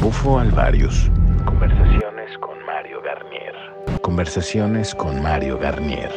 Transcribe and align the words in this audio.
Bufo 0.00 0.38
Alvarius. 0.38 1.10
Conversaciones 1.44 2.38
con 2.38 2.64
Mario 2.64 3.02
Garnier. 3.02 3.54
Conversaciones 4.00 4.94
con 4.94 5.22
Mario 5.22 5.58
Garnier. 5.58 6.12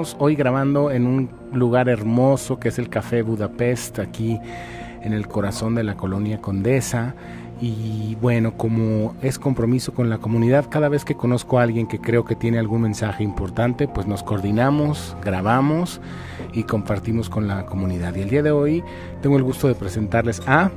Estamos 0.00 0.16
hoy 0.18 0.34
grabando 0.34 0.90
en 0.90 1.06
un 1.06 1.28
lugar 1.52 1.90
hermoso 1.90 2.58
que 2.58 2.70
es 2.70 2.78
el 2.78 2.88
Café 2.88 3.20
Budapest, 3.20 3.98
aquí 3.98 4.40
en 5.02 5.12
el 5.12 5.28
corazón 5.28 5.74
de 5.74 5.84
la 5.84 5.94
colonia 5.94 6.40
Condesa. 6.40 7.14
Y 7.60 8.16
bueno, 8.18 8.56
como 8.56 9.14
es 9.20 9.38
compromiso 9.38 9.92
con 9.92 10.08
la 10.08 10.16
comunidad, 10.16 10.70
cada 10.70 10.88
vez 10.88 11.04
que 11.04 11.16
conozco 11.16 11.58
a 11.58 11.64
alguien 11.64 11.86
que 11.86 12.00
creo 12.00 12.24
que 12.24 12.34
tiene 12.34 12.58
algún 12.58 12.80
mensaje 12.80 13.22
importante, 13.22 13.88
pues 13.88 14.06
nos 14.06 14.22
coordinamos, 14.22 15.14
grabamos 15.22 16.00
y 16.54 16.62
compartimos 16.62 17.28
con 17.28 17.46
la 17.46 17.66
comunidad. 17.66 18.14
Y 18.14 18.22
el 18.22 18.30
día 18.30 18.42
de 18.42 18.52
hoy 18.52 18.82
tengo 19.20 19.36
el 19.36 19.42
gusto 19.42 19.68
de 19.68 19.74
presentarles 19.74 20.40
a... 20.46 20.70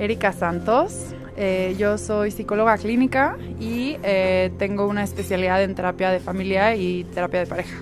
Erika 0.00 0.32
Santos, 0.32 1.14
eh, 1.36 1.76
yo 1.78 1.98
soy 1.98 2.32
psicóloga 2.32 2.78
clínica 2.78 3.38
y 3.60 3.96
eh, 4.02 4.50
tengo 4.58 4.88
una 4.88 5.04
especialidad 5.04 5.62
en 5.62 5.76
terapia 5.76 6.10
de 6.10 6.18
familia 6.18 6.74
y 6.74 7.04
terapia 7.04 7.38
de 7.38 7.46
pareja. 7.46 7.76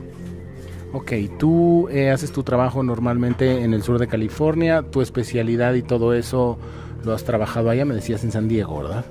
Ok, 0.95 1.13
tú 1.39 1.89
eh, 1.89 2.11
haces 2.11 2.33
tu 2.33 2.43
trabajo 2.43 2.83
normalmente 2.83 3.63
en 3.63 3.73
el 3.73 3.83
sur 3.83 3.99
de 3.99 4.07
California, 4.09 4.83
tu 4.83 5.01
especialidad 5.01 5.73
y 5.73 5.83
todo 5.83 6.13
eso 6.13 6.59
lo 7.03 7.15
has 7.15 7.25
trabajado 7.25 7.71
allá, 7.71 7.87
me 7.87 7.95
decías 7.95 8.23
en 8.25 8.33
San 8.33 8.47
Diego, 8.47 8.83
¿verdad? 8.83 9.05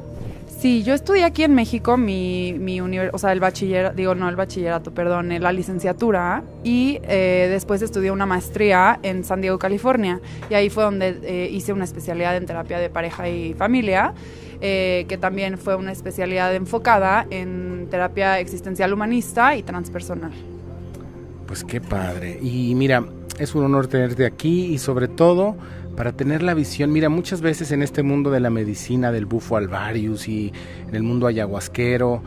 Sí, 0.59 0.83
yo 0.83 0.93
estudié 0.93 1.23
aquí 1.23 1.43
en 1.43 1.55
México 1.55 1.97
mi, 1.97 2.53
mi 2.53 2.79
o 2.79 3.17
sea, 3.17 3.31
el 3.31 3.39
bachillerato, 3.39 3.95
digo, 3.95 4.13
no 4.13 4.29
el 4.29 4.35
bachillerato, 4.35 4.91
perdón, 4.91 5.31
eh, 5.31 5.39
la 5.39 5.51
licenciatura 5.51 6.43
y 6.63 6.99
eh, 7.01 7.47
después 7.49 7.81
estudié 7.81 8.11
una 8.11 8.27
maestría 8.27 8.99
en 9.01 9.23
San 9.23 9.41
Diego, 9.41 9.57
California 9.57 10.19
y 10.51 10.53
ahí 10.53 10.69
fue 10.69 10.83
donde 10.83 11.49
hice 11.51 11.73
una 11.73 11.85
especialidad 11.85 12.37
en 12.37 12.45
terapia 12.45 12.77
de 12.77 12.91
pareja 12.91 13.27
y 13.27 13.55
familia. 13.55 14.13
que 14.61 15.17
también 15.19 15.57
fue 15.57 15.73
una 15.73 15.91
especialidad 15.91 16.53
enfocada 16.53 17.25
en 17.31 17.87
terapia 17.89 18.39
existencial 18.39 18.93
humanista 18.93 19.55
y 19.55 19.63
transpersonal. 19.63 20.50
Pues 21.51 21.65
qué 21.65 21.81
padre. 21.81 22.39
Y 22.41 22.73
mira, 22.75 23.03
es 23.37 23.55
un 23.55 23.65
honor 23.65 23.87
tenerte 23.87 24.25
aquí 24.25 24.67
y 24.67 24.77
sobre 24.77 25.09
todo 25.09 25.57
para 25.97 26.13
tener 26.13 26.43
la 26.43 26.53
visión. 26.53 26.93
Mira, 26.93 27.09
muchas 27.09 27.41
veces 27.41 27.73
en 27.73 27.81
este 27.81 28.03
mundo 28.03 28.31
de 28.31 28.39
la 28.39 28.49
medicina, 28.49 29.11
del 29.11 29.25
bufo 29.25 29.57
alvarius 29.57 30.29
y 30.29 30.53
en 30.87 30.95
el 30.95 31.03
mundo 31.03 31.27
ayahuasquero, 31.27 32.23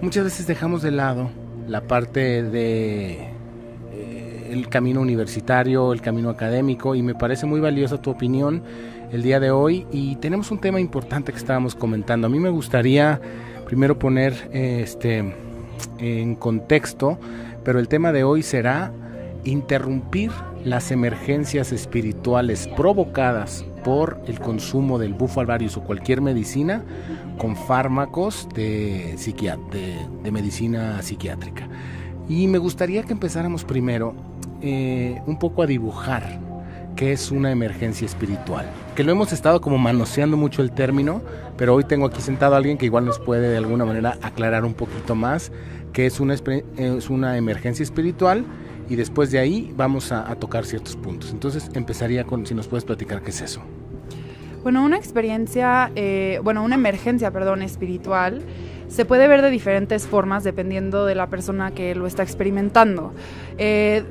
muchas 0.00 0.22
veces 0.22 0.46
dejamos 0.46 0.80
de 0.80 0.92
lado 0.92 1.28
la 1.66 1.88
parte 1.88 2.44
de 2.44 3.30
eh, 3.94 4.48
el 4.52 4.68
camino 4.68 5.00
universitario, 5.00 5.92
el 5.92 6.00
camino 6.00 6.30
académico 6.30 6.94
y 6.94 7.02
me 7.02 7.16
parece 7.16 7.46
muy 7.46 7.58
valiosa 7.58 8.00
tu 8.00 8.10
opinión 8.10 8.62
el 9.10 9.24
día 9.24 9.40
de 9.40 9.50
hoy 9.50 9.88
y 9.90 10.14
tenemos 10.16 10.52
un 10.52 10.60
tema 10.60 10.78
importante 10.78 11.32
que 11.32 11.38
estábamos 11.38 11.74
comentando. 11.74 12.28
A 12.28 12.30
mí 12.30 12.38
me 12.38 12.50
gustaría 12.50 13.20
primero 13.66 13.98
poner 13.98 14.50
este 14.52 15.34
en 15.98 16.36
contexto 16.36 17.18
pero 17.64 17.78
el 17.78 17.88
tema 17.88 18.12
de 18.12 18.24
hoy 18.24 18.42
será 18.42 18.92
interrumpir 19.44 20.30
las 20.64 20.90
emergencias 20.90 21.72
espirituales 21.72 22.68
provocadas 22.76 23.64
por 23.84 24.20
el 24.26 24.38
consumo 24.38 24.98
del 24.98 25.14
bufo 25.14 25.40
alvarius 25.40 25.76
o 25.76 25.82
cualquier 25.82 26.20
medicina 26.20 26.84
con 27.38 27.56
fármacos 27.56 28.48
de, 28.54 29.16
de, 30.22 30.30
medicina 30.30 31.02
psiquiátrica. 31.02 31.68
Y 32.28 32.46
me 32.46 32.58
gustaría 32.58 33.02
que 33.02 33.12
empezáramos 33.12 33.64
primero 33.64 34.14
eh, 34.60 35.20
un 35.26 35.38
poco 35.38 35.62
a 35.62 35.66
dibujar 35.66 36.38
qué 36.94 37.12
es 37.12 37.32
una 37.32 37.50
emergencia 37.50 38.06
espiritual. 38.06 38.66
Que 38.94 39.02
lo 39.02 39.10
hemos 39.10 39.32
estado 39.32 39.60
como 39.60 39.78
manoseando 39.78 40.36
mucho 40.36 40.62
el 40.62 40.70
término, 40.70 41.22
pero 41.56 41.74
hoy 41.74 41.84
tengo 41.84 42.06
aquí 42.06 42.20
sentado 42.20 42.54
a 42.54 42.58
alguien 42.58 42.78
que 42.78 42.86
igual 42.86 43.04
nos 43.04 43.18
puede 43.18 43.48
de 43.48 43.56
alguna 43.56 43.84
manera 43.84 44.18
aclarar 44.22 44.64
un 44.64 44.74
poquito 44.74 45.14
más 45.14 45.50
que 45.92 46.06
es 46.06 46.20
una, 46.20 46.34
es 46.34 47.10
una 47.10 47.36
emergencia 47.36 47.82
espiritual 47.82 48.44
y 48.88 48.96
después 48.96 49.30
de 49.30 49.38
ahí 49.38 49.72
vamos 49.76 50.12
a, 50.12 50.34
tocar 50.36 50.64
ciertos 50.64 50.96
puntos. 50.96 51.30
Entonces 51.30 51.70
empezaría 51.74 52.24
con, 52.24 52.46
si 52.46 52.54
nos 52.54 52.68
puedes 52.68 52.84
platicar 52.84 53.22
qué 53.22 53.30
es 53.30 53.40
eso. 53.40 53.62
Bueno, 54.62 54.84
una 54.84 54.96
experiencia, 54.96 55.90
eh, 55.96 56.40
bueno, 56.44 56.62
una 56.62 56.76
emergencia, 56.76 57.30
perdón, 57.30 57.62
espiritual 57.62 58.42
se 58.88 59.06
puede 59.06 59.26
ver 59.26 59.40
de 59.40 59.50
diferentes 59.50 60.06
formas 60.06 60.44
dependiendo 60.44 61.06
de 61.06 61.14
la 61.14 61.28
persona 61.28 61.70
que 61.70 61.94
lo 61.94 62.06
está 62.06 62.22
experimentando. 62.22 63.14
Eh, 63.56 64.04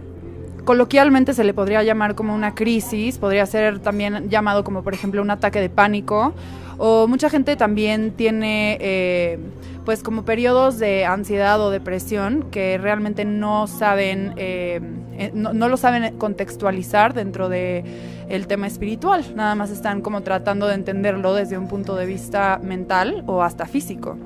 coloquialmente 0.66 1.34
se 1.34 1.44
le 1.44 1.54
podría 1.54 1.84
llamar 1.84 2.16
como 2.16 2.34
una 2.34 2.56
crisis, 2.56 3.18
podría 3.18 3.46
ser 3.46 3.80
también 3.80 4.30
llamado 4.30 4.64
como 4.64 4.84
por 4.84 4.94
ejemplo 4.94 5.22
un 5.22 5.30
ataque 5.30 5.62
de 5.62 5.70
pánico, 5.70 6.34
o 6.78 7.08
mucha 7.08 7.30
gente 7.30 7.56
también 7.56 8.12
tiene... 8.12 8.78
Eh, 8.80 9.40
pues 9.86 10.04
como 10.04 10.24
periodos 10.24 10.78
de 10.78 11.06
ansiedad 11.06 11.60
o 11.60 11.72
depresión 11.72 12.46
que 12.52 12.78
realmente 12.78 13.26
no 13.26 13.66
saben, 13.68 14.34
eh, 14.38 14.80
eh, 15.18 15.32
no, 15.34 15.70
lo 15.70 15.76
saben 15.76 16.18
contextualizar 16.18 17.14
dentro 17.14 17.50
de 17.50 17.84
el 18.30 18.48
tema 18.48 18.68
espiritual, 18.68 19.36
nada 19.36 19.56
más 19.56 19.72
están 19.72 20.02
como 20.02 20.22
tratando 20.22 20.68
de 20.68 20.76
entenderlo 20.76 21.34
desde 21.34 21.58
un 21.58 21.68
punto 21.68 21.96
de 21.96 22.06
vista 22.06 22.60
mental 22.64 23.24
o 23.26 23.42
hasta 23.42 23.66
físico. 23.66 24.18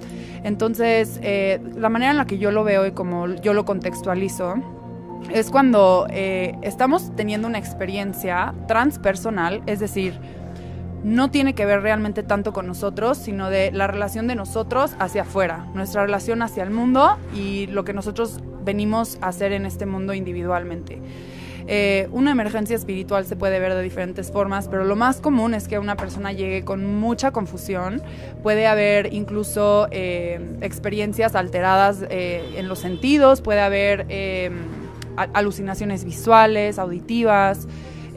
Entonces, 0.44 1.20
la 1.76 1.90
manera 1.90 2.12
en 2.12 2.18
la 2.18 2.28
que 2.28 2.38
yo 2.38 2.52
lo 2.52 2.64
veo 2.64 2.86
y 2.86 2.92
como 2.92 3.28
yo 3.28 3.54
lo 3.54 3.66
contextualizo, 3.66 4.56
es 5.34 5.50
cuando 5.50 6.06
estamos 6.12 7.16
teniendo 7.16 7.48
una 7.48 7.58
experiencia 7.58 8.54
transpersonal, 8.68 9.64
es 9.66 9.80
decir, 9.80 10.20
no 11.06 11.30
tiene 11.30 11.54
que 11.54 11.68
ver 11.68 11.82
realmente 11.82 12.24
tanto 12.24 12.52
con 12.52 12.66
nosotros, 12.66 13.20
sino 13.20 13.52
de 13.52 13.72
la 13.72 13.86
relación 13.86 14.26
de 14.26 14.34
nosotros 14.34 14.96
hacia 14.98 15.22
afuera, 15.22 15.68
nuestra 15.76 16.04
relación 16.04 16.42
hacia 16.42 16.64
el 16.64 16.72
mundo 16.72 17.18
y 17.36 17.68
lo 17.68 17.86
que 17.86 17.94
nosotros 17.94 18.40
venimos 18.64 19.20
a 19.22 19.28
hacer 19.28 19.54
en 19.54 19.68
este 19.68 19.86
mundo 19.86 20.16
individualmente. 20.16 21.00
Eh, 21.68 22.08
una 22.12 22.32
emergencia 22.32 22.76
espiritual 22.76 23.28
se 23.28 23.36
puede 23.36 23.60
ver 23.60 23.76
de 23.76 23.84
diferentes 23.84 24.32
formas, 24.32 24.68
pero 24.68 24.84
lo 24.84 24.96
más 24.96 25.22
común 25.22 25.54
es 25.54 25.68
que 25.68 25.78
una 25.78 25.96
persona 25.96 26.32
llegue 26.32 26.66
con 26.66 26.84
mucha 27.00 27.30
confusión. 27.30 28.02
Puede 28.42 28.66
haber 28.66 29.14
incluso 29.14 29.88
eh, 29.92 30.58
experiencias 30.62 31.36
alteradas 31.36 32.04
eh, 32.10 32.56
en 32.58 32.68
los 32.68 32.80
sentidos, 32.80 33.42
puede 33.42 33.62
haber 33.62 34.08
alucinaciones 35.16 36.04
visuales, 36.04 36.80
auditivas. 36.80 37.68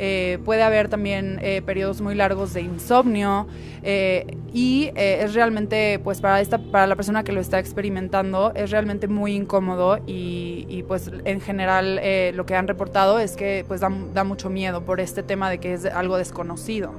Eh, 0.00 0.38
puede 0.44 0.62
haber 0.62 0.88
también 0.88 1.40
eh, 1.42 1.60
periodos 1.60 2.00
muy 2.00 2.14
largos 2.14 2.54
de 2.54 2.60
insomnio 2.60 3.48
eh, 3.82 4.38
y 4.52 4.92
es 4.94 5.34
realmente, 5.34 5.98
pues 5.98 6.20
para, 6.20 6.40
esta, 6.40 6.58
para 6.58 6.86
la 6.86 6.94
persona 6.94 7.24
que 7.24 7.32
lo 7.32 7.40
está 7.40 7.58
experimentando, 7.58 8.52
es 8.54 8.70
realmente 8.70 9.08
muy 9.08 9.34
incómodo 9.34 9.98
y, 10.06 10.84
pues 10.86 11.10
en 11.24 11.40
general 11.40 12.00
lo 12.34 12.46
que 12.46 12.54
han 12.54 12.68
reportado 12.68 13.18
es 13.18 13.36
que 13.36 13.64
pues 13.66 13.80
da, 13.80 13.90
da, 14.14 14.24
mucho 14.24 14.48
miedo 14.48 14.84
por 14.84 15.00
este 15.00 15.22
tema 15.22 15.50
de 15.50 15.58
que 15.58 15.74
es 15.74 15.84
algo 15.84 16.16
desconocido. 16.16 16.92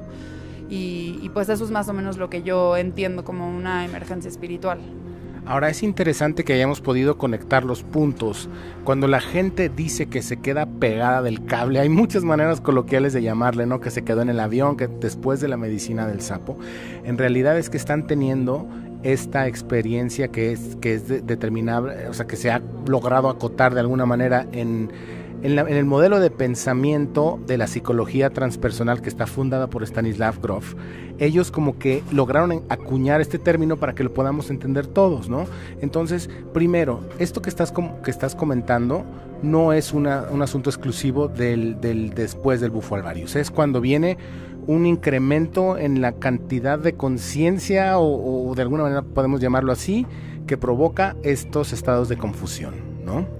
Y, 0.69 1.19
y 1.23 1.29
pues 1.29 1.49
eso 1.49 1.63
es 1.63 1.71
más 1.71 1.89
o 1.89 1.93
menos 1.93 2.17
lo 2.17 2.29
que 2.29 2.43
yo 2.43 2.77
entiendo 2.77 3.23
como 3.23 3.49
una 3.49 3.85
emergencia 3.85 4.29
espiritual. 4.29 4.79
Ahora 5.49 5.69
es 5.69 5.81
interesante 5.81 6.43
que 6.43 6.53
hayamos 6.53 6.79
podido 6.79 7.17
conectar 7.17 7.65
los 7.65 7.81
puntos. 7.81 8.47
Cuando 8.83 9.07
la 9.07 9.19
gente 9.19 9.67
dice 9.67 10.05
que 10.05 10.21
se 10.21 10.37
queda 10.37 10.67
pegada 10.67 11.23
del 11.23 11.43
cable, 11.43 11.79
hay 11.79 11.89
muchas 11.89 12.23
maneras 12.23 12.61
coloquiales 12.61 13.13
de 13.13 13.23
llamarle, 13.23 13.65
¿no? 13.65 13.79
Que 13.79 13.89
se 13.89 14.03
quedó 14.03 14.21
en 14.21 14.29
el 14.29 14.39
avión, 14.39 14.77
que 14.77 14.87
después 14.87 15.41
de 15.41 15.47
la 15.47 15.57
medicina 15.57 16.05
del 16.05 16.21
sapo. 16.21 16.59
En 17.03 17.17
realidad 17.17 17.57
es 17.57 17.71
que 17.71 17.77
están 17.77 18.05
teniendo 18.05 18.67
esta 19.01 19.47
experiencia 19.47 20.27
que 20.27 20.51
es, 20.51 20.77
que 20.81 20.93
es 20.93 21.07
determinable, 21.07 22.07
o 22.07 22.13
sea, 22.13 22.27
que 22.27 22.35
se 22.35 22.51
ha 22.51 22.61
logrado 22.87 23.27
acotar 23.27 23.73
de 23.73 23.79
alguna 23.79 24.05
manera 24.05 24.45
en 24.51 24.91
en, 25.41 25.57
el 25.57 25.85
modelo 25.85 26.19
de 26.19 26.29
pensamiento 26.31 27.39
de 27.45 27.57
la 27.57 27.67
psicología 27.67 28.29
transpersonal 28.29 29.01
que 29.01 29.09
está 29.09 29.27
fundada 29.27 29.67
por 29.67 29.83
Stanislav 29.83 30.39
Grof, 30.41 30.75
ellos 31.17 31.51
como 31.51 31.77
que 31.77 32.03
lograron 32.11 32.63
acuñar 32.69 33.21
este 33.21 33.39
término 33.39 33.77
para 33.77 33.93
que 33.93 34.03
lo 34.03 34.13
podamos 34.13 34.49
entender 34.49 34.87
todos, 34.87 35.29
¿no? 35.29 35.45
Entonces, 35.81 36.29
primero, 36.53 37.01
esto 37.19 37.41
que 37.41 37.49
estás, 37.49 37.73
que 38.03 38.11
estás 38.11 38.35
comentando 38.35 39.05
no 39.41 39.71
es 39.71 39.93
un 39.93 40.07
asunto 40.07 40.69
exclusivo 40.69 41.27
del, 41.29 41.79
después 41.79 42.59
del 42.59 42.71
bufo 42.71 42.95
alvarius, 42.95 43.35
es 43.35 43.51
cuando 43.51 43.79
viene 43.79 44.17
un 44.67 44.85
incremento 44.85 45.77
en 45.77 46.01
la 46.01 46.11
cantidad 46.13 46.77
de 46.77 46.93
conciencia 46.93 47.97
o 47.97 48.53
de 48.55 48.61
alguna 48.61 48.83
manera 48.83 49.01
podemos 49.01 49.39
llamarlo 49.39 49.71
así, 49.71 50.05
que 50.45 50.57
provoca 50.57 51.15
estos 51.23 51.73
estados 51.73 52.09
de 52.09 52.17
confusión, 52.17 52.73
¿no? 53.05 53.38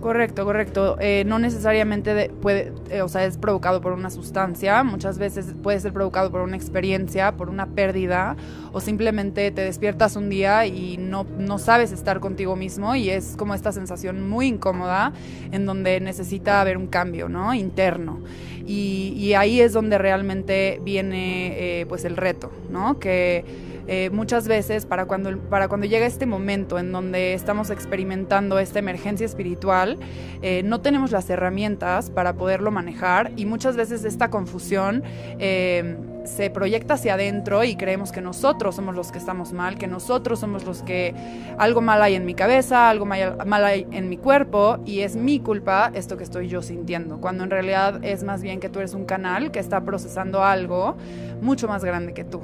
Correcto, 0.00 0.44
correcto. 0.44 0.96
Eh, 1.00 1.24
no 1.26 1.40
necesariamente 1.40 2.30
puede, 2.40 2.72
eh, 2.88 3.02
o 3.02 3.08
sea, 3.08 3.24
es 3.24 3.36
provocado 3.36 3.80
por 3.80 3.92
una 3.92 4.10
sustancia. 4.10 4.84
Muchas 4.84 5.18
veces 5.18 5.54
puede 5.60 5.80
ser 5.80 5.92
provocado 5.92 6.30
por 6.30 6.42
una 6.42 6.56
experiencia, 6.56 7.32
por 7.32 7.48
una 7.48 7.66
pérdida, 7.66 8.36
o 8.72 8.80
simplemente 8.80 9.50
te 9.50 9.62
despiertas 9.62 10.14
un 10.14 10.28
día 10.28 10.66
y 10.66 10.98
no, 10.98 11.26
no 11.38 11.58
sabes 11.58 11.90
estar 11.90 12.20
contigo 12.20 12.54
mismo 12.54 12.94
y 12.94 13.10
es 13.10 13.34
como 13.36 13.54
esta 13.54 13.72
sensación 13.72 14.28
muy 14.28 14.46
incómoda 14.46 15.12
en 15.50 15.66
donde 15.66 15.98
necesita 15.98 16.60
haber 16.60 16.76
un 16.76 16.86
cambio, 16.86 17.28
¿no? 17.28 17.52
Interno. 17.52 18.20
Y, 18.66 19.32
ahí 19.32 19.60
es 19.60 19.72
donde 19.72 19.96
realmente 19.96 20.78
viene, 20.84 21.80
eh, 21.80 21.86
pues, 21.86 22.04
el 22.04 22.18
reto, 22.18 22.52
¿no? 22.70 22.98
Que 22.98 23.44
eh, 23.88 24.10
muchas 24.10 24.46
veces 24.46 24.84
para 24.84 25.06
cuando, 25.06 25.36
para 25.38 25.68
cuando 25.68 25.86
llega 25.86 26.06
este 26.06 26.26
momento 26.26 26.78
en 26.78 26.92
donde 26.92 27.32
estamos 27.32 27.70
experimentando 27.70 28.58
esta 28.58 28.78
emergencia 28.78 29.24
espiritual, 29.24 29.98
eh, 30.42 30.62
no 30.62 30.82
tenemos 30.82 31.10
las 31.10 31.28
herramientas 31.30 32.10
para 32.10 32.34
poderlo 32.34 32.70
manejar 32.70 33.32
y 33.36 33.46
muchas 33.46 33.76
veces 33.76 34.04
esta 34.04 34.28
confusión 34.28 35.02
eh, 35.38 35.96
se 36.24 36.50
proyecta 36.50 36.94
hacia 36.94 37.14
adentro 37.14 37.64
y 37.64 37.76
creemos 37.76 38.12
que 38.12 38.20
nosotros 38.20 38.76
somos 38.76 38.94
los 38.94 39.10
que 39.10 39.18
estamos 39.18 39.52
mal, 39.52 39.78
que 39.78 39.86
nosotros 39.86 40.40
somos 40.40 40.64
los 40.64 40.82
que 40.82 41.14
algo 41.56 41.80
mal 41.80 42.02
hay 42.02 42.14
en 42.14 42.26
mi 42.26 42.34
cabeza, 42.34 42.90
algo 42.90 43.06
mal, 43.06 43.64
hay 43.64 43.86
en 43.90 44.08
mi 44.10 44.18
cuerpo 44.18 44.78
y 44.84 45.00
es 45.00 45.16
mi 45.16 45.40
culpa 45.40 45.90
esto 45.94 46.18
que 46.18 46.24
estoy 46.24 46.48
yo 46.48 46.60
sintiendo, 46.60 47.20
cuando 47.20 47.44
en 47.44 47.50
realidad 47.50 48.04
es 48.04 48.22
más 48.22 48.42
bien 48.42 48.60
que 48.60 48.68
tú 48.68 48.80
eres 48.80 48.92
un 48.92 49.06
canal 49.06 49.50
que 49.50 49.58
está 49.58 49.80
procesando 49.80 50.44
algo 50.44 50.96
mucho 51.40 51.66
más 51.68 51.82
grande 51.82 52.12
que 52.12 52.24
tú. 52.24 52.42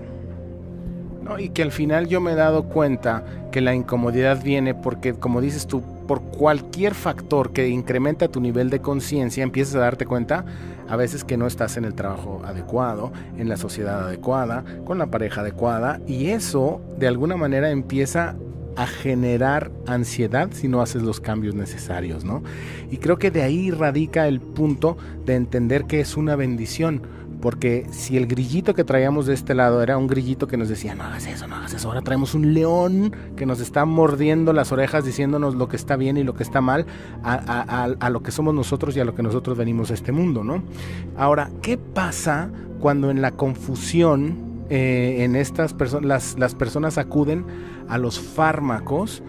Y 1.38 1.50
que 1.50 1.62
al 1.62 1.72
final 1.72 2.06
yo 2.06 2.20
me 2.20 2.32
he 2.32 2.34
dado 2.34 2.64
cuenta 2.64 3.24
que 3.50 3.60
la 3.60 3.74
incomodidad 3.74 4.42
viene 4.42 4.74
porque, 4.74 5.14
como 5.14 5.40
dices 5.40 5.66
tú, 5.66 5.82
por 6.06 6.22
cualquier 6.22 6.94
factor 6.94 7.52
que 7.52 7.68
incrementa 7.68 8.28
tu 8.28 8.40
nivel 8.40 8.70
de 8.70 8.80
conciencia, 8.80 9.42
empiezas 9.42 9.76
a 9.76 9.80
darte 9.80 10.06
cuenta 10.06 10.44
a 10.88 10.96
veces 10.96 11.24
que 11.24 11.36
no 11.36 11.46
estás 11.46 11.76
en 11.76 11.84
el 11.84 11.94
trabajo 11.94 12.42
adecuado, 12.44 13.12
en 13.38 13.48
la 13.48 13.56
sociedad 13.56 14.06
adecuada, 14.06 14.64
con 14.84 14.98
la 14.98 15.06
pareja 15.06 15.40
adecuada, 15.40 16.00
y 16.06 16.26
eso 16.26 16.80
de 16.98 17.08
alguna 17.08 17.36
manera 17.36 17.70
empieza 17.70 18.36
a 18.76 18.86
generar 18.86 19.70
ansiedad 19.86 20.50
si 20.52 20.68
no 20.68 20.82
haces 20.82 21.02
los 21.02 21.20
cambios 21.20 21.54
necesarios, 21.54 22.24
¿no? 22.24 22.42
Y 22.90 22.98
creo 22.98 23.18
que 23.18 23.30
de 23.30 23.42
ahí 23.42 23.70
radica 23.70 24.26
el 24.26 24.40
punto 24.40 24.96
de 25.24 25.36
entender 25.36 25.84
que 25.84 26.00
es 26.00 26.16
una 26.16 26.36
bendición 26.36 27.02
porque 27.40 27.86
si 27.90 28.16
el 28.16 28.26
grillito 28.26 28.74
que 28.74 28.84
traíamos 28.84 29.26
de 29.26 29.34
este 29.34 29.54
lado 29.54 29.82
era 29.82 29.98
un 29.98 30.06
grillito 30.06 30.46
que 30.46 30.56
nos 30.56 30.68
decía, 30.68 30.94
no 30.94 31.04
hagas 31.04 31.26
eso, 31.26 31.46
no 31.46 31.56
hagas 31.56 31.74
eso, 31.74 31.88
ahora 31.88 32.02
traemos 32.02 32.34
un 32.34 32.54
león 32.54 33.14
que 33.36 33.46
nos 33.46 33.60
está 33.60 33.84
mordiendo 33.84 34.52
las 34.52 34.72
orejas 34.72 35.04
diciéndonos 35.04 35.54
lo 35.54 35.68
que 35.68 35.76
está 35.76 35.96
bien 35.96 36.16
y 36.16 36.24
lo 36.24 36.34
que 36.34 36.42
está 36.42 36.60
mal 36.60 36.86
a, 37.22 38.08
lo 38.10 38.22
que 38.22 38.30
somos 38.30 38.54
nosotros 38.54 38.96
y 38.96 39.00
a 39.00 39.04
lo 39.04 39.14
que 39.14 39.22
nosotros 39.22 39.56
venimos 39.58 39.90
a 39.90 39.94
este 39.94 40.12
mundo, 40.12 40.44
¿no? 40.44 40.62
Ahora, 41.16 41.50
¿qué 41.62 41.78
pasa 41.78 42.50
cuando 42.80 43.10
en 43.10 43.22
la 43.22 43.32
confusión 43.32 44.64
eh, 44.70 45.18
en 45.20 45.36
estas 45.36 45.74
personas, 45.74 46.36
las 46.38 46.54
personas 46.54 46.98
acuden 46.98 47.44
a 47.88 47.98
los 47.98 48.18
fármacos? 48.18 49.22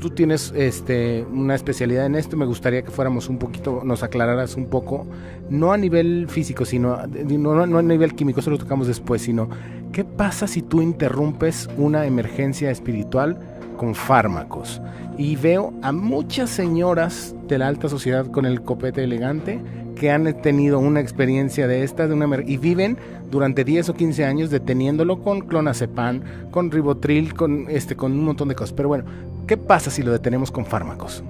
Tú 0.00 0.10
tienes 0.10 0.52
este, 0.56 1.26
una 1.30 1.54
especialidad 1.54 2.06
en 2.06 2.14
esto, 2.14 2.36
me 2.36 2.46
gustaría 2.46 2.82
que 2.82 2.90
fuéramos 2.90 3.28
un 3.28 3.38
poquito, 3.38 3.82
nos 3.84 4.02
aclararas 4.02 4.56
un 4.56 4.66
poco, 4.66 5.06
no 5.48 5.72
a 5.72 5.78
nivel 5.78 6.26
físico, 6.28 6.64
sino 6.64 7.06
no, 7.06 7.66
no 7.66 7.78
a 7.78 7.82
nivel 7.82 8.14
químico, 8.14 8.40
eso 8.40 8.50
lo 8.50 8.58
tocamos 8.58 8.86
después, 8.86 9.22
sino 9.22 9.48
qué 9.92 10.04
pasa 10.04 10.46
si 10.46 10.62
tú 10.62 10.82
interrumpes 10.82 11.68
una 11.76 12.06
emergencia 12.06 12.70
espiritual 12.70 13.38
con 13.76 13.94
fármacos. 13.94 14.80
Y 15.18 15.36
veo 15.36 15.72
a 15.82 15.92
muchas 15.92 16.50
señoras 16.50 17.34
de 17.48 17.58
la 17.58 17.68
alta 17.68 17.88
sociedad 17.88 18.26
con 18.26 18.44
el 18.44 18.62
copete 18.62 19.04
elegante 19.04 19.60
que 19.96 20.10
han 20.10 20.40
tenido 20.42 20.78
una 20.78 21.00
experiencia 21.00 21.66
de 21.66 21.82
esta 21.82 22.06
de 22.06 22.14
una 22.14 22.26
y 22.46 22.56
viven 22.56 22.96
durante 23.30 23.64
10 23.64 23.88
o 23.88 23.94
15 23.94 24.24
años 24.24 24.50
deteniéndolo 24.50 25.22
con 25.22 25.40
clonazepam, 25.40 26.50
con 26.50 26.70
ribotril, 26.70 27.34
con 27.34 27.66
este 27.68 27.96
con 27.96 28.12
un 28.12 28.24
montón 28.24 28.48
de 28.48 28.54
cosas. 28.54 28.72
Pero 28.72 28.88
bueno, 28.88 29.04
¿Qué 29.46 29.56
pasa 29.56 29.90
si 29.92 30.02
lo 30.02 30.10
detenemos 30.10 30.50
con 30.50 30.66
fármacos? 30.66 31.22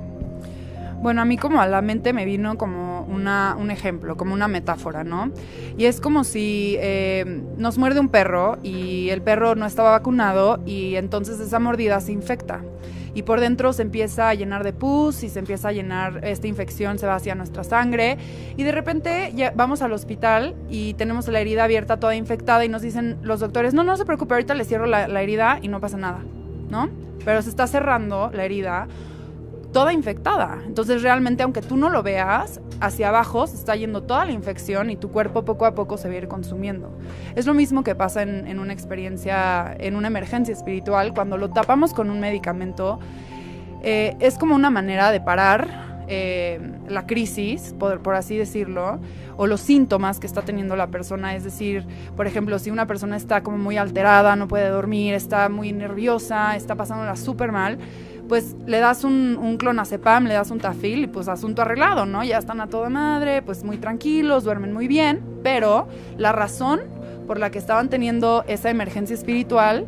Bueno, 1.02 1.20
a 1.20 1.26
mí 1.26 1.36
como 1.36 1.60
a 1.60 1.66
la 1.66 1.82
mente 1.82 2.14
me 2.14 2.24
vino 2.24 2.56
como 2.56 3.02
una, 3.02 3.54
un 3.58 3.70
ejemplo, 3.70 4.16
como 4.16 4.32
una 4.32 4.48
metáfora, 4.48 5.04
¿no? 5.04 5.30
Y 5.76 5.84
es 5.84 6.00
como 6.00 6.24
si 6.24 6.76
eh, 6.80 7.42
nos 7.58 7.76
muerde 7.76 8.00
un 8.00 8.08
perro 8.08 8.56
y 8.62 9.10
el 9.10 9.20
perro 9.20 9.54
no 9.54 9.66
estaba 9.66 9.90
vacunado 9.90 10.60
y 10.64 10.96
entonces 10.96 11.38
esa 11.40 11.58
mordida 11.58 12.00
se 12.00 12.12
infecta. 12.12 12.62
Y 13.16 13.22
por 13.22 13.40
dentro 13.40 13.72
se 13.72 13.82
empieza 13.82 14.28
a 14.28 14.34
llenar 14.34 14.62
de 14.62 14.72
pus 14.72 15.24
y 15.24 15.28
se 15.28 15.40
empieza 15.40 15.70
a 15.70 15.72
llenar, 15.72 16.20
esta 16.22 16.46
infección 16.46 16.98
se 16.98 17.06
va 17.06 17.16
hacia 17.16 17.34
nuestra 17.34 17.64
sangre 17.64 18.18
y 18.56 18.62
de 18.62 18.70
repente 18.70 19.32
vamos 19.56 19.82
al 19.82 19.92
hospital 19.92 20.54
y 20.70 20.94
tenemos 20.94 21.26
la 21.26 21.40
herida 21.40 21.64
abierta 21.64 21.98
toda 21.98 22.14
infectada 22.14 22.64
y 22.64 22.68
nos 22.68 22.82
dicen 22.82 23.16
los 23.22 23.40
doctores, 23.40 23.74
no, 23.74 23.82
no 23.82 23.96
se 23.96 24.04
preocupe, 24.04 24.34
ahorita 24.34 24.54
le 24.54 24.64
cierro 24.64 24.86
la 24.86 25.22
herida 25.22 25.58
y 25.62 25.68
no 25.68 25.80
pasa 25.80 25.96
nada, 25.96 26.20
¿no? 26.70 27.06
pero 27.26 27.42
se 27.42 27.50
está 27.50 27.66
cerrando 27.66 28.30
la 28.32 28.44
herida 28.44 28.86
toda 29.76 29.92
infectada. 29.92 30.62
Entonces 30.66 31.02
realmente 31.02 31.42
aunque 31.42 31.60
tú 31.60 31.76
no 31.76 31.90
lo 31.90 32.02
veas, 32.02 32.62
hacia 32.80 33.10
abajo 33.10 33.46
se 33.46 33.56
está 33.56 33.76
yendo 33.76 34.04
toda 34.04 34.24
la 34.24 34.32
infección 34.32 34.88
y 34.88 34.96
tu 34.96 35.10
cuerpo 35.10 35.44
poco 35.44 35.66
a 35.66 35.74
poco 35.74 35.98
se 35.98 36.08
va 36.08 36.14
a 36.14 36.16
ir 36.16 36.28
consumiendo. 36.28 36.96
Es 37.34 37.44
lo 37.44 37.52
mismo 37.52 37.84
que 37.84 37.94
pasa 37.94 38.22
en, 38.22 38.58
una 38.58 38.72
experiencia, 38.72 39.76
en 39.78 39.94
una 39.94 40.08
emergencia 40.08 40.54
espiritual, 40.54 41.12
cuando 41.12 41.36
lo 41.36 41.50
tapamos 41.50 41.92
con 41.92 42.08
un 42.08 42.20
medicamento, 42.20 43.00
eh, 43.82 44.16
es 44.18 44.38
como 44.38 44.54
una 44.54 44.70
manera 44.70 45.12
de 45.12 45.20
parar 45.20 46.04
eh, 46.08 46.58
la 46.88 47.06
crisis, 47.06 47.74
por, 47.78 48.00
por, 48.00 48.14
así 48.14 48.34
decirlo, 48.34 48.98
o 49.36 49.46
los 49.46 49.60
síntomas 49.60 50.18
que 50.18 50.26
está 50.26 50.40
teniendo 50.40 50.74
la 50.76 50.86
persona. 50.86 51.34
Es 51.34 51.44
decir, 51.44 51.84
por 52.16 52.26
ejemplo, 52.26 52.58
si 52.58 52.70
una 52.70 52.86
persona 52.86 53.18
está 53.18 53.42
como 53.42 53.58
muy 53.58 53.76
alterada, 53.76 54.36
no 54.36 54.48
puede 54.48 54.70
dormir, 54.70 55.12
está 55.12 55.50
muy 55.50 55.72
nerviosa, 55.72 56.56
está 56.56 56.76
pasándola 56.76 57.14
súper 57.16 57.52
mal, 57.52 57.78
pues 58.28 58.56
le 58.66 58.78
das 58.78 59.04
un, 59.04 59.38
un 59.40 59.56
clonazepam, 59.56 60.24
le 60.24 60.34
das 60.34 60.50
un 60.50 60.58
tafil 60.58 61.04
y 61.04 61.06
pues 61.06 61.28
asunto 61.28 61.62
arreglado, 61.62 62.06
¿no? 62.06 62.24
Ya 62.24 62.38
están 62.38 62.60
a 62.60 62.66
toda 62.66 62.88
madre, 62.88 63.42
pues 63.42 63.64
muy 63.64 63.78
tranquilos, 63.78 64.44
duermen 64.44 64.72
muy 64.72 64.88
bien, 64.88 65.22
pero 65.42 65.88
la 66.18 66.32
razón 66.32 66.80
por 67.26 67.38
la 67.38 67.50
que 67.50 67.58
estaban 67.58 67.88
teniendo 67.88 68.44
esa 68.46 68.70
emergencia 68.70 69.14
espiritual 69.14 69.86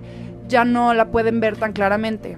ya 0.49 0.64
no 0.64 0.94
la 0.94 1.11
pueden 1.11 1.40
ver 1.40 1.56
tan 1.56 1.73
claramente 1.73 2.37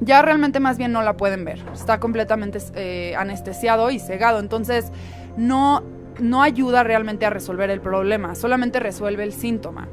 ya 0.00 0.22
realmente 0.22 0.60
más 0.60 0.78
bien 0.78 0.92
no 0.92 1.02
la 1.02 1.16
pueden 1.16 1.44
ver. 1.44 1.62
Está 1.72 2.00
completamente 2.00 2.58
eh, 2.74 3.14
anestesiado 3.16 3.90
y 3.90 3.98
cegado. 3.98 4.40
Entonces, 4.40 4.90
no, 5.36 5.82
no 6.20 6.42
ayuda 6.42 6.82
realmente 6.82 7.26
a 7.26 7.30
resolver 7.30 7.70
el 7.70 7.80
problema, 7.80 8.34
solamente 8.34 8.80
resuelve 8.80 9.24
el 9.24 9.32
síntoma. 9.32 9.88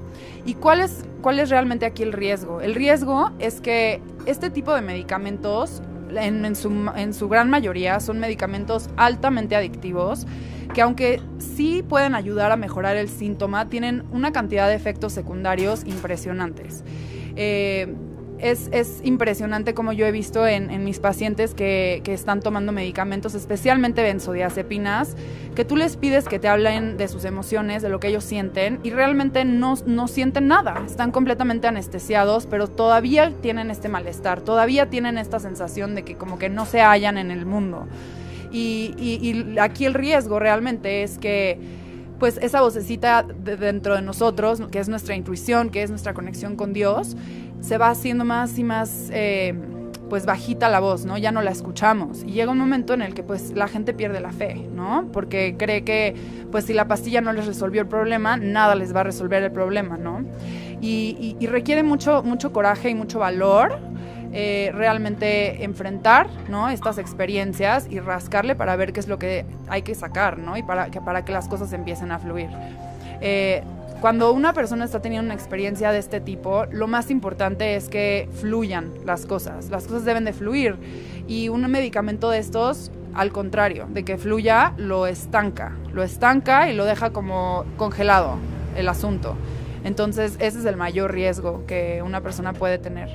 ¿Y 0.46 0.56
cuál 0.56 0.82
es, 0.82 1.50
realmente 1.50 1.86
aquí 1.86 2.04
el 2.04 2.14
riesgo? 2.14 2.62
El 2.62 2.76
riesgo 2.76 3.32
es 3.40 3.62
que 3.62 4.02
este 4.26 4.50
tipo 4.50 4.74
de 4.74 4.82
medicamentos, 4.82 5.82
en, 6.16 6.56
su, 6.56 6.92
en 6.96 7.14
su 7.14 7.28
gran 7.30 7.50
mayoría, 7.50 8.00
son 8.00 8.20
medicamentos 8.20 8.90
altamente 8.98 9.56
adictivos 9.56 10.26
que 10.74 10.82
aunque 10.82 11.22
sí 11.40 11.84
pueden 11.88 12.14
ayudar 12.14 12.52
a 12.52 12.58
mejorar 12.58 12.98
el 12.98 13.10
síntoma, 13.10 13.70
tienen 13.70 14.04
una 14.12 14.32
cantidad 14.32 14.68
de 14.68 14.76
efectos 14.76 15.14
secundarios 15.14 15.84
impresionantes. 15.86 16.84
Eh, 17.36 17.94
es, 18.40 18.70
es, 18.72 19.02
impresionante 19.04 19.74
como 19.74 19.94
yo 19.94 20.06
he 20.06 20.12
visto 20.12 20.46
en, 20.46 20.84
mis 20.84 21.00
pacientes 21.00 21.54
que, 21.54 22.02
están 22.06 22.40
tomando 22.40 22.72
medicamentos, 22.72 23.36
especialmente 23.36 24.02
benzodiazepinas, 24.04 25.16
que 25.56 25.66
tú 25.66 25.76
les 25.76 25.98
pides 25.98 26.26
que 26.26 26.40
te 26.40 26.48
hablen 26.48 26.98
de 26.98 27.08
sus 27.08 27.26
emociones, 27.26 27.82
de 27.82 27.90
lo 27.90 28.00
que 28.00 28.08
ellos 28.08 28.24
sienten, 28.24 28.80
y 28.84 28.92
realmente 28.92 29.46
no, 29.46 29.76
no 29.86 30.08
sienten 30.08 30.48
nada, 30.48 30.84
están 30.86 31.12
completamente 31.12 31.68
anestesiados, 31.68 32.48
pero 32.48 32.68
todavía 32.68 33.34
tienen 33.42 33.72
este 33.72 33.90
malestar, 33.90 34.42
todavía 34.42 34.90
tienen 34.90 35.18
esta 35.18 35.40
sensación 35.40 35.96
de 35.96 36.04
que 36.04 36.16
como 36.16 36.40
que 36.40 36.50
no 36.50 36.66
se 36.66 36.82
hallan 36.82 37.18
en 37.18 37.32
el 37.32 37.46
mundo. 37.46 37.88
Y, 38.52 38.94
y 38.98 39.60
aquí 39.60 39.86
el 39.86 39.94
riesgo 39.94 40.40
realmente 40.40 41.04
es 41.04 41.18
que 41.18 41.60
pues 42.20 42.40
esa 42.42 42.62
vocecita 42.62 43.24
de 43.24 43.58
dentro 43.58 43.96
de 43.96 44.02
nosotros, 44.02 44.62
que 44.72 44.80
es 44.80 44.90
nuestra 44.90 45.16
intuición, 45.16 45.70
que 45.70 45.84
es 45.84 45.90
nuestra 45.90 46.14
conexión 46.14 46.56
con 46.56 46.74
Dios, 46.74 47.16
se 47.62 47.78
va 47.78 47.90
haciendo 47.90 48.26
más 48.26 48.58
y 48.58 48.64
más 48.64 49.10
eh, 49.12 49.54
pues 50.10 50.26
bajita 50.26 50.70
la 50.70 50.80
voz, 50.80 51.06
¿no? 51.06 51.18
Ya 51.18 51.32
no 51.32 51.42
la 51.42 51.52
escuchamos. 51.52 52.24
Y 52.24 52.32
llega 52.32 52.52
un 52.52 52.58
momento 52.58 52.94
en 52.94 53.02
el 53.02 53.14
que 53.14 53.24
pues 53.24 53.52
la 53.52 53.68
gente 53.68 53.94
pierde 53.94 54.20
la 54.20 54.32
fe, 54.32 54.56
¿no? 54.74 55.10
Porque 55.12 55.56
cree 55.58 55.84
que 55.84 56.16
pues 56.52 56.66
si 56.66 56.74
la 56.74 56.88
pastilla 56.88 57.22
no 57.22 57.34
les 57.34 57.46
resolvió 57.46 57.82
el 57.82 57.88
problema, 57.88 58.38
nada 58.38 58.76
les 58.76 58.96
va 58.96 59.02
a 59.02 59.04
resolver 59.04 59.44
el 59.44 59.52
problema, 59.52 59.98
¿no? 59.98 60.24
Y, 60.82 61.36
requiere 61.48 61.84
mucho, 61.84 62.24
mucho 62.24 62.54
coraje 62.54 62.90
y 62.90 62.96
mucho 62.96 63.20
valor 63.20 63.80
eh, 64.32 64.72
realmente 64.76 65.64
enfrentar 65.64 66.28
¿no? 66.50 66.70
estas 66.70 67.00
experiencias 67.00 67.88
y 67.90 68.00
rascarle 68.00 68.56
para 68.56 68.76
ver 68.76 68.94
qué 68.94 69.00
es 69.00 69.08
lo 69.08 69.18
que 69.18 69.46
hay 69.70 69.82
que 69.82 69.96
sacar, 69.96 70.38
¿no? 70.38 70.56
Y 70.56 70.64
para 70.64 70.92
que, 70.92 71.02
para 71.02 71.26
que 71.26 71.32
las 71.32 71.48
cosas 71.48 71.74
empiecen 71.74 72.12
a 72.12 72.20
fluir. 72.20 72.50
Eh, 73.22 73.64
cuando 74.02 74.32
una 74.32 74.54
persona 74.54 74.86
está 74.86 75.02
teniendo 75.02 75.26
una 75.26 75.34
experiencia 75.34 75.92
de 75.92 75.98
este 75.98 76.20
tipo, 76.22 76.66
lo 76.72 76.88
más 76.88 77.10
importante 77.10 77.76
es 77.76 77.90
que 77.90 78.30
fluyan 78.34 78.94
las 79.06 79.26
cosas. 79.26 79.70
Las 79.70 79.86
cosas 79.86 80.06
deben 80.06 80.26
de 80.26 80.34
fluir. 80.34 80.78
Y 81.28 81.50
un 81.50 81.70
medicamento 81.70 82.30
de 82.30 82.40
estos 82.40 82.92
al 83.14 83.32
contrario, 83.32 83.88
de 83.90 84.06
que 84.06 84.18
fluya, 84.18 84.74
lo 84.78 85.08
estanca, 85.08 85.76
lo 85.92 86.04
estanca 86.04 86.70
y 86.70 86.76
lo 86.76 86.86
deja 86.86 87.10
como 87.10 87.66
congelado 87.76 88.38
el 88.76 88.88
asunto. 88.88 89.36
Entonces, 89.84 90.36
ese 90.40 90.60
es 90.60 90.66
el 90.66 90.78
mayor 90.78 91.14
riesgo 91.14 91.66
que 91.66 92.04
una 92.06 92.22
persona 92.22 92.54
puede 92.54 92.78
tener. 92.78 93.10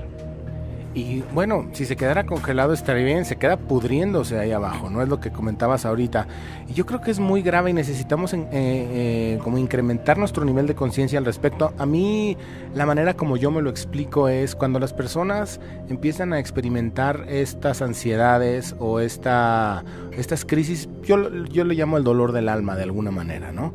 Y 0.94 1.22
bueno, 1.32 1.68
si 1.72 1.86
se 1.86 1.96
quedara 1.96 2.26
congelado 2.26 2.74
estaría 2.74 3.04
bien, 3.04 3.24
se 3.24 3.36
queda 3.36 3.56
pudriéndose 3.56 4.38
ahí 4.38 4.52
abajo, 4.52 4.90
¿no? 4.90 5.00
Es 5.00 5.08
lo 5.08 5.20
que 5.20 5.30
comentabas 5.30 5.86
ahorita. 5.86 6.26
Y 6.68 6.74
yo 6.74 6.84
creo 6.84 7.00
que 7.00 7.10
es 7.10 7.18
muy 7.18 7.40
grave 7.40 7.70
y 7.70 7.72
necesitamos 7.72 8.34
eh, 8.34 8.46
eh, 8.52 9.38
como 9.42 9.56
incrementar 9.56 10.18
nuestro 10.18 10.44
nivel 10.44 10.66
de 10.66 10.74
conciencia 10.74 11.18
al 11.18 11.24
respecto. 11.24 11.72
A 11.78 11.86
mí, 11.86 12.36
la 12.74 12.84
manera 12.84 13.14
como 13.14 13.38
yo 13.38 13.50
me 13.50 13.62
lo 13.62 13.70
explico 13.70 14.28
es 14.28 14.54
cuando 14.54 14.78
las 14.78 14.92
personas 14.92 15.60
empiezan 15.88 16.34
a 16.34 16.38
experimentar 16.38 17.24
estas 17.26 17.80
ansiedades 17.80 18.76
o 18.78 19.00
esta, 19.00 19.84
estas 20.12 20.44
crisis, 20.44 20.90
yo, 21.02 21.30
yo 21.46 21.64
le 21.64 21.74
llamo 21.74 21.96
el 21.96 22.04
dolor 22.04 22.32
del 22.32 22.50
alma 22.50 22.76
de 22.76 22.82
alguna 22.82 23.10
manera, 23.10 23.50
¿no? 23.50 23.72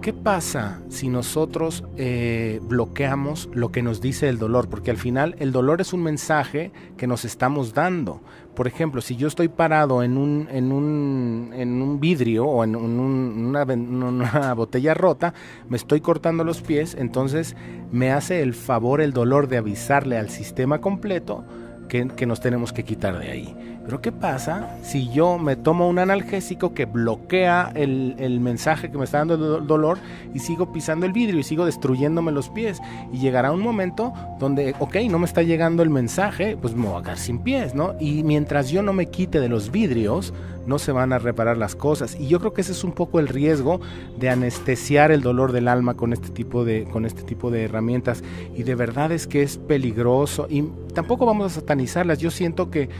¿Qué 0.00 0.12
pasa 0.12 0.80
si 0.88 1.08
nosotros 1.08 1.82
eh, 1.96 2.60
bloqueamos 2.62 3.50
lo 3.52 3.72
que 3.72 3.82
nos 3.82 4.00
dice 4.00 4.28
el 4.28 4.38
dolor? 4.38 4.68
Porque 4.68 4.92
al 4.92 4.96
final 4.96 5.34
el 5.40 5.50
dolor 5.50 5.80
es 5.80 5.92
un 5.92 6.04
mensaje 6.04 6.70
que 6.96 7.08
nos 7.08 7.24
estamos 7.24 7.74
dando. 7.74 8.20
Por 8.54 8.68
ejemplo, 8.68 9.00
si 9.00 9.16
yo 9.16 9.26
estoy 9.26 9.48
parado 9.48 10.04
en 10.04 10.16
un, 10.16 10.48
en 10.52 10.70
un, 10.70 11.50
en 11.52 11.82
un 11.82 11.98
vidrio 11.98 12.46
o 12.46 12.62
en 12.62 12.76
una, 12.76 13.64
una 13.64 14.54
botella 14.54 14.94
rota, 14.94 15.34
me 15.68 15.76
estoy 15.76 16.00
cortando 16.00 16.44
los 16.44 16.62
pies, 16.62 16.94
entonces 16.98 17.56
me 17.90 18.12
hace 18.12 18.40
el 18.42 18.54
favor 18.54 19.00
el 19.00 19.12
dolor 19.12 19.48
de 19.48 19.58
avisarle 19.58 20.16
al 20.16 20.30
sistema 20.30 20.80
completo 20.80 21.44
que, 21.88 22.26
nos 22.26 22.40
tenemos 22.40 22.72
que 22.72 22.84
quitar 22.84 23.18
de 23.18 23.30
ahí. 23.30 23.77
Pero 23.88 24.02
¿qué 24.02 24.12
pasa 24.12 24.76
si 24.82 25.08
yo 25.08 25.38
me 25.38 25.56
tomo 25.56 25.88
un 25.88 25.98
analgésico 25.98 26.74
que 26.74 26.84
bloquea 26.84 27.72
el, 27.74 28.16
el, 28.18 28.38
mensaje 28.38 28.90
que 28.90 28.98
me 28.98 29.04
está 29.04 29.24
dando 29.24 29.56
el 29.56 29.66
dolor 29.66 29.96
y 30.34 30.40
sigo 30.40 30.70
pisando 30.74 31.06
el 31.06 31.14
vidrio 31.14 31.40
y 31.40 31.42
sigo 31.42 31.64
destruyéndome 31.64 32.30
los 32.30 32.50
pies? 32.50 32.80
Y 33.14 33.16
llegará 33.16 33.50
un 33.50 33.60
momento 33.60 34.12
donde, 34.38 34.74
ok, 34.78 34.96
no 35.08 35.18
me 35.18 35.24
está 35.24 35.42
llegando 35.42 35.82
el 35.82 35.88
mensaje, 35.88 36.58
pues 36.60 36.74
me 36.74 36.86
voy 36.86 37.00
a 37.00 37.02
quedar 37.02 37.16
sin 37.16 37.38
pies, 37.38 37.74
¿no? 37.74 37.94
Y 37.98 38.24
mientras 38.24 38.68
yo 38.68 38.82
no 38.82 38.92
me 38.92 39.06
quite 39.06 39.40
de 39.40 39.48
los 39.48 39.72
vidrios, 39.72 40.34
no 40.66 40.78
se 40.78 40.92
van 40.92 41.14
a 41.14 41.18
reparar 41.18 41.56
las 41.56 41.74
cosas. 41.74 42.14
Y 42.20 42.28
yo 42.28 42.40
creo 42.40 42.52
que 42.52 42.60
ese 42.60 42.72
es 42.72 42.84
un 42.84 42.92
poco 42.92 43.20
el 43.20 43.28
riesgo 43.28 43.80
de 44.18 44.28
anestesiar 44.28 45.10
el 45.10 45.22
dolor 45.22 45.52
del 45.52 45.66
alma 45.66 45.94
con 45.94 46.12
este 46.12 46.28
tipo 46.28 46.62
de, 46.66 46.84
con 46.84 47.06
este 47.06 47.22
tipo 47.22 47.50
de 47.50 47.64
herramientas. 47.64 48.22
Y 48.54 48.64
de 48.64 48.74
verdad 48.74 49.12
es 49.12 49.26
que 49.26 49.42
es 49.42 49.56
peligroso. 49.56 50.46
Y 50.50 50.64
tampoco 50.92 51.24
vamos 51.24 51.52
a 51.52 51.60
satanizarlas. 51.60 52.18
Yo 52.18 52.30
siento 52.30 52.70
que 52.70 52.90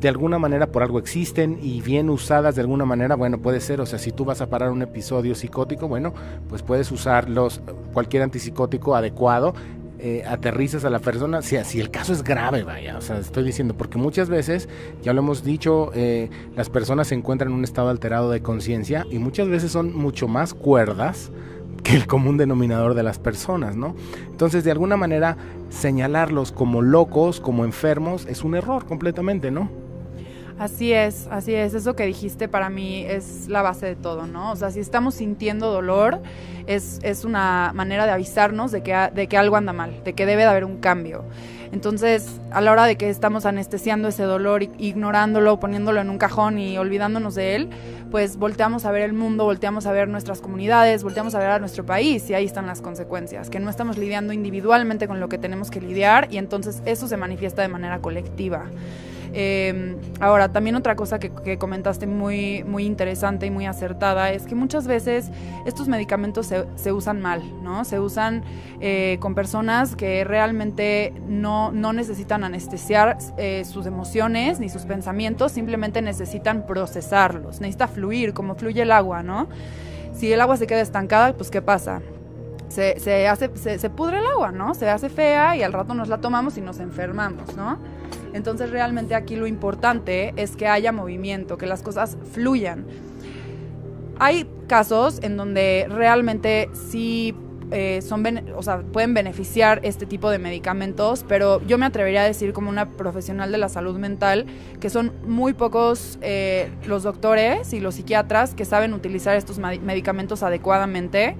de 0.00 0.08
alguna 0.08 0.38
manera 0.38 0.66
por 0.66 0.82
algo 0.82 0.98
existen 0.98 1.58
y 1.62 1.80
bien 1.80 2.10
usadas 2.10 2.54
de 2.54 2.60
alguna 2.60 2.84
manera, 2.84 3.14
bueno, 3.14 3.38
puede 3.38 3.60
ser, 3.60 3.80
o 3.80 3.86
sea, 3.86 3.98
si 3.98 4.12
tú 4.12 4.24
vas 4.24 4.40
a 4.40 4.48
parar 4.48 4.70
un 4.70 4.82
episodio 4.82 5.34
psicótico, 5.34 5.88
bueno, 5.88 6.12
pues 6.48 6.62
puedes 6.62 6.90
usarlos, 6.92 7.60
cualquier 7.92 8.22
antipsicótico 8.22 8.94
adecuado 8.94 9.54
eh, 9.98 10.22
aterrizas 10.28 10.84
a 10.84 10.90
la 10.90 10.98
persona, 10.98 11.40
si, 11.40 11.56
si, 11.64 11.80
el 11.80 11.90
caso 11.90 12.12
es 12.12 12.22
grave, 12.22 12.64
vaya, 12.64 12.98
o 12.98 13.00
sea, 13.00 13.18
estoy 13.18 13.44
diciendo, 13.44 13.74
porque 13.74 13.96
muchas 13.96 14.28
veces, 14.28 14.68
ya 15.02 15.14
lo 15.14 15.20
hemos 15.20 15.42
dicho, 15.42 15.90
eh, 15.94 16.28
las 16.54 16.68
personas 16.68 17.08
se 17.08 17.14
encuentran 17.14 17.50
en 17.50 17.56
un 17.56 17.64
estado 17.64 17.88
alterado 17.88 18.30
de 18.30 18.42
conciencia 18.42 19.06
y 19.10 19.18
muchas 19.18 19.48
veces 19.48 19.72
son 19.72 19.96
mucho 19.96 20.28
más 20.28 20.52
cuerdas 20.52 21.30
que 21.82 21.94
el 21.96 22.06
común 22.06 22.36
denominador 22.36 22.92
de 22.92 23.04
las 23.04 23.18
personas, 23.18 23.74
¿no? 23.76 23.94
Entonces, 24.28 24.64
de 24.64 24.72
alguna 24.72 24.98
manera, 24.98 25.38
señalarlos 25.70 26.52
como 26.52 26.82
locos, 26.82 27.40
como 27.40 27.64
enfermos, 27.64 28.26
es 28.26 28.44
un 28.44 28.54
error 28.54 28.84
completamente, 28.84 29.50
¿no? 29.50 29.85
Así 30.58 30.92
es, 30.92 31.28
así 31.30 31.54
es. 31.54 31.74
Eso 31.74 31.94
que 31.94 32.06
dijiste 32.06 32.48
para 32.48 32.70
mí 32.70 33.04
es 33.06 33.46
la 33.48 33.60
base 33.60 33.86
de 33.86 33.96
todo, 33.96 34.26
¿no? 34.26 34.52
O 34.52 34.56
sea, 34.56 34.70
si 34.70 34.80
estamos 34.80 35.14
sintiendo 35.14 35.70
dolor, 35.70 36.22
es, 36.66 36.98
es 37.02 37.24
una 37.24 37.72
manera 37.74 38.06
de 38.06 38.12
avisarnos 38.12 38.72
de 38.72 38.82
que, 38.82 38.94
de 39.14 39.26
que 39.26 39.36
algo 39.36 39.56
anda 39.56 39.74
mal, 39.74 40.02
de 40.02 40.14
que 40.14 40.24
debe 40.24 40.42
de 40.42 40.48
haber 40.48 40.64
un 40.64 40.78
cambio. 40.78 41.24
Entonces, 41.72 42.40
a 42.52 42.62
la 42.62 42.72
hora 42.72 42.86
de 42.86 42.96
que 42.96 43.10
estamos 43.10 43.44
anestesiando 43.44 44.08
ese 44.08 44.22
dolor, 44.22 44.62
ignorándolo, 44.78 45.60
poniéndolo 45.60 46.00
en 46.00 46.08
un 46.08 46.16
cajón 46.16 46.58
y 46.58 46.78
olvidándonos 46.78 47.34
de 47.34 47.54
él, 47.54 47.70
pues 48.10 48.38
volteamos 48.38 48.86
a 48.86 48.92
ver 48.92 49.02
el 49.02 49.12
mundo, 49.12 49.44
volteamos 49.44 49.84
a 49.84 49.92
ver 49.92 50.08
nuestras 50.08 50.40
comunidades, 50.40 51.02
volteamos 51.02 51.34
a 51.34 51.38
ver 51.38 51.50
a 51.50 51.58
nuestro 51.58 51.84
país 51.84 52.30
y 52.30 52.34
ahí 52.34 52.46
están 52.46 52.66
las 52.66 52.80
consecuencias, 52.80 53.50
que 53.50 53.60
no 53.60 53.68
estamos 53.68 53.98
lidiando 53.98 54.32
individualmente 54.32 55.06
con 55.06 55.20
lo 55.20 55.28
que 55.28 55.36
tenemos 55.36 55.70
que 55.70 55.82
lidiar 55.82 56.28
y 56.30 56.38
entonces 56.38 56.82
eso 56.86 57.08
se 57.08 57.16
manifiesta 57.18 57.60
de 57.60 57.68
manera 57.68 57.98
colectiva. 57.98 58.70
Eh, 59.38 59.96
ahora, 60.18 60.50
también 60.50 60.76
otra 60.76 60.96
cosa 60.96 61.18
que, 61.18 61.58
comentaste 61.58 62.06
muy, 62.06 62.64
muy 62.64 62.86
interesante 62.86 63.44
y 63.44 63.50
muy 63.50 63.66
acertada 63.66 64.32
es 64.32 64.44
que 64.46 64.54
muchas 64.54 64.86
veces 64.86 65.30
estos 65.66 65.88
medicamentos 65.88 66.50
se, 66.76 66.92
usan 66.92 67.20
mal, 67.20 67.42
¿no? 67.62 67.84
Se 67.84 68.00
usan 68.00 68.42
eh, 68.80 69.18
con 69.20 69.34
personas 69.34 69.94
que 69.94 70.24
realmente 70.24 71.12
no, 71.28 71.70
no 71.70 71.92
necesitan 71.92 72.44
anestesiar 72.44 73.18
eh, 73.36 73.66
sus 73.66 73.84
emociones 73.84 74.58
ni 74.58 74.70
sus 74.70 74.86
pensamientos, 74.86 75.52
simplemente 75.52 76.00
necesitan 76.00 76.64
procesarlos, 76.66 77.60
necesita 77.60 77.88
fluir 77.88 78.32
como 78.32 78.54
fluye 78.54 78.80
el 78.80 78.90
agua, 78.90 79.22
¿no? 79.22 79.48
Si 80.14 80.32
el 80.32 80.40
agua 80.40 80.56
se 80.56 80.66
queda 80.66 80.80
estancada, 80.80 81.34
pues 81.34 81.50
¿qué 81.50 81.60
pasa? 81.60 82.00
Se, 82.68 82.98
se, 83.00 83.28
hace, 83.28 83.50
se, 83.54 83.90
pudre 83.90 84.18
el 84.18 84.26
agua, 84.26 84.50
¿no? 84.50 84.74
Se 84.74 84.88
hace 84.88 85.10
fea 85.10 85.56
y 85.58 85.62
al 85.62 85.74
rato 85.74 85.92
nos 85.92 86.08
la 86.08 86.22
tomamos 86.22 86.56
y 86.56 86.62
nos 86.62 86.80
enfermamos, 86.80 87.54
¿no? 87.54 87.78
Entonces 88.32 88.70
realmente 88.70 89.14
aquí 89.14 89.36
lo 89.36 89.46
importante 89.46 90.32
es 90.36 90.56
que 90.56 90.66
haya 90.66 90.92
movimiento, 90.92 91.58
que 91.58 91.66
las 91.66 91.82
cosas 91.82 92.16
fluyan. 92.32 92.86
Hay 94.18 94.48
casos 94.66 95.20
en 95.22 95.36
donde 95.36 95.86
realmente 95.88 96.70
sí 96.72 97.34
eh, 97.72 98.00
son, 98.00 98.24
o 98.56 98.62
sea, 98.62 98.78
pueden 98.78 99.12
beneficiar 99.12 99.80
este 99.82 100.06
tipo 100.06 100.30
de 100.30 100.38
medicamentos, 100.38 101.24
pero 101.26 101.60
yo 101.66 101.78
me 101.78 101.86
atrevería 101.86 102.22
a 102.22 102.24
decir 102.24 102.52
como 102.52 102.70
una 102.70 102.90
profesional 102.90 103.50
de 103.50 103.58
la 103.58 103.68
salud 103.68 103.98
mental 103.98 104.46
que 104.80 104.88
son 104.88 105.12
muy 105.26 105.52
pocos 105.52 106.18
eh, 106.22 106.70
los 106.86 107.02
doctores 107.02 107.72
y 107.72 107.80
los 107.80 107.96
psiquiatras 107.96 108.54
que 108.54 108.64
saben 108.64 108.92
utilizar 108.92 109.36
estos 109.36 109.58
medicamentos 109.58 110.44
adecuadamente. 110.44 111.36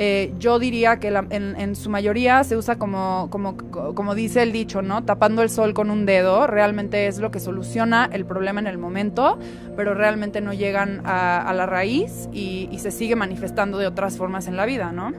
Eh, 0.00 0.32
yo 0.38 0.60
diría 0.60 1.00
que 1.00 1.08
en, 1.08 1.74
su 1.74 1.90
mayoría 1.90 2.44
se 2.44 2.56
usa 2.56 2.78
como, 2.78 3.26
como, 3.30 3.56
como 3.56 4.14
dice 4.14 4.44
el 4.44 4.52
dicho, 4.52 4.80
¿no? 4.80 5.02
Tapando 5.02 5.42
el 5.42 5.50
sol 5.50 5.74
con 5.74 5.90
un 5.90 6.06
dedo, 6.06 6.46
realmente 6.46 7.08
es 7.08 7.18
lo 7.18 7.32
que 7.32 7.40
soluciona 7.40 8.08
el 8.12 8.24
problema 8.24 8.60
en 8.60 8.68
el 8.68 8.78
momento, 8.78 9.40
pero 9.76 9.94
realmente 9.94 10.40
no 10.40 10.52
llegan 10.52 11.02
a, 11.04 11.52
la 11.52 11.66
raíz 11.66 12.28
y, 12.32 12.68
se 12.78 12.92
sigue 12.92 13.16
manifestando 13.16 13.76
de 13.76 13.88
otras 13.88 14.16
formas 14.16 14.46
en 14.46 14.56
la 14.56 14.66
vida, 14.66 14.92
¿no? 14.92 15.12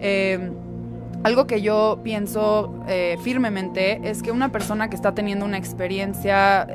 Eh, 0.00 0.50
algo 1.22 1.46
que 1.46 1.60
yo 1.60 2.00
pienso 2.02 2.74
eh, 2.88 3.18
firmemente 3.22 4.00
es 4.02 4.22
que 4.22 4.32
una 4.32 4.50
persona 4.50 4.88
que 4.88 4.96
está 4.96 5.12
teniendo 5.14 5.44
una 5.44 5.58
experiencia, 5.58 6.66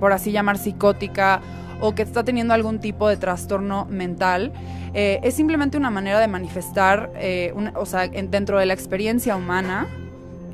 por 0.00 0.14
así 0.14 0.32
llamar, 0.32 0.56
psicótica, 0.56 1.42
o 1.82 1.94
que 1.96 2.02
está 2.02 2.22
teniendo 2.22 2.54
algún 2.54 2.78
tipo 2.78 3.08
de 3.08 3.16
trastorno 3.16 3.86
mental, 3.86 4.52
eh, 4.94 5.18
es 5.24 5.34
simplemente 5.34 5.76
una 5.76 5.90
manera 5.90 6.20
de 6.20 6.28
manifestar, 6.28 7.10
eh, 7.16 7.52
o 7.74 7.86
sea, 7.86 8.06
dentro 8.08 8.58
de 8.58 8.66
la 8.66 8.72
experiencia 8.72 9.34
humana, 9.34 9.88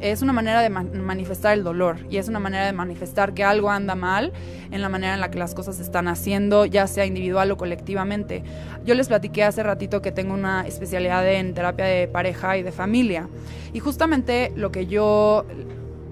es 0.01 0.23
una 0.23 0.33
manera 0.33 0.63
de 0.63 0.71
manifestar 0.71 1.55
el 1.55 1.65
dolor 1.65 1.97
y 2.09 2.19
es 2.19 2.29
una 2.29 2.39
manera 2.39 2.65
de 2.67 2.73
manifestar 2.73 3.35
que 3.35 3.43
algo 3.43 3.69
anda 3.69 3.95
mal 3.95 4.33
en 4.71 4.81
la 4.81 4.89
manera 4.89 5.15
en 5.15 5.21
la 5.21 5.31
que 5.31 5.39
las 5.39 5.55
cosas 5.55 5.77
se 5.77 5.83
están 5.83 6.09
haciendo, 6.09 6.65
ya 6.65 6.87
sea 6.87 7.05
individual 7.05 7.51
o 7.51 7.57
colectivamente. 7.57 8.43
Yo 8.85 8.95
les 8.95 9.09
platiqué 9.09 9.43
hace 9.45 9.63
ratito 9.63 10.01
que 10.01 10.13
tengo 10.13 10.35
una 10.35 10.67
especialidad 10.67 11.29
en 11.31 11.53
terapia 11.53 11.85
de 11.85 12.07
pareja 12.07 12.57
y 12.57 12.63
de 12.63 12.73
familia 12.73 13.29
y 13.73 13.81
justamente 13.81 14.53
lo 14.55 14.71
que 14.71 14.87
yo 14.87 15.45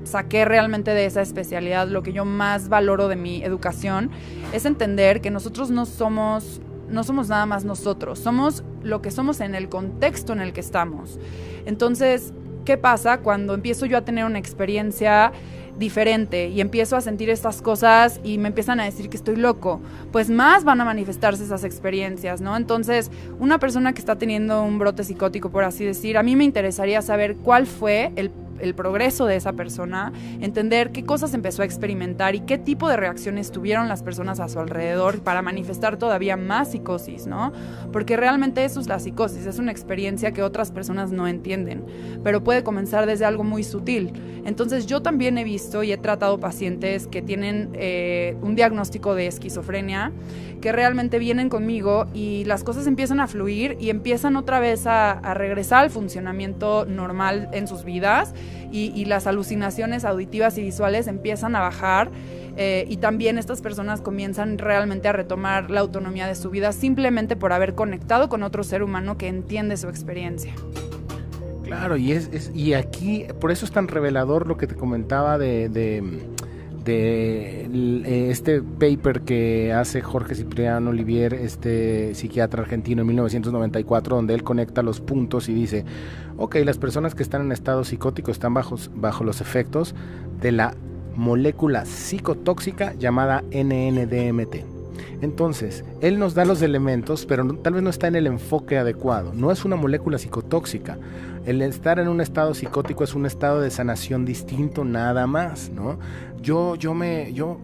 saqué 0.06 0.44
realmente 0.44 0.92
de 0.92 1.06
esa 1.06 1.22
especialidad, 1.22 1.88
lo 1.88 2.02
que 2.02 2.12
yo 2.12 2.25
más 2.25 2.68
valoro 2.68 3.08
de 3.08 3.16
mi 3.16 3.42
educación, 3.42 4.10
es 4.52 4.64
entender 4.64 5.20
que 5.20 5.30
nosotros 5.30 5.70
no 5.70 5.86
somos 5.86 6.60
no 6.88 7.02
somos 7.02 7.28
nada 7.28 7.46
más 7.46 7.64
nosotros, 7.64 8.20
somos 8.20 8.62
lo 8.82 9.02
que 9.02 9.10
somos 9.10 9.40
en 9.40 9.56
el 9.56 9.68
contexto 9.68 10.32
en 10.32 10.40
el 10.40 10.52
que 10.52 10.60
estamos. 10.60 11.18
Entonces, 11.64 12.32
¿qué 12.64 12.78
pasa 12.78 13.18
cuando 13.18 13.54
empiezo 13.54 13.86
yo 13.86 13.98
a 13.98 14.04
tener 14.04 14.25
una 14.25 14.38
experiencia 14.38 15.32
diferente 15.78 16.48
y 16.48 16.60
empiezo 16.60 16.96
a 16.96 17.00
sentir 17.00 17.30
estas 17.30 17.62
cosas 17.62 18.20
y 18.25 18.38
me 18.38 18.48
empiezan 18.48 18.80
a 18.80 18.84
decir 18.84 19.08
que 19.08 19.16
estoy 19.16 19.36
loco, 19.36 19.80
pues 20.10 20.30
más 20.30 20.64
van 20.64 20.80
a 20.80 20.84
manifestarse 20.84 21.44
esas 21.44 21.64
experiencias, 21.64 22.40
¿no? 22.40 22.56
Entonces, 22.56 23.10
una 23.38 23.58
persona 23.58 23.92
que 23.92 24.00
está 24.00 24.16
teniendo 24.16 24.62
un 24.62 24.78
brote 24.78 25.04
psicótico, 25.04 25.50
por 25.50 25.64
así 25.64 25.84
decir, 25.84 26.16
a 26.16 26.22
mí 26.22 26.36
me 26.36 26.44
interesaría 26.44 27.02
saber 27.02 27.36
cuál 27.36 27.66
fue 27.66 28.12
el 28.16 28.30
el 28.60 28.75
progreso 28.75 29.26
de 29.26 29.36
esa 29.36 29.52
persona, 29.52 30.12
entender 30.40 30.92
qué 30.92 31.04
cosas 31.04 31.34
empezó 31.34 31.62
a 31.62 31.64
experimentar 31.64 32.34
y 32.34 32.40
qué 32.40 32.58
tipo 32.58 32.88
de 32.88 32.96
reacciones 32.96 33.50
tuvieron 33.50 33.88
las 33.88 34.02
personas 34.02 34.40
a 34.40 34.48
su 34.48 34.58
alrededor 34.58 35.20
para 35.20 35.42
manifestar 35.42 35.96
todavía 35.96 36.36
más 36.36 36.70
psicosis, 36.72 37.26
¿no? 37.26 37.52
Porque 37.92 38.16
realmente 38.16 38.64
eso 38.64 38.80
es 38.80 38.86
la 38.86 38.98
psicosis, 38.98 39.46
es 39.46 39.58
una 39.58 39.72
experiencia 39.72 40.32
que 40.32 40.42
otras 40.42 40.70
personas 40.70 41.12
no 41.12 41.26
entienden, 41.28 41.84
pero 42.22 42.42
puede 42.42 42.62
comenzar 42.62 43.06
desde 43.06 43.25
algo 43.25 43.44
muy 43.44 43.62
sutil. 43.62 44.12
Entonces 44.44 44.86
yo 44.86 45.02
también 45.02 45.38
he 45.38 45.44
visto 45.44 45.82
y 45.82 45.92
he 45.92 45.98
tratado 45.98 46.38
pacientes 46.38 47.06
que 47.06 47.22
tienen 47.22 47.70
eh, 47.75 48.36
un 48.42 48.54
diagnóstico 48.54 49.14
de 49.14 49.26
esquizofrenia, 49.26 50.12
que 50.60 50.72
realmente 50.72 51.18
vienen 51.18 51.48
conmigo 51.48 52.06
y 52.14 52.44
las 52.44 52.64
cosas 52.64 52.86
empiezan 52.86 53.20
a 53.20 53.26
fluir 53.26 53.76
y 53.78 53.90
empiezan 53.90 54.36
otra 54.36 54.60
vez 54.60 54.86
a, 54.86 55.20
regresar 55.34 55.84
al 55.84 55.90
funcionamiento 55.90 56.86
normal 56.86 57.48
en 57.52 57.66
sus 57.68 57.84
vidas 57.84 58.34
y, 58.70 59.04
las 59.06 59.26
alucinaciones 59.26 60.04
auditivas 60.04 60.58
y 60.58 60.62
visuales 60.62 61.06
empiezan 61.06 61.56
a 61.56 61.60
bajar. 61.60 62.10
Eh, 62.58 62.86
y 62.88 62.96
también 62.96 63.36
estas 63.38 63.60
personas 63.60 64.00
comienzan 64.00 64.56
realmente 64.56 65.08
a 65.08 65.12
retomar 65.12 65.70
la 65.70 65.80
autonomía 65.80 66.26
de 66.26 66.34
su 66.34 66.50
vida 66.50 66.72
simplemente 66.72 67.36
por 67.36 67.52
haber 67.52 67.74
conectado 67.74 68.30
con 68.30 68.42
otro 68.42 68.64
ser 68.64 68.82
humano 68.82 69.18
que 69.18 69.28
entiende 69.28 69.76
su 69.76 69.88
experiencia. 69.88 70.54
Claro, 71.64 71.96
y 71.96 72.12
es, 72.12 72.50
y 72.54 72.74
aquí 72.74 73.26
por 73.40 73.50
eso 73.50 73.66
es 73.66 73.72
tan 73.72 73.88
revelador 73.88 74.46
lo 74.46 74.56
que 74.56 74.66
te 74.66 74.74
comentaba 74.76 75.36
de, 75.36 75.68
de, 75.68 76.02
eh, 76.88 78.28
este 78.31 78.62
paper 78.62 79.23
que 79.23 79.73
hace 79.73 80.02
Jorge 80.02 80.35
Cipriano 80.35 80.90
Olivier, 80.90 81.35
este 81.35 82.14
psiquiatra 82.14 82.62
argentino 82.62 83.02
en 83.02 83.09
1994, 83.09 84.16
donde 84.16 84.35
él 84.35 84.43
conecta 84.43 84.83
los 84.83 85.00
puntos 85.00 85.49
y 85.49 85.55
dice, 85.55 85.85
ok, 86.37 86.57
las 86.64 86.78
personas 86.78 87.14
que 87.14 87.23
están 87.23 87.43
en 87.43 87.52
estado 87.52 87.85
psicótico 87.85 88.31
están 88.31 88.55
bajo, 88.55 88.76
bajo 88.95 89.25
los 89.25 89.40
efectos 89.40 89.95
de 90.40 90.52
la 90.52 90.75
molécula 91.16 91.85
psicotóxica 91.85 92.95
llamada 92.95 93.43
NNDMT. 93.50 94.75
Entonces, 95.20 95.84
él 96.00 96.18
nos 96.18 96.34
da 96.34 96.44
los 96.44 96.62
elementos, 96.62 97.26
pero 97.26 97.46
tal 97.56 97.74
vez 97.74 97.82
no 97.82 97.90
está 97.90 98.08
en 98.08 98.16
el 98.16 98.26
enfoque 98.26 98.78
adecuado. 98.78 99.32
No 99.34 99.50
es 99.50 99.64
una 99.64 99.76
molécula 99.76 100.18
psicotóxica. 100.18 100.98
El 101.44 101.62
estar 101.62 101.98
en 101.98 102.08
un 102.08 102.20
estado 102.20 102.54
psicótico 102.54 103.04
es 103.04 103.14
un 103.14 103.26
estado 103.26 103.60
de 103.60 103.70
sanación 103.70 104.24
distinto 104.24 104.84
nada 104.84 105.26
más, 105.26 105.70
¿no? 105.70 105.98
Yo, 106.42 106.74
yo 106.74 106.94
me, 106.94 107.32
yo 107.32 107.58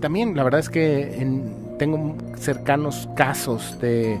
también, 0.00 0.36
la 0.36 0.44
verdad 0.44 0.60
es 0.60 0.68
que 0.68 1.26
tengo 1.78 2.16
cercanos 2.36 3.08
casos 3.16 3.78
de 3.80 4.18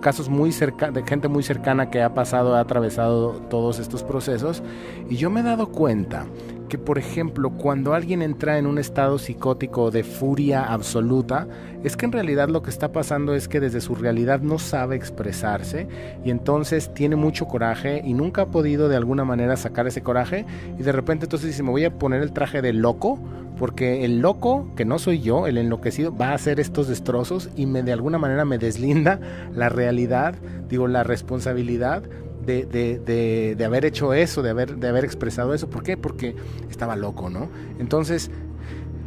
casos 0.00 0.28
muy 0.28 0.52
cerca, 0.52 0.90
de 0.90 1.02
gente 1.02 1.26
muy 1.28 1.42
cercana 1.42 1.90
que 1.90 2.00
ha 2.00 2.14
pasado, 2.14 2.54
ha 2.54 2.60
atravesado 2.60 3.32
todos 3.50 3.80
estos 3.80 4.04
procesos 4.04 4.62
y 5.08 5.16
yo 5.16 5.30
me 5.30 5.40
he 5.40 5.42
dado 5.42 5.68
cuenta 5.68 6.26
que, 6.74 6.78
por 6.78 6.98
ejemplo, 6.98 7.50
cuando 7.50 7.94
alguien 7.94 8.20
entra 8.20 8.58
en 8.58 8.66
un 8.66 8.78
estado 8.78 9.20
psicótico 9.20 9.92
de 9.92 10.02
furia 10.02 10.64
absoluta, 10.64 11.46
es 11.84 11.96
que 11.96 12.04
en 12.04 12.10
realidad 12.10 12.48
lo 12.48 12.62
que 12.62 12.70
está 12.70 12.90
pasando 12.90 13.32
es 13.32 13.46
que 13.46 13.60
desde 13.60 13.80
su 13.80 13.94
realidad 13.94 14.40
no 14.40 14.58
sabe 14.58 14.96
expresarse 14.96 15.86
y 16.24 16.32
entonces 16.32 16.92
tiene 16.92 17.14
mucho 17.14 17.46
coraje 17.46 18.02
y 18.04 18.12
nunca 18.12 18.42
ha 18.42 18.46
podido 18.46 18.88
de 18.88 18.96
alguna 18.96 19.24
manera 19.24 19.56
sacar 19.56 19.86
ese 19.86 20.02
coraje 20.02 20.46
y 20.76 20.82
de 20.82 20.90
repente 20.90 21.26
entonces 21.26 21.50
dice, 21.50 21.62
me 21.62 21.70
voy 21.70 21.84
a 21.84 21.96
poner 21.96 22.22
el 22.22 22.32
traje 22.32 22.60
de 22.60 22.72
loco 22.72 23.20
porque 23.56 24.04
el 24.04 24.18
loco, 24.18 24.66
que 24.74 24.84
no 24.84 24.98
soy 24.98 25.20
yo, 25.20 25.46
el 25.46 25.58
enloquecido, 25.58 26.12
va 26.12 26.30
a 26.30 26.34
hacer 26.34 26.58
estos 26.58 26.88
destrozos 26.88 27.50
y 27.54 27.66
me 27.66 27.84
de 27.84 27.92
alguna 27.92 28.18
manera 28.18 28.44
me 28.44 28.58
deslinda 28.58 29.20
la 29.54 29.68
realidad, 29.68 30.34
digo, 30.68 30.88
la 30.88 31.04
responsabilidad 31.04 32.02
de, 32.44 32.64
de, 32.64 33.54
de, 33.54 33.64
haber 33.64 33.84
hecho 33.84 34.12
eso, 34.12 34.42
de 34.42 34.50
haber, 34.50 34.76
de 34.76 34.88
haber 34.88 35.04
expresado 35.04 35.54
eso. 35.54 35.68
¿Por 35.68 35.82
qué? 35.82 35.96
Porque 35.96 36.34
estaba 36.70 36.96
loco, 36.96 37.30
¿no? 37.30 37.48
Entonces, 37.78 38.30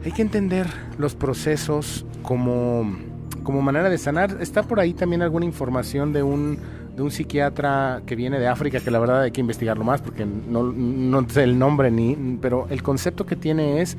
hay 0.03 0.11
que 0.11 0.21
entender 0.21 0.67
los 0.97 1.15
procesos 1.15 2.05
como, 2.21 2.97
como 3.43 3.61
manera 3.61 3.89
de 3.89 3.97
sanar. 3.97 4.37
Está 4.41 4.63
por 4.63 4.79
ahí 4.79 4.93
también 4.93 5.21
alguna 5.21 5.45
información 5.45 6.13
de 6.13 6.23
un, 6.23 6.59
de 6.95 7.01
un 7.01 7.11
psiquiatra 7.11 8.01
que 8.05 8.15
viene 8.15 8.39
de 8.39 8.47
África, 8.47 8.79
que 8.79 8.91
la 8.91 8.99
verdad 8.99 9.21
hay 9.21 9.31
que 9.31 9.41
investigarlo 9.41 9.83
más 9.83 10.01
porque 10.01 10.25
no, 10.25 10.63
no 10.63 11.29
sé 11.29 11.43
el 11.43 11.59
nombre 11.59 11.91
ni, 11.91 12.15
pero 12.41 12.67
el 12.69 12.81
concepto 12.83 13.25
que 13.25 13.35
tiene 13.35 13.81
es 13.81 13.97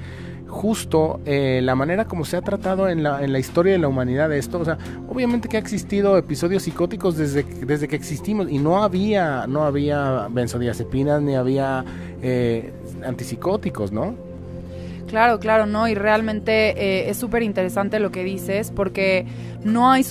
justo 0.48 1.20
eh, 1.24 1.60
la 1.62 1.74
manera 1.74 2.06
como 2.06 2.24
se 2.24 2.36
ha 2.36 2.42
tratado 2.42 2.88
en 2.88 3.02
la, 3.02 3.22
en 3.22 3.32
la 3.32 3.38
historia 3.38 3.72
de 3.72 3.78
la 3.78 3.88
humanidad 3.88 4.28
de 4.28 4.38
esto. 4.38 4.58
O 4.58 4.64
sea, 4.64 4.78
obviamente 5.08 5.48
que 5.48 5.56
ha 5.56 5.60
existido 5.60 6.16
episodios 6.18 6.64
psicóticos 6.64 7.16
desde, 7.16 7.44
desde 7.44 7.86
que 7.86 7.96
existimos 7.96 8.50
y 8.50 8.58
no 8.58 8.82
había, 8.82 9.46
no 9.46 9.64
había 9.64 10.28
benzodiazepinas 10.30 11.22
ni 11.22 11.36
había 11.36 11.84
eh, 12.22 12.72
antipsicóticos, 13.04 13.92
¿no? 13.92 14.27
Claro, 15.08 15.38
claro, 15.38 15.64
no, 15.64 15.88
y 15.88 15.94
realmente 15.94 16.52
eh, 16.76 17.08
es 17.08 17.16
súper 17.16 17.42
interesante 17.42 17.98
lo 17.98 18.10
que 18.10 18.22
dices 18.24 18.70
porque 18.70 19.24
no 19.64 19.90
hay, 19.90 20.04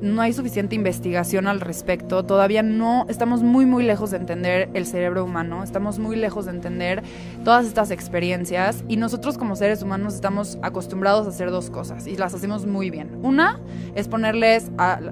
no 0.00 0.22
hay 0.22 0.32
suficiente 0.32 0.74
investigación 0.74 1.46
al 1.46 1.60
respecto, 1.60 2.24
todavía 2.24 2.62
no, 2.62 3.04
estamos 3.10 3.42
muy, 3.42 3.66
muy 3.66 3.84
lejos 3.84 4.12
de 4.12 4.16
entender 4.16 4.70
el 4.72 4.86
cerebro 4.86 5.24
humano, 5.24 5.62
estamos 5.62 5.98
muy 5.98 6.16
lejos 6.16 6.46
de 6.46 6.52
entender 6.52 7.02
todas 7.44 7.66
estas 7.66 7.90
experiencias 7.90 8.82
y 8.88 8.96
nosotros 8.96 9.36
como 9.36 9.56
seres 9.56 9.82
humanos 9.82 10.14
estamos 10.14 10.58
acostumbrados 10.62 11.26
a 11.26 11.30
hacer 11.30 11.50
dos 11.50 11.68
cosas 11.68 12.06
y 12.06 12.16
las 12.16 12.32
hacemos 12.32 12.64
muy 12.64 12.88
bien. 12.88 13.18
Una 13.22 13.60
es 13.94 14.08
ponerles, 14.08 14.70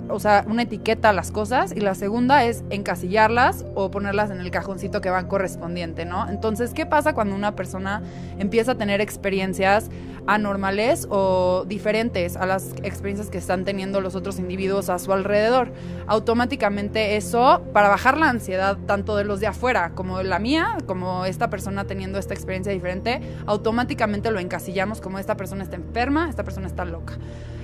o 0.08 0.20
sea, 0.20 0.44
una 0.48 0.62
etiqueta 0.62 1.10
a 1.10 1.12
las 1.12 1.30
cosas 1.30 1.72
y 1.76 1.80
la 1.80 1.94
segunda 1.94 2.44
es 2.44 2.64
encasillarlas 2.70 3.66
o 3.74 3.90
ponerlas 3.90 4.30
en 4.30 4.40
el 4.40 4.50
cajoncito 4.50 5.02
que 5.02 5.10
van 5.10 5.26
correspondiente, 5.26 6.06
¿no? 6.06 6.30
Entonces, 6.30 6.72
¿qué 6.72 6.86
pasa 6.86 7.12
cuando 7.12 7.34
una 7.34 7.54
persona 7.54 8.02
empieza 8.38 8.72
a 8.72 8.74
tener 8.76 9.01
experiencias 9.02 9.90
anormales 10.26 11.06
o 11.10 11.64
diferentes 11.66 12.36
a 12.36 12.46
las 12.46 12.74
experiencias 12.82 13.28
que 13.28 13.38
están 13.38 13.64
teniendo 13.64 14.00
los 14.00 14.14
otros 14.14 14.38
individuos 14.38 14.88
a 14.88 14.98
su 14.98 15.12
alrededor. 15.12 15.72
Automáticamente 16.06 17.16
eso, 17.16 17.62
para 17.72 17.88
bajar 17.88 18.18
la 18.18 18.28
ansiedad 18.28 18.78
tanto 18.86 19.16
de 19.16 19.24
los 19.24 19.40
de 19.40 19.48
afuera 19.48 19.92
como 19.94 20.22
la 20.22 20.38
mía, 20.38 20.76
como 20.86 21.24
esta 21.24 21.50
persona 21.50 21.84
teniendo 21.86 22.18
esta 22.18 22.34
experiencia 22.34 22.72
diferente, 22.72 23.20
automáticamente 23.46 24.30
lo 24.30 24.38
encasillamos 24.38 25.00
como 25.00 25.18
esta 25.18 25.36
persona 25.36 25.64
está 25.64 25.76
enferma, 25.76 26.28
esta 26.28 26.44
persona 26.44 26.66
está 26.66 26.84
loca. 26.84 27.18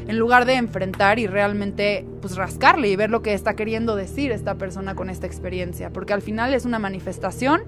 En 0.09 0.19
lugar 0.19 0.47
de 0.47 0.55
enfrentar 0.55 1.19
y 1.19 1.27
realmente 1.27 2.07
pues 2.23 2.35
rascarle 2.37 2.89
y 2.89 2.97
ver 2.97 3.11
lo 3.11 3.21
que 3.21 3.35
está 3.35 3.55
queriendo 3.55 3.95
decir 3.95 4.33
esta 4.33 4.55
persona 4.55 4.95
con 4.95 5.11
esta 5.11 5.27
experiencia, 5.27 5.91
porque 5.91 6.15
al 6.15 6.23
final 6.23 6.55
es 6.55 6.65
una 6.65 6.79
manifestación 6.79 7.61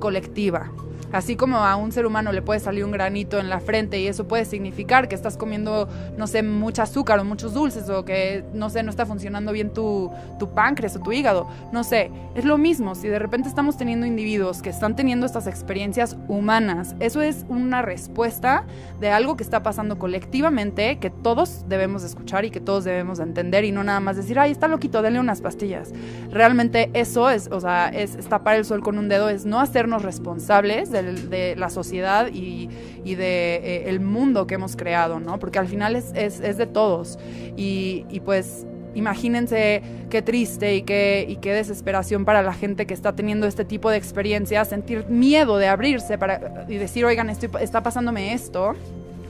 colectiva. 0.00 0.72
Así 1.14 1.36
como 1.36 1.58
a 1.58 1.76
un 1.76 1.92
ser 1.92 2.06
humano 2.06 2.32
le 2.32 2.42
puede 2.42 2.58
salir 2.58 2.84
un 2.84 2.90
granito 2.90 3.38
en 3.38 3.48
la 3.48 3.60
frente 3.60 4.00
y 4.00 4.08
eso 4.08 4.26
puede 4.26 4.44
significar 4.44 5.06
que 5.06 5.14
estás 5.14 5.36
comiendo, 5.36 5.88
no 6.18 6.26
sé, 6.26 6.42
mucho 6.42 6.82
azúcar 6.82 7.20
o 7.20 7.24
muchos 7.24 7.54
dulces 7.54 7.88
o 7.88 8.04
que, 8.04 8.42
no 8.52 8.68
sé, 8.68 8.82
no 8.82 8.90
está 8.90 9.06
funcionando 9.06 9.52
bien 9.52 9.72
tu, 9.72 10.10
tu 10.40 10.50
páncreas 10.50 10.96
o 10.96 11.00
tu 11.00 11.12
hígado. 11.12 11.46
No 11.70 11.84
sé, 11.84 12.10
es 12.34 12.44
lo 12.44 12.58
mismo. 12.58 12.96
Si 12.96 13.06
de 13.06 13.20
repente 13.20 13.48
estamos 13.48 13.76
teniendo 13.76 14.06
individuos 14.06 14.60
que 14.60 14.70
están 14.70 14.96
teniendo 14.96 15.24
estas 15.24 15.46
experiencias 15.46 16.16
humanas, 16.26 16.96
eso 16.98 17.22
es 17.22 17.46
una 17.48 17.80
respuesta 17.80 18.64
de 18.98 19.10
algo 19.10 19.36
que 19.36 19.44
está 19.44 19.62
pasando 19.62 20.00
colectivamente 20.00 20.98
que 20.98 21.10
todos 21.10 21.64
debemos 21.68 22.02
escuchar 22.02 22.44
y 22.44 22.50
que 22.50 22.58
todos 22.58 22.82
debemos 22.82 23.20
entender 23.20 23.64
y 23.64 23.70
no 23.70 23.84
nada 23.84 24.00
más 24.00 24.16
decir, 24.16 24.36
ay, 24.40 24.50
está 24.50 24.66
loquito, 24.66 25.00
denle 25.00 25.20
unas 25.20 25.40
pastillas. 25.40 25.92
Realmente 26.32 26.90
eso 26.92 27.30
es, 27.30 27.48
o 27.52 27.60
sea, 27.60 27.88
es, 27.90 28.16
es 28.16 28.26
tapar 28.28 28.56
el 28.56 28.64
sol 28.64 28.82
con 28.82 28.98
un 28.98 29.08
dedo, 29.08 29.28
es 29.28 29.46
no 29.46 29.60
hacernos 29.60 30.02
responsables 30.02 30.90
de 31.04 31.56
la 31.56 31.70
sociedad 31.70 32.28
y, 32.32 32.68
de 33.04 33.56
eh, 33.56 33.84
el 33.88 34.00
mundo 34.00 34.46
que 34.46 34.54
hemos 34.54 34.76
creado, 34.76 35.20
¿no? 35.20 35.38
Porque 35.38 35.58
al 35.58 35.68
final 35.68 35.96
es, 35.96 36.12
de 36.12 36.66
todos. 36.66 37.18
Y, 37.56 38.20
pues 38.24 38.66
imagínense 38.94 39.82
qué 40.08 40.22
triste 40.22 40.76
y 40.76 40.82
qué, 40.82 41.26
y 41.28 41.36
qué 41.36 41.52
desesperación 41.52 42.24
para 42.24 42.42
la 42.42 42.52
gente 42.52 42.86
que 42.86 42.94
está 42.94 43.16
teniendo 43.16 43.46
este 43.46 43.64
tipo 43.64 43.90
de 43.90 43.96
experiencias, 43.96 44.68
sentir 44.68 45.08
miedo 45.08 45.58
de 45.58 45.66
abrirse 45.66 46.16
para, 46.16 46.64
y 46.68 46.76
decir, 46.76 47.04
oigan, 47.04 47.28
está 47.28 47.82
pasándome 47.82 48.34
esto 48.34 48.74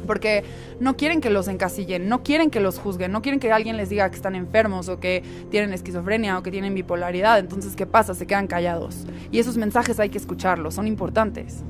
porque 0.05 0.45
no 0.81 0.97
quieren 0.97 1.21
que 1.21 1.31
los 1.31 1.49
encasillen, 1.49 2.09
no 2.09 2.23
quieren 2.23 2.51
que 2.51 2.61
los 2.61 2.79
juzguen, 2.79 3.13
no 3.13 3.23
quieren 3.23 3.41
que 3.41 3.53
alguien 3.53 3.77
les 3.77 3.89
diga 3.89 4.09
que 4.11 4.17
están 4.17 4.35
enfermos 4.35 4.89
o 4.89 5.01
que 5.01 5.23
tienen 5.51 5.73
esquizofrenia 5.73 6.39
o 6.39 6.43
que 6.43 6.51
tienen 6.51 6.75
bipolaridad. 6.75 7.39
Entonces, 7.39 7.77
¿qué 7.77 7.87
pasa? 7.87 8.15
Se 8.15 8.27
quedan 8.27 8.47
callados. 8.47 9.07
Y 9.31 9.39
esos 9.39 9.57
mensajes 9.57 10.01
hay 10.01 10.11
que 10.11 10.19
escucharlos, 10.19 10.75
son 10.75 10.87
importantes. 10.87 11.65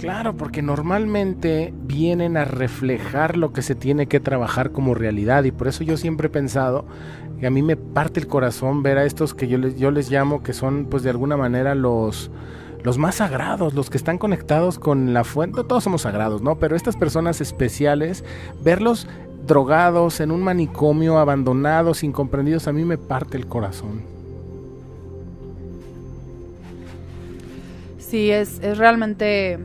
Claro, 0.00 0.34
porque 0.34 0.62
normalmente 0.62 1.74
vienen 1.82 2.38
a 2.38 2.46
reflejar 2.46 3.36
lo 3.36 3.52
que 3.52 3.60
se 3.60 3.74
tiene 3.74 4.06
que 4.06 4.18
trabajar 4.18 4.72
como 4.72 4.94
realidad 4.94 5.44
y 5.44 5.50
por 5.50 5.68
eso 5.68 5.84
yo 5.84 5.98
siempre 5.98 6.28
he 6.28 6.30
pensado 6.30 6.86
que 7.38 7.46
a 7.46 7.50
mí 7.50 7.60
me 7.60 7.76
parte 7.76 8.18
el 8.18 8.26
corazón 8.26 8.82
ver 8.82 8.96
a 8.96 9.04
estos 9.04 9.34
que 9.34 9.46
yo 9.46 9.58
les, 9.58 9.76
yo 9.76 9.90
les 9.90 10.10
llamo 10.10 10.42
que 10.42 10.54
son 10.54 10.86
pues 10.86 11.02
de 11.02 11.10
alguna 11.10 11.36
manera 11.36 11.74
los 11.74 12.30
los 12.82 12.98
más 12.98 13.16
sagrados, 13.16 13.74
los 13.74 13.90
que 13.90 13.96
están 13.96 14.18
conectados 14.18 14.78
con 14.78 15.12
la 15.12 15.24
fuente, 15.24 15.64
todos 15.64 15.84
somos 15.84 16.02
sagrados, 16.02 16.42
¿no? 16.42 16.58
Pero 16.58 16.76
estas 16.76 16.96
personas 16.96 17.40
especiales, 17.40 18.24
verlos 18.62 19.06
drogados 19.46 20.20
en 20.20 20.30
un 20.30 20.42
manicomio, 20.42 21.18
abandonados, 21.18 22.02
incomprendidos, 22.04 22.68
a 22.68 22.72
mí 22.72 22.84
me 22.84 22.98
parte 22.98 23.36
el 23.36 23.46
corazón. 23.46 24.02
Sí, 27.98 28.30
es, 28.30 28.58
es 28.60 28.76
realmente 28.76 29.58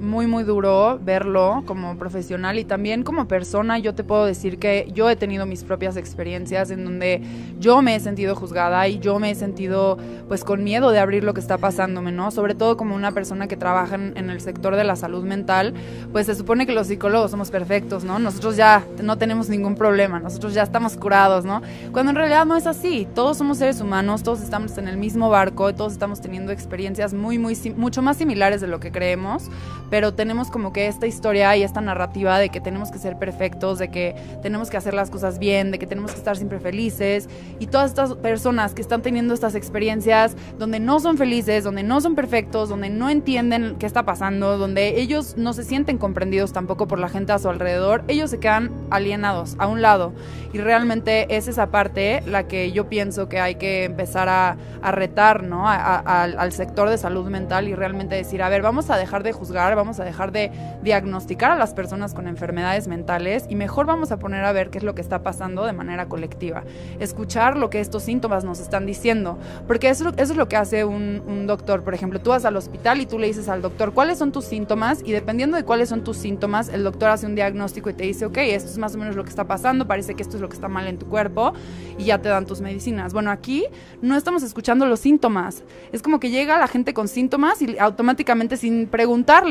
muy, 0.00 0.26
muy 0.26 0.44
duro 0.44 0.98
verlo 1.02 1.62
como 1.66 1.96
profesional 1.96 2.58
y 2.58 2.64
también 2.64 3.02
como 3.02 3.28
persona. 3.28 3.78
Yo 3.78 3.94
te 3.94 4.02
puedo 4.02 4.24
decir 4.24 4.58
que 4.58 4.90
yo 4.94 5.08
he 5.10 5.16
tenido 5.16 5.46
mis 5.46 5.62
propias 5.62 5.96
experiencias 5.96 6.70
en 6.70 6.84
donde 6.84 7.22
yo 7.58 7.82
me 7.82 7.94
he 7.94 8.00
sentido 8.00 8.34
juzgada 8.34 8.88
y 8.88 8.98
yo 8.98 9.18
me 9.18 9.30
he 9.30 9.34
sentido 9.34 9.98
pues 10.28 10.44
con 10.44 10.64
miedo 10.64 10.90
de 10.90 10.98
abrir 10.98 11.22
lo 11.22 11.34
que 11.34 11.40
está 11.40 11.58
pasándome, 11.58 12.12
¿no? 12.12 12.30
Sobre 12.30 12.54
todo 12.54 12.76
como 12.76 12.94
una 12.94 13.12
persona 13.12 13.46
que 13.46 13.56
trabaja 13.56 13.96
en, 13.96 14.16
en 14.16 14.30
el 14.30 14.40
sector 14.40 14.76
de 14.76 14.84
la 14.84 14.96
salud 14.96 15.24
mental, 15.24 15.74
pues 16.12 16.26
se 16.26 16.34
supone 16.34 16.66
que 16.66 16.72
los 16.72 16.86
psicólogos 16.86 17.30
somos 17.30 17.50
perfectos, 17.50 18.04
¿no? 18.04 18.18
Nosotros 18.18 18.56
ya 18.56 18.84
no 19.02 19.18
tenemos 19.18 19.48
ningún 19.48 19.74
problema, 19.74 20.20
nosotros 20.20 20.54
ya 20.54 20.62
estamos 20.62 20.96
curados, 20.96 21.44
¿no? 21.44 21.62
Cuando 21.92 22.10
en 22.10 22.16
realidad 22.16 22.46
no 22.46 22.56
es 22.56 22.66
así. 22.66 23.06
Todos 23.14 23.36
somos 23.36 23.58
seres 23.58 23.80
humanos, 23.80 24.22
todos 24.22 24.40
estamos 24.40 24.78
en 24.78 24.88
el 24.88 24.96
mismo 24.96 25.28
barco, 25.28 25.74
todos 25.74 25.92
estamos 25.92 26.20
teniendo 26.20 26.52
experiencias 26.52 27.12
muy, 27.12 27.38
muy, 27.38 27.56
mucho 27.76 28.02
más 28.02 28.16
similares 28.16 28.60
de 28.60 28.66
lo 28.66 28.80
que 28.80 28.92
creemos, 28.92 29.50
pero 29.90 30.14
tenemos 30.14 30.50
como 30.50 30.72
que 30.72 30.86
esta 30.86 31.06
historia 31.06 31.56
y 31.56 31.62
esta 31.62 31.80
narrativa 31.80 32.38
de 32.38 32.48
que 32.48 32.60
tenemos 32.60 32.90
que 32.90 32.98
ser 32.98 33.18
perfectos, 33.18 33.78
de 33.78 33.90
que 33.90 34.14
tenemos 34.42 34.70
que 34.70 34.76
hacer 34.76 34.94
las 34.94 35.10
cosas 35.10 35.38
bien, 35.38 35.70
de 35.70 35.78
que 35.78 35.86
tenemos 35.86 36.12
que 36.12 36.18
estar 36.18 36.36
siempre 36.36 36.60
felices. 36.60 37.28
Y 37.58 37.66
todas 37.66 37.90
estas 37.90 38.14
personas 38.14 38.72
que 38.72 38.82
están 38.82 39.02
teniendo 39.02 39.34
estas 39.34 39.54
experiencias 39.54 40.36
donde 40.58 40.80
no 40.80 41.00
son 41.00 41.18
felices, 41.18 41.64
donde 41.64 41.82
no 41.82 42.00
son 42.00 42.14
perfectos, 42.14 42.68
donde 42.68 42.88
no 42.88 43.10
entienden 43.10 43.76
qué 43.78 43.86
está 43.86 44.04
pasando, 44.04 44.56
donde 44.56 45.00
ellos 45.00 45.34
no 45.36 45.52
se 45.52 45.64
sienten 45.64 45.98
comprendidos 45.98 46.52
tampoco 46.52 46.86
por 46.86 46.98
la 46.98 47.08
gente 47.08 47.32
a 47.32 47.38
su 47.38 47.48
alrededor, 47.48 48.04
ellos 48.08 48.30
se 48.30 48.38
quedan 48.38 48.70
alienados 48.90 49.56
a 49.58 49.66
un 49.66 49.82
lado. 49.82 50.12
Y 50.52 50.58
realmente 50.58 51.36
es 51.36 51.48
esa 51.48 51.70
parte 51.70 52.22
la 52.26 52.48
que 52.48 52.72
yo 52.72 52.88
pienso 52.88 53.28
que 53.28 53.40
hay 53.40 53.56
que 53.56 53.84
empezar 53.84 54.28
a, 54.28 54.56
retar 54.90 55.44
¿no? 55.44 55.68
al 55.68 56.52
sector 56.52 56.88
de 56.88 56.98
salud 56.98 57.28
mental 57.28 57.68
y 57.68 57.74
realmente 57.74 58.14
decir, 58.14 58.42
a 58.42 58.48
ver, 58.48 58.62
vamos 58.62 58.90
a 58.90 58.96
dejar 58.96 59.22
de 59.22 59.32
juzgar, 59.32 59.76
vamos 59.80 60.00
a 60.00 60.04
dejar 60.04 60.32
de 60.32 60.50
diagnosticar 60.82 61.50
a 61.50 61.56
las 61.56 61.74
personas 61.74 62.14
con 62.14 62.28
enfermedades 62.28 62.88
mentales 62.88 63.46
y 63.48 63.56
mejor 63.56 63.86
vamos 63.86 64.12
a 64.12 64.18
poner 64.18 64.44
a 64.44 64.52
ver 64.52 64.70
qué 64.70 64.78
es 64.78 64.84
lo 64.84 64.94
que 64.94 65.00
está 65.00 65.22
pasando 65.22 65.64
de 65.66 65.72
manera 65.72 66.08
colectiva. 66.08 66.64
Escuchar 66.98 67.56
lo 67.56 67.70
que 67.70 67.80
estos 67.80 68.02
síntomas 68.02 68.44
nos 68.44 68.60
están 68.60 68.86
diciendo, 68.86 69.38
porque 69.66 69.88
eso, 69.88 70.10
eso 70.16 70.32
es 70.32 70.36
lo 70.36 70.48
que 70.48 70.56
hace 70.56 70.84
un, 70.84 71.22
un 71.26 71.46
doctor. 71.46 71.82
Por 71.82 71.94
ejemplo, 71.94 72.20
tú 72.20 72.30
vas 72.30 72.44
al 72.44 72.56
hospital 72.56 73.00
y 73.00 73.06
tú 73.06 73.18
le 73.18 73.26
dices 73.26 73.48
al 73.48 73.62
doctor 73.62 73.92
cuáles 73.92 74.18
son 74.18 74.32
tus 74.32 74.44
síntomas 74.44 75.02
y 75.04 75.12
dependiendo 75.12 75.56
de 75.56 75.64
cuáles 75.64 75.88
son 75.88 76.04
tus 76.04 76.16
síntomas, 76.16 76.68
el 76.68 76.84
doctor 76.84 77.10
hace 77.10 77.26
un 77.26 77.34
diagnóstico 77.34 77.90
y 77.90 77.94
te 77.94 78.04
dice, 78.04 78.26
ok, 78.26 78.38
esto 78.38 78.70
es 78.70 78.78
más 78.78 78.94
o 78.94 78.98
menos 78.98 79.16
lo 79.16 79.24
que 79.24 79.30
está 79.30 79.44
pasando, 79.44 79.86
parece 79.86 80.14
que 80.14 80.22
esto 80.22 80.36
es 80.36 80.42
lo 80.42 80.48
que 80.48 80.54
está 80.54 80.68
mal 80.68 80.86
en 80.86 80.98
tu 80.98 81.06
cuerpo 81.06 81.52
y 81.98 82.04
ya 82.04 82.18
te 82.18 82.28
dan 82.28 82.46
tus 82.46 82.60
medicinas. 82.60 83.12
Bueno, 83.12 83.30
aquí 83.30 83.64
no 84.02 84.16
estamos 84.16 84.42
escuchando 84.42 84.86
los 84.86 85.00
síntomas. 85.00 85.62
Es 85.92 86.02
como 86.02 86.20
que 86.20 86.30
llega 86.30 86.58
la 86.58 86.68
gente 86.68 86.94
con 86.94 87.08
síntomas 87.08 87.60
y 87.62 87.78
automáticamente 87.78 88.56
sin 88.56 88.86
preguntar 88.86 89.46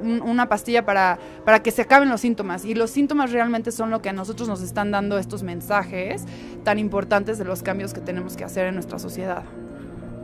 una 0.00 0.48
pastilla 0.48 0.84
para, 0.84 1.18
para 1.44 1.62
que 1.62 1.70
se 1.70 1.82
acaben 1.82 2.08
los 2.08 2.20
síntomas. 2.20 2.64
Y 2.64 2.74
los 2.74 2.90
síntomas 2.90 3.32
realmente 3.32 3.72
son 3.72 3.90
lo 3.90 4.02
que 4.02 4.08
a 4.08 4.12
nosotros 4.12 4.48
nos 4.48 4.62
están 4.62 4.90
dando 4.90 5.18
estos 5.18 5.42
mensajes 5.42 6.24
tan 6.64 6.78
importantes 6.78 7.38
de 7.38 7.44
los 7.44 7.62
cambios 7.62 7.94
que 7.94 8.00
tenemos 8.00 8.36
que 8.36 8.44
hacer 8.44 8.66
en 8.66 8.74
nuestra 8.74 8.98
sociedad 8.98 9.44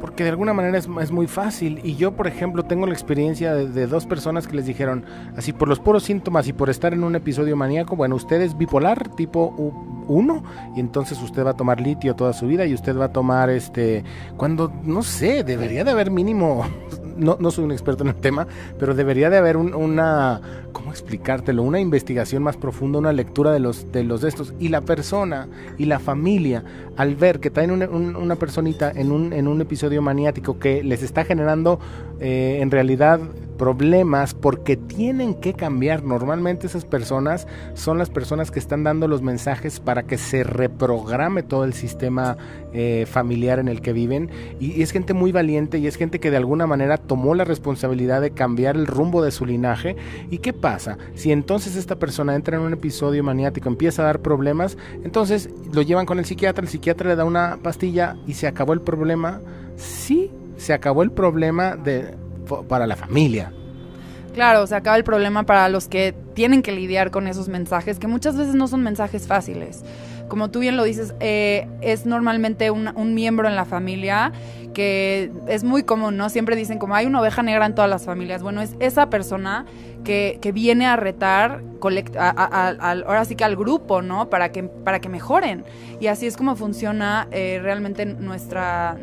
porque 0.05 0.23
de 0.23 0.29
alguna 0.29 0.53
manera 0.53 0.77
es, 0.77 0.87
muy 0.87 1.27
fácil. 1.27 1.81
Y 1.83 1.97
yo, 1.97 2.13
por 2.13 2.27
ejemplo, 2.27 2.63
tengo 2.63 2.87
la 2.87 2.93
experiencia 2.93 3.55
de, 3.55 3.87
dos 3.87 4.05
personas 4.05 4.47
que 4.47 4.55
les 4.55 4.67
dijeron, 4.67 5.07
así 5.35 5.55
por 5.55 5.67
los 5.67 5.81
puros 5.81 6.03
síntomas 6.03 6.47
y 6.47 6.53
por 6.53 6.69
estar 6.69 6.93
en 6.93 7.05
un 7.05 7.15
episodio 7.15 7.57
maníaco, 7.57 7.97
bueno, 7.97 8.15
usted 8.15 8.43
es 8.43 8.55
bipolar 8.55 9.09
tipo 9.17 9.55
1 10.07 10.45
y 10.77 10.81
entonces 10.81 11.23
usted 11.23 11.47
va 11.47 11.53
a 11.53 11.57
tomar 11.57 11.81
litio 11.81 12.15
toda 12.15 12.35
su 12.35 12.47
vida 12.47 12.67
y 12.67 12.75
usted 12.75 12.95
va 12.99 13.07
a 13.07 13.13
tomar 13.13 13.49
este, 13.49 14.05
cuando, 14.37 14.71
no 14.83 15.03
sé, 15.03 15.43
debería 15.43 15.85
de 15.85 15.93
haber 15.93 16.11
mínimo 16.11 16.67
no, 17.17 17.37
no 17.41 17.51
soy 17.51 17.65
un 17.65 17.73
experto 17.73 18.03
en 18.03 18.11
el 18.11 18.17
tema, 18.17 18.47
pero 18.79 18.95
debería 18.95 19.31
de 19.31 19.39
haber 19.39 19.57
una, 19.57 20.41
¿cómo 20.73 20.91
explicártelo? 20.91 21.63
Una 21.63 21.81
investigación 21.81 22.43
más 22.43 22.57
profunda, 22.57 22.99
una 22.99 23.13
lectura 23.13 23.53
de 23.53 23.61
los 23.61 23.91
de 23.93 24.05
los 24.05 24.21
de 24.21 24.29
estos. 24.29 24.55
Y 24.59 24.69
la 24.69 24.81
persona 24.81 25.49
y 25.79 25.87
la 25.87 25.99
familia, 25.99 26.65
al 26.97 27.17
ver 27.17 27.41
que 27.41 27.51
traen 27.51 27.71
una, 27.71 27.89
una 27.89 28.37
personita 28.37 28.91
en 28.91 29.13
un, 29.13 29.33
en 29.33 29.49
un 29.49 29.61
episodio 29.61 30.03
maniático 30.03 30.59
que 30.59 30.83
les 30.83 31.03
está 31.03 31.25
generando 31.25 31.79
eh, 32.21 32.59
en 32.61 32.71
realidad 32.71 33.21
problemas 33.57 34.35
porque 34.35 34.77
tienen 34.77 35.35
que 35.35 35.55
cambiar. 35.55 36.03
Normalmente 36.03 36.67
esas 36.67 36.85
personas 36.85 37.47
son 37.75 37.99
las 37.99 38.11
personas 38.11 38.51
que 38.51 38.59
están 38.59 38.85
dando 38.85 39.09
los 39.09 39.23
mensajes 39.23 39.81
para 39.81 40.05
que 40.05 40.19
se 40.19 40.45
reprograme 40.45 41.43
todo 41.43 41.65
el 41.65 41.73
sistema 41.73 42.37
eh, 42.73 43.07
familiar 43.09 43.59
en 43.59 43.69
el 43.69 43.81
que 43.81 43.93
viven. 43.93 44.31
Y, 44.61 44.83
es 44.83 44.91
gente 44.91 45.15
muy 45.15 45.33
valiente 45.33 45.79
y 45.79 45.87
es 45.87 45.97
gente 45.97 46.21
que 46.21 46.31
de 46.31 46.37
alguna 46.37 46.67
manera 46.67 46.97
tomó 46.97 47.35
la 47.35 47.45
responsabilidad 47.45 48.21
de 48.21 48.33
cambiar 48.33 48.77
el 48.77 48.87
rumbo 48.87 49.23
de 49.23 49.31
su 49.31 49.47
linaje. 49.47 49.97
¿Y 50.31 50.39
qué 50.39 50.53
pasa? 50.53 50.99
Si 51.15 51.33
entonces 51.33 51.77
esta 51.77 51.97
persona 51.97 52.35
entra 52.35 52.57
en 52.57 52.63
un 52.63 52.73
episodio 52.73 53.23
maniático, 53.23 53.69
empieza 53.69 54.03
a 54.03 54.07
dar 54.07 54.21
problemas, 54.21 54.77
entonces 55.05 55.51
lo 55.73 55.83
llevan 55.83 56.07
con 56.07 56.19
el 56.19 56.25
psiquiatra, 56.25 56.63
el 56.63 56.69
psiquiatra 56.69 57.11
le 57.11 57.17
da 57.17 57.25
una 57.25 57.59
pastilla 57.63 58.17
y 58.27 58.35
se 58.35 58.47
acabó 58.47 58.73
el 58.73 58.81
problema. 58.81 59.41
Sí, 59.77 60.31
se 60.57 60.73
acabó 60.73 61.03
el 61.03 61.11
problema 61.11 61.77
de 61.77 62.15
para 62.69 62.87
la 62.87 62.97
familia. 62.97 63.53
Claro, 64.35 64.67
se 64.67 64.75
acaba 64.75 64.97
el 64.97 65.05
problema 65.05 65.45
para 65.45 65.69
los 65.69 65.87
que 65.87 66.13
tienen 66.35 66.63
que 66.63 66.73
lidiar 66.73 67.13
con 67.13 67.29
esos 67.29 67.49
mensajes, 67.49 68.01
que 68.01 68.09
muchas 68.09 68.37
veces 68.37 68.57
no 68.57 68.67
son 68.67 68.83
mensajes 68.83 69.29
fáciles. 69.29 69.85
Como 70.29 70.51
tú 70.51 70.59
bien 70.59 70.77
lo 70.77 70.83
dices, 70.83 71.15
eh, 71.21 71.69
es 71.81 72.05
normalmente 72.05 72.73
un, 72.73 72.89
un, 72.97 73.15
miembro 73.15 73.47
en 73.47 73.55
la 73.55 73.65
familia 73.65 74.33
que 74.75 75.33
es 75.49 75.65
muy 75.65 75.85
común, 75.85 76.17
¿no? 76.17 76.29
Siempre 76.29 76.57
dicen 76.57 76.79
como 76.79 76.95
hay 76.95 77.07
una 77.07 77.21
oveja 77.21 77.43
negra 77.43 77.65
en 77.67 77.75
todas 77.75 77.89
las 77.89 78.05
familias. 78.05 78.43
Bueno, 78.43 78.61
es 78.61 78.77
esa 78.81 79.09
persona 79.09 79.65
que, 80.05 80.39
que 80.43 80.53
viene 80.53 80.87
a 80.87 80.97
retar 80.97 81.63
ahora 81.89 83.25
sí 83.25 83.37
que 83.37 83.45
al 83.45 83.57
grupo, 83.57 84.03
¿no? 84.03 84.31
Para 84.31 84.53
que, 84.53 84.63
para 84.63 85.01
que 85.01 85.09
mejoren. 85.09 85.65
Y 86.01 86.07
así 86.07 86.27
es 86.27 86.37
como 86.37 86.57
funciona 86.57 87.29
eh, 87.31 87.59
realmente 87.63 88.07
nuestra, 88.07 88.97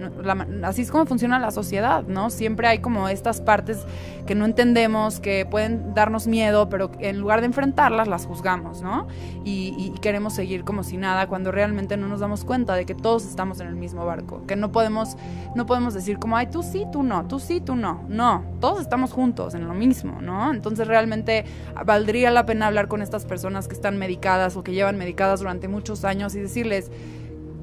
así 0.64 0.82
es 0.82 0.92
como 0.92 1.06
funciona 1.06 1.40
la 1.40 1.52
sociedad, 1.52 2.04
¿no? 2.08 2.30
Siempre 2.30 2.68
hay 2.68 2.80
como 2.80 3.08
estas 3.08 3.42
partes 3.42 3.86
que 4.26 4.36
no 4.36 4.46
entendemos, 4.46 5.20
que 5.20 5.46
pueden 5.46 5.94
darnos 5.94 6.28
miedo, 6.28 6.70
pero 6.70 6.92
en 7.00 7.20
lugar 7.20 7.42
de 7.42 7.48
enfrentarlas, 7.48 8.08
las 8.08 8.26
juzgamos, 8.26 8.82
¿no? 8.82 9.08
Y, 9.44 9.76
y 9.78 10.00
queremos 10.00 10.34
seguir 10.34 10.64
como 10.64 10.84
si 10.84 10.98
nada, 10.98 11.28
cuando 11.28 11.52
realmente 11.52 11.98
no 11.98 12.08
nos 12.08 12.20
damos 12.20 12.46
cuenta 12.46 12.76
de 12.76 12.86
que 12.86 12.96
todos 12.96 13.26
estamos 13.26 13.60
en 13.60 13.68
el 13.68 13.76
mismo 13.76 14.06
barco, 14.06 14.46
que 14.48 14.56
no 14.56 14.72
podemos, 14.72 15.18
no 15.56 15.61
podemos 15.66 15.94
decir 15.94 16.18
como, 16.18 16.38
ay, 16.38 16.48
tú 16.48 16.64
sí, 16.64 16.86
tú 16.92 17.04
no, 17.04 17.28
tú 17.28 17.40
sí, 17.40 17.62
tú 17.62 17.76
no. 17.76 18.06
No, 18.08 18.44
todos 18.60 18.82
estamos 18.82 19.12
juntos 19.12 19.54
en 19.54 19.68
lo 19.68 19.74
mismo, 19.74 20.22
¿no? 20.22 20.52
Entonces 20.52 20.88
realmente 20.88 21.46
valdría 21.86 22.32
la 22.32 22.46
pena 22.46 22.68
hablar 22.68 22.88
con 22.88 23.02
estas 23.02 23.26
personas 23.26 23.68
que 23.68 23.74
están 23.76 23.98
medicadas 23.98 24.56
o 24.56 24.64
que 24.64 24.74
llevan 24.74 24.98
medicadas 24.98 25.40
durante 25.40 25.68
muchos 25.68 26.06
años 26.06 26.36
y 26.36 26.40
decirles, 26.40 26.92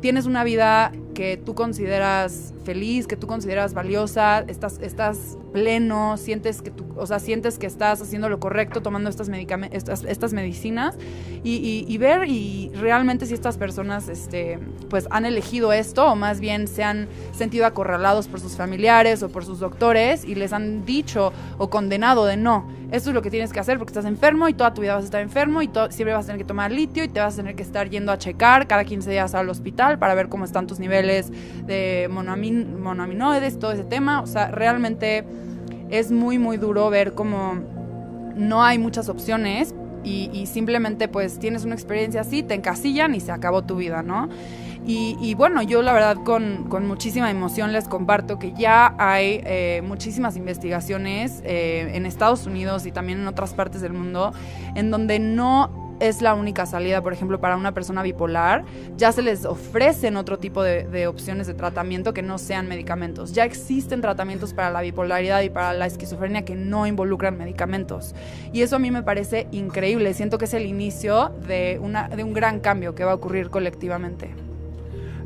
tienes 0.00 0.26
una 0.26 0.44
vida 0.44 0.92
que 1.14 1.36
tú 1.36 1.54
consideras 1.54 2.54
feliz, 2.64 3.06
que 3.06 3.16
tú 3.16 3.26
consideras 3.26 3.74
valiosa, 3.74 4.44
estás, 4.46 4.78
estás 4.80 5.36
pleno, 5.52 6.16
sientes 6.16 6.62
que 6.62 6.70
tú, 6.70 6.84
o 6.96 7.06
sea, 7.06 7.18
sientes 7.18 7.58
que 7.58 7.66
estás 7.66 8.00
haciendo 8.00 8.28
lo 8.28 8.38
correcto 8.38 8.82
tomando 8.82 9.10
estas, 9.10 9.28
estas, 9.72 10.04
estas 10.04 10.32
medicinas 10.32 10.96
y, 11.42 11.84
y, 11.88 11.98
ver 11.98 12.28
y 12.28 12.70
realmente 12.74 13.26
si 13.26 13.34
estas 13.34 13.56
personas 13.56 14.08
este, 14.08 14.58
pues 14.90 15.08
han 15.10 15.24
elegido 15.24 15.72
esto 15.72 16.06
o 16.06 16.14
más 16.14 16.40
bien 16.40 16.68
se 16.68 16.84
han 16.84 17.08
sentido 17.32 17.66
acorralados 17.66 18.28
por 18.28 18.38
sus 18.38 18.56
familiares 18.56 19.22
o 19.22 19.30
por 19.30 19.44
sus 19.44 19.58
doctores 19.58 20.24
y 20.24 20.34
les 20.34 20.52
han 20.52 20.84
dicho 20.84 21.32
o 21.56 21.70
condenado 21.70 22.26
de 22.26 22.36
no, 22.36 22.68
esto 22.92 23.10
es 23.10 23.14
lo 23.14 23.22
que 23.22 23.30
tienes 23.30 23.52
que 23.52 23.60
hacer 23.60 23.78
porque 23.78 23.90
estás 23.90 24.04
enfermo 24.04 24.48
y 24.48 24.54
toda 24.54 24.74
tu 24.74 24.82
vida 24.82 24.94
vas 24.94 25.02
a 25.02 25.06
estar 25.06 25.22
enfermo 25.22 25.62
y 25.62 25.70
siempre 25.90 26.14
vas 26.14 26.24
a 26.24 26.26
tener 26.28 26.38
que 26.38 26.46
tomar 26.46 26.70
litio 26.70 27.02
y 27.02 27.08
te 27.08 27.18
vas 27.18 27.34
a 27.34 27.36
tener 27.38 27.56
que 27.56 27.62
estar 27.62 27.88
yendo 27.88 28.12
a 28.12 28.18
checar 28.18 28.66
cada 28.66 28.84
15 28.84 29.10
días 29.10 29.34
al 29.34 29.48
hospital 29.48 29.87
para 29.96 30.14
ver 30.14 30.28
cómo 30.28 30.44
están 30.44 30.66
tus 30.66 30.78
niveles 30.78 31.32
de 31.66 32.08
monoamin, 32.10 32.80
monoaminoides, 32.80 33.58
todo 33.58 33.72
ese 33.72 33.84
tema. 33.84 34.20
O 34.20 34.26
sea, 34.26 34.50
realmente 34.50 35.24
es 35.88 36.10
muy, 36.12 36.38
muy 36.38 36.58
duro 36.58 36.90
ver 36.90 37.14
cómo 37.14 37.54
no 38.36 38.62
hay 38.62 38.78
muchas 38.78 39.08
opciones 39.08 39.74
y, 40.04 40.46
simplemente 40.46 41.08
pues 41.08 41.38
tienes 41.38 41.64
una 41.64 41.74
experiencia 41.74 42.22
así, 42.22 42.42
te 42.42 42.54
encasillan 42.54 43.14
y 43.14 43.20
se 43.20 43.32
acabó 43.32 43.64
tu 43.64 43.76
vida, 43.76 44.02
¿no? 44.02 44.28
Y, 44.90 45.34
bueno, 45.34 45.60
yo 45.60 45.82
la 45.82 45.92
verdad 45.92 46.16
con, 46.24 46.64
con, 46.70 46.86
muchísima 46.86 47.30
emoción 47.30 47.74
les 47.74 47.86
comparto 47.86 48.38
que 48.38 48.54
ya 48.54 48.94
hay 48.96 49.42
eh, 49.44 49.82
muchísimas 49.84 50.34
investigaciones 50.38 51.42
eh, 51.44 51.90
en 51.92 52.06
Estados 52.06 52.46
Unidos 52.46 52.86
y 52.86 52.92
también 52.92 53.20
en 53.20 53.28
otras 53.28 53.52
partes 53.52 53.82
del 53.82 53.92
mundo 53.92 54.32
en 54.76 54.90
donde 54.90 55.18
no 55.18 55.87
es 56.00 56.22
la 56.22 56.34
única 56.34 56.66
salida, 56.66 57.02
por 57.02 57.12
ejemplo, 57.12 57.40
para 57.40 57.56
una 57.56 57.72
persona 57.72 58.02
bipolar, 58.02 58.64
ya 58.96 59.12
se 59.12 59.22
les 59.22 59.44
ofrecen 59.44 60.16
otro 60.16 60.38
tipo 60.38 60.62
de, 60.62 61.06
opciones 61.06 61.46
de 61.46 61.54
tratamiento 61.54 62.12
que 62.12 62.22
no 62.22 62.38
sean 62.38 62.68
medicamentos. 62.68 63.32
Ya 63.32 63.44
existen 63.44 64.00
tratamientos 64.00 64.54
para 64.54 64.70
la 64.70 64.80
bipolaridad 64.80 65.42
y 65.42 65.50
para 65.50 65.72
la 65.74 65.86
esquizofrenia 65.86 66.44
que 66.44 66.54
no 66.54 66.86
involucran 66.86 67.36
medicamentos. 67.36 68.14
Y 68.52 68.62
eso 68.62 68.76
a 68.76 68.78
mí 68.78 68.90
me 68.90 69.02
parece 69.02 69.48
increíble. 69.52 70.14
Siento 70.14 70.38
que 70.38 70.44
es 70.44 70.54
el 70.54 70.66
inicio 70.66 71.32
de, 71.46 71.78
una, 71.82 72.08
de 72.08 72.24
un 72.24 72.32
gran 72.32 72.60
cambio 72.60 72.94
que 72.94 73.04
va 73.04 73.12
a 73.12 73.14
ocurrir 73.14 73.50
colectivamente. 73.50 74.30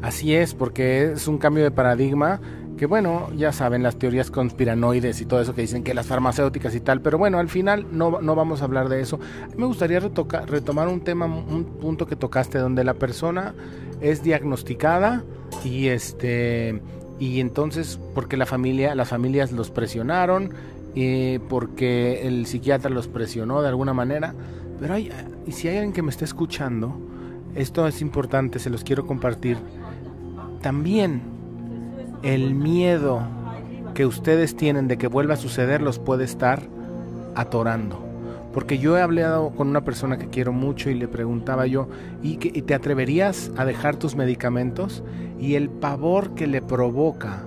Así 0.03 0.35
es, 0.35 0.55
porque 0.55 1.13
es 1.13 1.29
un 1.29 1.39
cambio 1.39 1.63
de 1.63 1.71
paradigma 1.71 2.41
que 2.83 2.87
bueno, 2.87 3.29
ya 3.37 3.53
saben 3.53 3.85
las 3.85 3.95
teorías 3.95 4.33
conspiranoides 4.33 5.21
y 5.21 5.25
todo 5.25 5.40
eso 5.40 5.55
que 5.55 5.61
dicen 5.61 5.85
que 5.85 5.95
las 5.95 6.05
farmacéuticas 6.05 6.75
y 6.75 6.81
tal, 6.81 7.01
pero 7.01 7.16
bueno, 7.16 7.38
al 7.38 7.49
final 7.49 7.87
no, 7.92 8.21
no 8.21 8.35
vamos 8.35 8.61
a 8.61 8.64
hablar 8.64 8.88
de 8.88 9.01
eso. 9.01 9.21
Me 9.57 9.66
gustaría 9.66 10.01
retomar 10.01 10.88
un 10.88 11.01
tema, 11.01 11.27
un 11.27 11.64
punto 11.81 12.09
que 12.09 12.16
tocaste, 12.16 12.59
donde 12.59 12.83
la 12.83 12.95
persona 12.95 13.55
es 14.01 14.25
diagnosticada 14.25 15.23
y 15.64 15.90
este 15.90 16.83
y 17.21 17.38
entonces 17.38 18.01
porque 18.16 18.37
la 18.37 18.47
familia, 18.47 18.97
las 18.97 19.11
familias 19.11 19.53
los 19.53 19.71
presionaron, 19.71 20.53
y 20.92 21.38
porque 21.38 22.27
el 22.27 22.47
psiquiatra 22.47 22.90
los 22.90 23.07
presionó 23.07 23.62
de 23.62 23.68
alguna 23.68 23.95
manera, 23.95 24.35
pero 24.81 24.95
hay, 24.95 25.09
y 25.47 25.53
si 25.53 25.68
hay 25.68 25.77
alguien 25.77 25.92
que 25.92 26.03
me 26.03 26.11
está 26.11 26.25
escuchando, 26.25 26.99
esto 27.55 27.87
es 27.87 28.03
importante, 28.03 28.59
se 28.59 28.71
los 28.71 28.83
quiero 28.83 29.07
compartir. 29.07 29.57
También 30.62 31.42
el 32.23 32.55
miedo 32.55 33.23
que 33.95 34.07
ustedes 34.07 34.57
tienen 34.57 34.89
de 34.89 34.99
que 34.99 35.07
vuelva 35.07 35.35
a 35.35 35.37
suceder 35.37 35.83
los 35.83 35.99
puede 35.99 36.25
estar 36.25 36.63
atorando. 37.35 38.03
Porque 38.53 38.79
yo 38.79 38.99
he 38.99 39.01
hablado 39.01 39.51
con 39.51 39.69
una 39.69 39.83
persona 39.83 40.19
que 40.19 40.29
quiero 40.29 40.53
mucho 40.53 40.91
y 40.91 40.95
le 40.95 41.09
preguntaba 41.09 41.67
yo, 41.67 41.89
¿y, 42.23 42.37
que, 42.37 42.61
te 42.63 42.75
atreverías 42.75 43.51
a 43.57 43.65
dejar 43.65 43.97
tus 43.97 44.15
medicamentos? 44.15 45.03
Y 45.41 45.55
el 45.55 45.71
pavor 45.71 46.35
que 46.35 46.47
le 46.47 46.61
provoca 46.61 47.45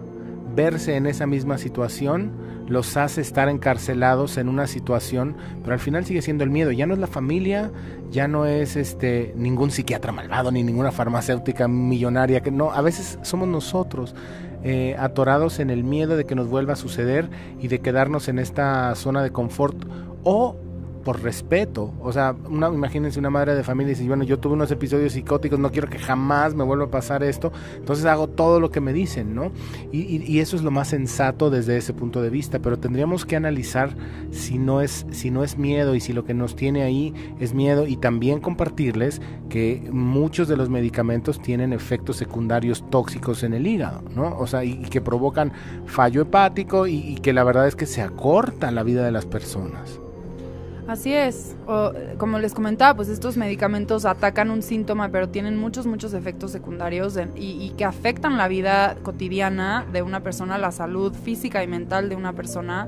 verse 0.55 0.95
en 0.95 1.05
esa 1.05 1.27
misma 1.27 1.57
situación 1.57 2.31
los 2.67 2.97
hace 2.97 3.21
estar 3.21 3.47
encarcelados 3.49 4.37
en 4.37 4.49
una 4.49 4.65
situación, 4.65 5.35
pero 5.61 5.73
al 5.73 5.79
final 5.79 6.03
sigue 6.05 6.23
siendo 6.23 6.43
el 6.43 6.49
miedo. 6.49 6.71
Ya 6.71 6.87
no 6.87 6.95
es 6.95 6.99
la 6.99 7.05
familia, 7.05 7.71
ya 8.09 8.27
no 8.27 8.47
es 8.47 8.75
este 8.75 9.33
ningún 9.37 9.69
psiquiatra 9.69 10.11
malvado 10.11 10.51
ni 10.51 10.63
ninguna 10.63 10.91
farmacéutica 10.91 11.67
millonaria 11.67 12.41
que 12.41 12.49
no. 12.49 12.71
A 12.71 12.81
veces 12.81 13.19
somos 13.21 13.47
nosotros 13.47 14.15
eh, 14.63 14.95
atorados 14.97 15.59
en 15.59 15.69
el 15.69 15.83
miedo 15.83 16.17
de 16.17 16.25
que 16.25 16.35
nos 16.35 16.47
vuelva 16.47 16.73
a 16.73 16.75
suceder 16.75 17.29
y 17.59 17.67
de 17.67 17.79
quedarnos 17.79 18.27
en 18.27 18.39
esta 18.39 18.93
zona 18.95 19.23
de 19.23 19.31
confort 19.31 19.75
o 20.23 20.55
por 21.05 21.21
respeto. 21.21 21.93
O 22.01 22.11
sea, 22.11 22.35
una, 22.49 22.67
imagínense 22.67 23.19
una 23.19 23.29
madre 23.29 23.55
de 23.55 23.63
familia 23.63 23.91
y 23.91 23.95
dice, 23.95 24.07
bueno, 24.07 24.25
yo 24.25 24.39
tuve 24.39 24.55
unos 24.55 24.71
episodios 24.71 25.13
psicóticos, 25.13 25.59
no 25.59 25.71
quiero 25.71 25.87
que 25.87 25.99
jamás 25.99 26.55
me 26.55 26.63
vuelva 26.63 26.85
a 26.85 26.91
pasar 26.91 27.23
esto, 27.23 27.53
entonces 27.77 28.05
hago 28.05 28.27
todo 28.27 28.59
lo 28.59 28.71
que 28.71 28.81
me 28.81 28.91
dicen, 28.91 29.35
¿no? 29.35 29.51
Y, 29.91 30.17
y, 30.17 30.39
eso 30.39 30.55
es 30.57 30.63
lo 30.63 30.71
más 30.71 30.89
sensato 30.89 31.49
desde 31.49 31.77
ese 31.77 31.93
punto 31.93 32.21
de 32.21 32.31
vista, 32.31 32.59
pero 32.59 32.79
tendríamos 32.79 33.23
que 33.25 33.35
analizar 33.35 33.95
si 34.31 34.57
no, 34.57 34.81
es, 34.81 35.05
si 35.11 35.29
no 35.29 35.43
es 35.43 35.57
miedo 35.57 35.93
y 35.95 36.01
si 36.01 36.11
lo 36.11 36.25
que 36.25 36.33
nos 36.33 36.55
tiene 36.55 36.81
ahí 36.81 37.13
es 37.39 37.53
miedo 37.53 37.85
y 37.85 37.97
también 37.97 38.39
compartirles 38.39 39.21
que 39.47 39.87
muchos 39.91 40.47
de 40.47 40.57
los 40.57 40.69
medicamentos 40.69 41.39
tienen 41.39 41.71
efectos 41.71 42.17
secundarios 42.17 42.83
tóxicos 42.89 43.43
en 43.43 43.53
el 43.53 43.67
hígado, 43.67 44.01
¿no? 44.15 44.35
O 44.39 44.47
sea, 44.47 44.63
y, 44.63 44.75
que 44.85 45.01
provocan 45.01 45.53
fallo 45.85 46.23
hepático 46.23 46.87
y, 46.87 46.95
y 46.97 47.15
que 47.17 47.31
la 47.31 47.43
verdad 47.43 47.67
es 47.67 47.75
que 47.75 47.85
se 47.85 48.01
acorta 48.01 48.71
la 48.71 48.81
vida 48.81 49.05
de 49.05 49.11
las 49.11 49.27
personas. 49.27 49.99
Así 50.87 51.13
es. 51.13 51.55
O, 51.65 51.91
como 52.19 52.37
les 52.37 52.53
comentaba, 52.53 52.95
pues 52.95 53.09
estos 53.09 53.37
medicamentos 53.37 54.05
atacan 54.05 54.51
un 54.51 54.61
síntoma, 54.61 55.09
pero 55.09 55.29
tienen 55.29 55.57
muchos, 55.57 55.87
muchos 55.87 56.13
efectos 56.13 56.51
secundarios 56.51 57.17
y, 57.35 57.71
que 57.71 57.85
afectan 57.85 58.37
la 58.37 58.47
vida 58.47 58.95
cotidiana 59.01 59.85
de 59.91 60.03
una 60.03 60.21
persona, 60.21 60.59
la 60.59 60.71
salud 60.71 61.13
física 61.13 61.63
y 61.63 61.67
mental 61.67 62.07
de 62.07 62.15
una 62.15 62.33
persona, 62.33 62.87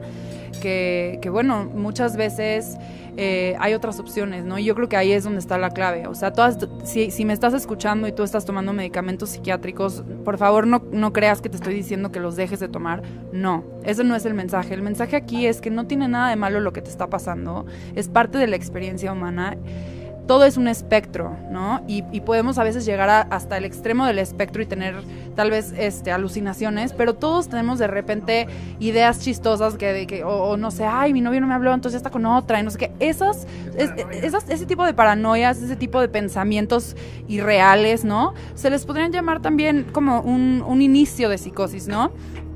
que, 0.61 1.19
que 1.21 1.29
bueno, 1.29 1.65
muchas 1.65 2.17
veces 2.17 2.77
eh, 3.19 3.55
hay 3.59 3.73
otras 3.73 3.99
opciones, 3.99 4.45
¿no? 4.45 4.59
Y 4.59 4.63
yo 4.63 4.75
creo 4.75 4.87
que 4.87 4.95
ahí 4.95 5.11
es 5.11 5.23
donde 5.23 5.39
está 5.39 5.57
la 5.57 5.71
clave. 5.71 6.05
O 6.07 6.13
sea, 6.13 6.33
todas, 6.33 6.57
si, 6.83 7.09
si 7.09 7.25
me 7.25 7.33
estás 7.33 7.55
escuchando 7.55 8.07
y 8.07 8.11
tú 8.11 8.21
estás 8.21 8.45
tomando 8.45 8.73
medicamentos 8.73 9.31
psiquiátricos, 9.31 10.03
por 10.23 10.37
favor 10.37 10.67
no, 10.67 10.83
no 10.91 11.13
creas 11.13 11.41
que 11.41 11.49
te 11.49 11.57
estoy 11.57 11.73
diciendo 11.73 12.11
que 12.11 12.19
los 12.19 12.35
dejes 12.35 12.59
de 12.59 12.67
tomar. 12.67 13.01
No, 13.31 13.63
ese 13.83 14.03
no 14.03 14.15
es 14.15 14.25
el 14.25 14.35
mensaje. 14.35 14.75
El 14.75 14.83
mensaje 14.83 15.15
aquí 15.15 15.47
es 15.47 15.61
que 15.61 15.71
no 15.71 15.87
tiene 15.87 16.07
nada 16.07 16.29
de 16.29 16.35
malo 16.35 16.59
lo 16.59 16.73
que 16.73 16.83
te 16.83 16.91
está 16.91 17.07
pasando, 17.07 17.65
es 17.95 18.07
parte 18.07 18.37
de 18.37 18.45
la 18.45 18.55
experiencia 18.55 19.11
humana 19.11 19.57
todo 20.27 20.43
es 20.43 20.57
un 20.57 20.67
espectro, 20.67 21.35
¿no? 21.49 21.81
Y, 21.87 22.01
podemos 22.21 22.57
a 22.57 22.63
veces 22.63 22.85
llegar 22.85 23.27
hasta 23.29 23.57
el 23.57 23.63
extremo 23.63 24.05
del 24.05 24.19
espectro 24.19 24.61
y 24.61 24.65
tener 24.65 24.95
tal 25.35 25.49
vez 25.49 25.73
este, 25.77 26.11
alucinaciones, 26.11 26.91
pero 26.91 27.15
todos 27.15 27.47
tenemos 27.47 27.79
de 27.79 27.87
repente 27.87 28.47
ideas 28.79 29.21
chistosas 29.21 29.75
que, 29.75 30.05
que 30.05 30.25
o, 30.25 30.57
no 30.57 30.71
sé, 30.71 30.85
ay, 30.85 31.13
mi 31.13 31.21
novio 31.21 31.39
no 31.39 31.47
me 31.47 31.53
habló, 31.53 31.73
entonces 31.73 31.97
está 31.97 32.09
con 32.09 32.25
otra, 32.25 32.59
y 32.59 32.63
no 32.63 32.71
sé 32.71 32.77
qué. 32.77 32.91
Esas, 32.99 33.47
esas, 33.77 34.49
ese 34.49 34.65
tipo 34.65 34.85
de 34.85 34.93
paranoias, 34.93 35.61
ese 35.61 35.77
tipo 35.77 36.01
de 36.01 36.09
pensamientos 36.09 36.97
irreales, 37.27 38.03
¿no? 38.03 38.33
Se 38.55 38.69
les 38.69 38.85
podrían 38.85 39.13
llamar 39.13 39.41
también 39.41 39.85
como 39.91 40.19
un, 40.19 40.63
un 40.67 40.81
inicio 40.81 41.29
de 41.29 41.37
psicosis, 41.37 41.87
¿no? 41.87 42.11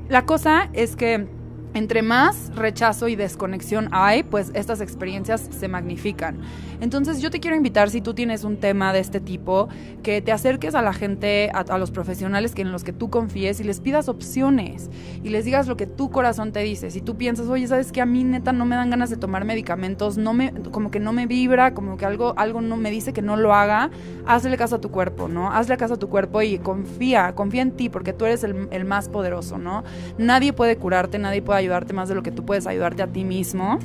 La 0.08 0.26
cosa 0.26 0.68
es 0.74 0.94
que 0.96 1.26
entre 1.74 2.02
más 2.02 2.50
rechazo 2.54 3.08
y 3.08 3.16
desconexión 3.16 3.88
hay, 3.92 4.22
pues 4.22 4.50
estas 4.54 4.80
experiencias 4.80 5.48
se 5.50 5.68
magnifican. 5.68 6.38
Entonces 6.80 7.20
yo 7.20 7.30
te 7.30 7.40
quiero 7.40 7.56
invitar, 7.56 7.90
si 7.90 8.00
tú 8.00 8.12
tienes 8.12 8.44
un 8.44 8.56
tema 8.56 8.92
de 8.92 8.98
este 8.98 9.20
tipo, 9.20 9.68
que 10.02 10.20
te 10.20 10.32
acerques 10.32 10.74
a 10.74 10.82
la 10.82 10.92
gente, 10.92 11.50
a, 11.54 11.78
los 11.78 11.90
profesionales 11.90 12.54
que 12.54 12.62
en 12.62 12.72
los 12.72 12.84
que 12.84 12.92
tú 12.92 13.08
confíes 13.08 13.60
y 13.60 13.64
les 13.64 13.80
pidas 13.80 14.08
opciones 14.08 14.90
y 15.22 15.30
les 15.30 15.44
digas 15.44 15.68
lo 15.68 15.76
que 15.76 15.86
tu 15.86 16.10
corazón 16.10 16.52
te 16.52 16.60
dice. 16.60 16.90
Si 16.90 17.00
tú 17.00 17.16
piensas, 17.16 17.46
oye, 17.46 17.66
sabes 17.68 17.92
que 17.92 18.00
a 18.00 18.06
mí 18.06 18.24
neta 18.24 18.52
no 18.52 18.66
me 18.66 18.76
dan 18.76 18.90
ganas 18.90 19.10
de 19.10 19.16
tomar 19.16 19.44
medicamentos, 19.44 20.18
no 20.18 20.34
me, 20.34 20.52
como 20.72 20.90
que 20.90 21.00
no 21.00 21.12
me 21.12 21.26
vibra, 21.26 21.72
como 21.72 21.96
que 21.96 22.04
algo, 22.04 22.34
algo 22.36 22.60
no 22.60 22.76
me 22.76 22.90
dice 22.90 23.12
que 23.12 23.22
no 23.22 23.36
lo 23.36 23.54
haga, 23.54 23.90
hazle 24.26 24.56
caso 24.56 24.76
a 24.76 24.80
tu 24.80 24.90
cuerpo, 24.90 25.28
¿no? 25.28 25.52
Hazle 25.52 25.76
caso 25.76 25.94
a 25.94 25.98
tu 25.98 26.08
cuerpo 26.08 26.42
y 26.42 26.58
confía, 26.58 27.34
confía 27.34 27.62
en 27.62 27.72
ti 27.72 27.88
porque 27.88 28.12
tú 28.12 28.24
eres 28.24 28.42
el, 28.44 28.68
el 28.72 28.84
más 28.84 29.08
poderoso, 29.08 29.56
¿no? 29.56 29.84
Nadie 30.18 30.52
puede 30.52 30.76
curarte, 30.76 31.18
nadie 31.18 31.42
puede 31.42 31.60
ayudarte 31.62 31.92
más 31.92 32.08
de 32.08 32.14
lo 32.14 32.22
que 32.22 32.30
tú 32.30 32.44
puedes 32.44 32.66
ayudarte 32.66 33.02
a 33.02 33.06
ti 33.06 33.24
mismo. 33.24 33.78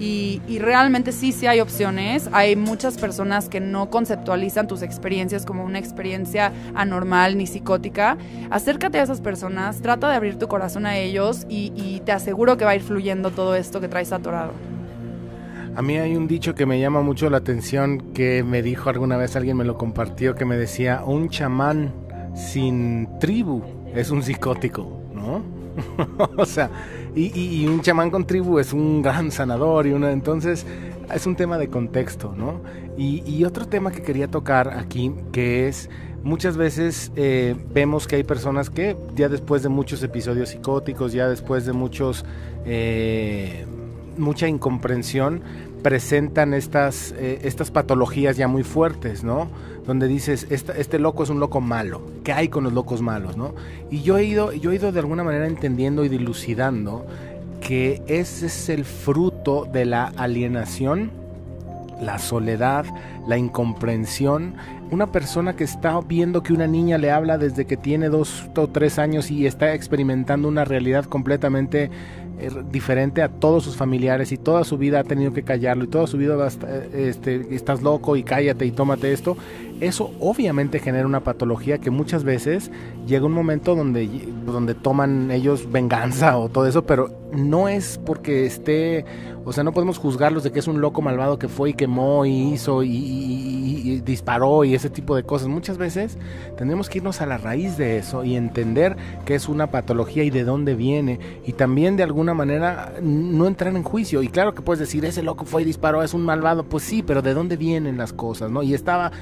Y, 0.00 0.40
realmente 0.60 1.10
sí, 1.10 1.32
sí 1.32 1.46
hay 1.46 1.60
opciones. 1.60 2.28
Hay 2.32 2.54
muchas 2.54 2.98
personas 2.98 3.48
que 3.48 3.60
no 3.60 3.90
conceptualizan 3.90 4.68
tus 4.68 4.82
experiencias 4.82 5.44
como 5.44 5.64
una 5.64 5.78
experiencia 5.78 6.52
anormal 6.74 7.36
ni 7.36 7.46
psicótica. 7.46 8.16
Acércate 8.50 9.00
a 9.00 9.02
esas 9.02 9.20
personas, 9.20 9.80
trata 9.82 10.08
de 10.08 10.14
abrir 10.14 10.38
tu 10.38 10.46
corazón 10.46 10.86
a 10.86 10.96
ellos 10.96 11.46
y, 11.48 11.72
y 11.74 12.00
te 12.04 12.12
aseguro 12.12 12.56
que 12.56 12.64
va 12.64 12.72
a 12.72 12.76
ir 12.76 12.82
fluyendo 12.82 13.30
todo 13.30 13.56
esto 13.56 13.80
que 13.80 13.88
traes 13.88 14.12
atorado. 14.12 14.52
A 15.74 15.82
mí 15.82 15.96
hay 15.96 16.16
un 16.16 16.26
dicho 16.26 16.54
que 16.54 16.66
me 16.66 16.80
llama 16.80 17.02
mucho 17.02 17.28
la 17.30 17.38
atención 17.38 18.12
que 18.12 18.42
me 18.42 18.62
dijo 18.62 18.90
alguna 18.90 19.16
vez 19.16 19.36
alguien 19.36 19.56
me 19.56 19.64
lo 19.64 19.76
compartió 19.76 20.34
que 20.34 20.44
me 20.44 20.56
decía 20.56 21.02
un 21.04 21.28
chamán 21.28 21.92
sin 22.34 23.08
tribu 23.20 23.62
es 23.94 24.10
un 24.10 24.22
psicótico, 24.22 25.02
¿no? 25.12 25.42
o 26.36 26.44
sea, 26.44 26.70
y, 27.18 27.66
un 27.66 27.80
chamán 27.82 28.10
con 28.10 28.26
tribu 28.26 28.58
es 28.58 28.72
un 28.72 29.02
gran 29.02 29.30
sanador 29.30 29.86
y 29.86 29.92
una, 29.92 30.12
entonces 30.12 30.64
es 31.12 31.26
un 31.26 31.36
tema 31.36 31.58
de 31.58 31.68
contexto, 31.68 32.34
¿no? 32.36 32.60
Y, 32.96 33.44
otro 33.44 33.66
tema 33.66 33.90
que 33.90 34.02
quería 34.02 34.28
tocar 34.28 34.76
aquí, 34.76 35.12
que 35.32 35.68
es 35.68 35.88
muchas 36.22 36.56
veces 36.56 37.12
eh, 37.16 37.54
vemos 37.72 38.06
que 38.06 38.16
hay 38.16 38.24
personas 38.24 38.70
que 38.70 38.96
ya 39.14 39.28
después 39.28 39.62
de 39.62 39.68
muchos 39.68 40.02
episodios 40.02 40.50
psicóticos, 40.50 41.12
ya 41.12 41.28
después 41.28 41.64
de 41.64 41.72
muchos 41.72 42.24
eh, 42.64 43.66
mucha 44.18 44.48
incomprensión, 44.48 45.42
presentan 45.82 46.54
estas, 46.54 47.12
eh, 47.12 47.40
estas 47.42 47.70
patologías 47.70 48.36
ya 48.36 48.48
muy 48.48 48.62
fuertes, 48.62 49.24
¿no? 49.24 49.48
Donde 49.86 50.06
dices, 50.08 50.46
este, 50.50 50.98
loco 50.98 51.22
es 51.22 51.30
un 51.30 51.40
loco 51.40 51.60
malo, 51.60 52.02
¿qué 52.24 52.32
hay 52.32 52.48
con 52.48 52.64
los 52.64 52.72
locos 52.72 53.00
malos, 53.00 53.36
¿no? 53.36 53.54
Y 53.90 54.02
yo 54.02 54.18
he 54.18 54.24
ido, 54.24 54.52
yo 54.52 54.72
he 54.72 54.76
ido 54.76 54.92
de 54.92 55.00
alguna 55.00 55.24
manera 55.24 55.46
entendiendo 55.46 56.04
y 56.04 56.08
dilucidando 56.08 57.06
que 57.60 58.02
ese 58.06 58.46
es 58.46 58.68
el 58.68 58.84
fruto 58.84 59.66
de 59.72 59.84
la 59.84 60.04
alienación, 60.16 61.10
la 62.00 62.18
soledad, 62.18 62.86
la 63.26 63.38
incomprensión. 63.38 64.54
Una 64.90 65.12
persona 65.12 65.54
que 65.56 65.64
está 65.64 66.00
viendo 66.00 66.42
que 66.42 66.52
una 66.52 66.66
niña 66.66 66.98
le 66.98 67.10
habla 67.10 67.38
desde 67.38 67.66
que 67.66 67.76
tiene 67.76 68.08
dos 68.08 68.48
o 68.56 68.68
tres 68.68 68.98
años 68.98 69.30
y 69.30 69.46
está 69.46 69.74
experimentando 69.74 70.48
una 70.48 70.64
realidad 70.64 71.04
completamente 71.04 71.90
eh, 72.40 72.50
diferente 72.70 73.20
a 73.20 73.28
todos 73.28 73.64
sus 73.64 73.76
familiares 73.76 74.30
y 74.30 74.36
toda 74.36 74.62
su 74.62 74.78
vida 74.78 75.00
ha 75.00 75.04
tenido 75.04 75.32
que 75.32 75.42
callarlo 75.42 75.84
y 75.84 75.88
toda 75.88 76.06
su 76.06 76.16
vida 76.18 76.36
eh, 76.66 77.08
este, 77.08 77.52
estás 77.52 77.82
loco 77.82 78.14
y 78.14 78.22
cállate 78.22 78.64
y 78.64 78.70
tómate 78.70 79.12
esto, 79.12 79.36
eso 79.80 80.12
obviamente 80.20 80.78
genera 80.78 81.06
una 81.06 81.20
patología 81.20 81.78
que 81.78 81.90
muchas 81.90 82.24
veces 82.24 82.70
llega 83.06 83.26
un 83.26 83.32
momento 83.32 83.74
donde, 83.74 84.08
donde 84.44 84.74
toman 84.74 85.30
ellos 85.30 85.70
venganza 85.70 86.36
o 86.38 86.48
todo 86.48 86.66
eso, 86.66 86.84
pero 86.84 87.10
no 87.32 87.68
es 87.68 88.00
porque 88.04 88.46
esté, 88.46 89.04
o 89.44 89.52
sea, 89.52 89.64
no 89.64 89.72
podemos 89.72 89.98
juzgarlos 89.98 90.44
de 90.44 90.52
que 90.52 90.58
es 90.58 90.66
un 90.66 90.80
loco 90.80 91.02
malvado 91.02 91.38
que 91.38 91.48
fue 91.48 91.70
y 91.70 91.74
quemó 91.74 92.24
y 92.24 92.54
hizo 92.54 92.82
y, 92.82 94.02
disparó 94.04 94.64
y 94.64 94.74
ese 94.74 94.90
tipo 94.90 95.16
de 95.16 95.24
cosas. 95.24 95.48
Muchas 95.48 95.76
veces 95.76 96.18
tenemos 96.56 96.88
que 96.88 96.98
irnos 96.98 97.20
a 97.20 97.26
la 97.26 97.36
raíz 97.36 97.76
de 97.76 97.98
eso 97.98 98.24
y 98.24 98.36
entender 98.36 98.96
que 99.24 99.34
es 99.34 99.48
una 99.48 99.70
patología 99.70 100.24
y 100.24 100.30
de 100.30 100.44
dónde 100.44 100.74
viene 100.74 101.18
y 101.44 101.52
también 101.52 101.96
de 101.96 102.02
alguna 102.02 102.32
manera 102.34 102.94
no 103.02 103.46
entrar 103.46 103.74
en 103.74 103.82
juicio. 103.82 104.22
Y 104.22 104.28
claro 104.28 104.54
que 104.54 104.62
puedes 104.62 104.80
decir, 104.80 105.04
ese 105.04 105.22
loco 105.22 105.44
fue 105.44 105.62
y 105.62 105.64
disparó, 105.64 106.02
es 106.02 106.14
un 106.14 106.22
malvado, 106.22 106.64
pues 106.64 106.84
sí, 106.84 107.02
pero 107.02 107.22
de 107.22 107.34
dónde 107.34 107.56
vienen 107.56 107.98
las 107.98 108.12
cosas, 108.12 108.50
¿no? 108.50 108.62
Y 108.62 108.74
estaba 108.74 109.12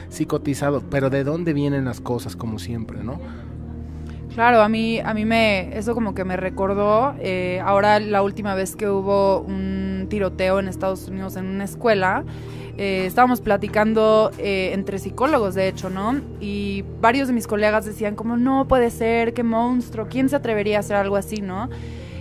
pero 0.90 1.10
¿de 1.10 1.24
dónde 1.24 1.52
vienen 1.52 1.84
las 1.84 2.00
cosas 2.00 2.36
como 2.36 2.58
siempre, 2.58 3.02
no? 3.02 3.18
Claro, 4.36 4.60
a 4.60 4.68
mí, 4.68 5.00
a 5.00 5.14
mí 5.14 5.24
me, 5.24 5.76
eso 5.78 5.94
como 5.94 6.14
que 6.14 6.22
me 6.26 6.36
recordó, 6.36 7.14
eh, 7.20 7.58
ahora 7.64 7.98
la 8.00 8.20
última 8.20 8.54
vez 8.54 8.76
que 8.76 8.86
hubo 8.86 9.40
un 9.40 10.08
tiroteo 10.10 10.60
en 10.60 10.68
Estados 10.68 11.08
Unidos 11.08 11.36
en 11.36 11.46
una 11.46 11.64
escuela, 11.64 12.22
eh, 12.76 13.06
estábamos 13.06 13.40
platicando 13.40 14.30
eh, 14.36 14.72
entre 14.74 14.98
psicólogos, 14.98 15.54
de 15.54 15.68
hecho, 15.68 15.88
¿no? 15.88 16.20
Y 16.38 16.84
varios 17.00 17.28
de 17.28 17.32
mis 17.32 17.46
colegas 17.46 17.86
decían 17.86 18.14
como, 18.14 18.36
no 18.36 18.68
puede 18.68 18.90
ser, 18.90 19.32
qué 19.32 19.42
monstruo, 19.42 20.06
¿quién 20.10 20.28
se 20.28 20.36
atrevería 20.36 20.76
a 20.76 20.80
hacer 20.80 20.96
algo 20.96 21.16
así, 21.16 21.40
¿no? 21.40 21.70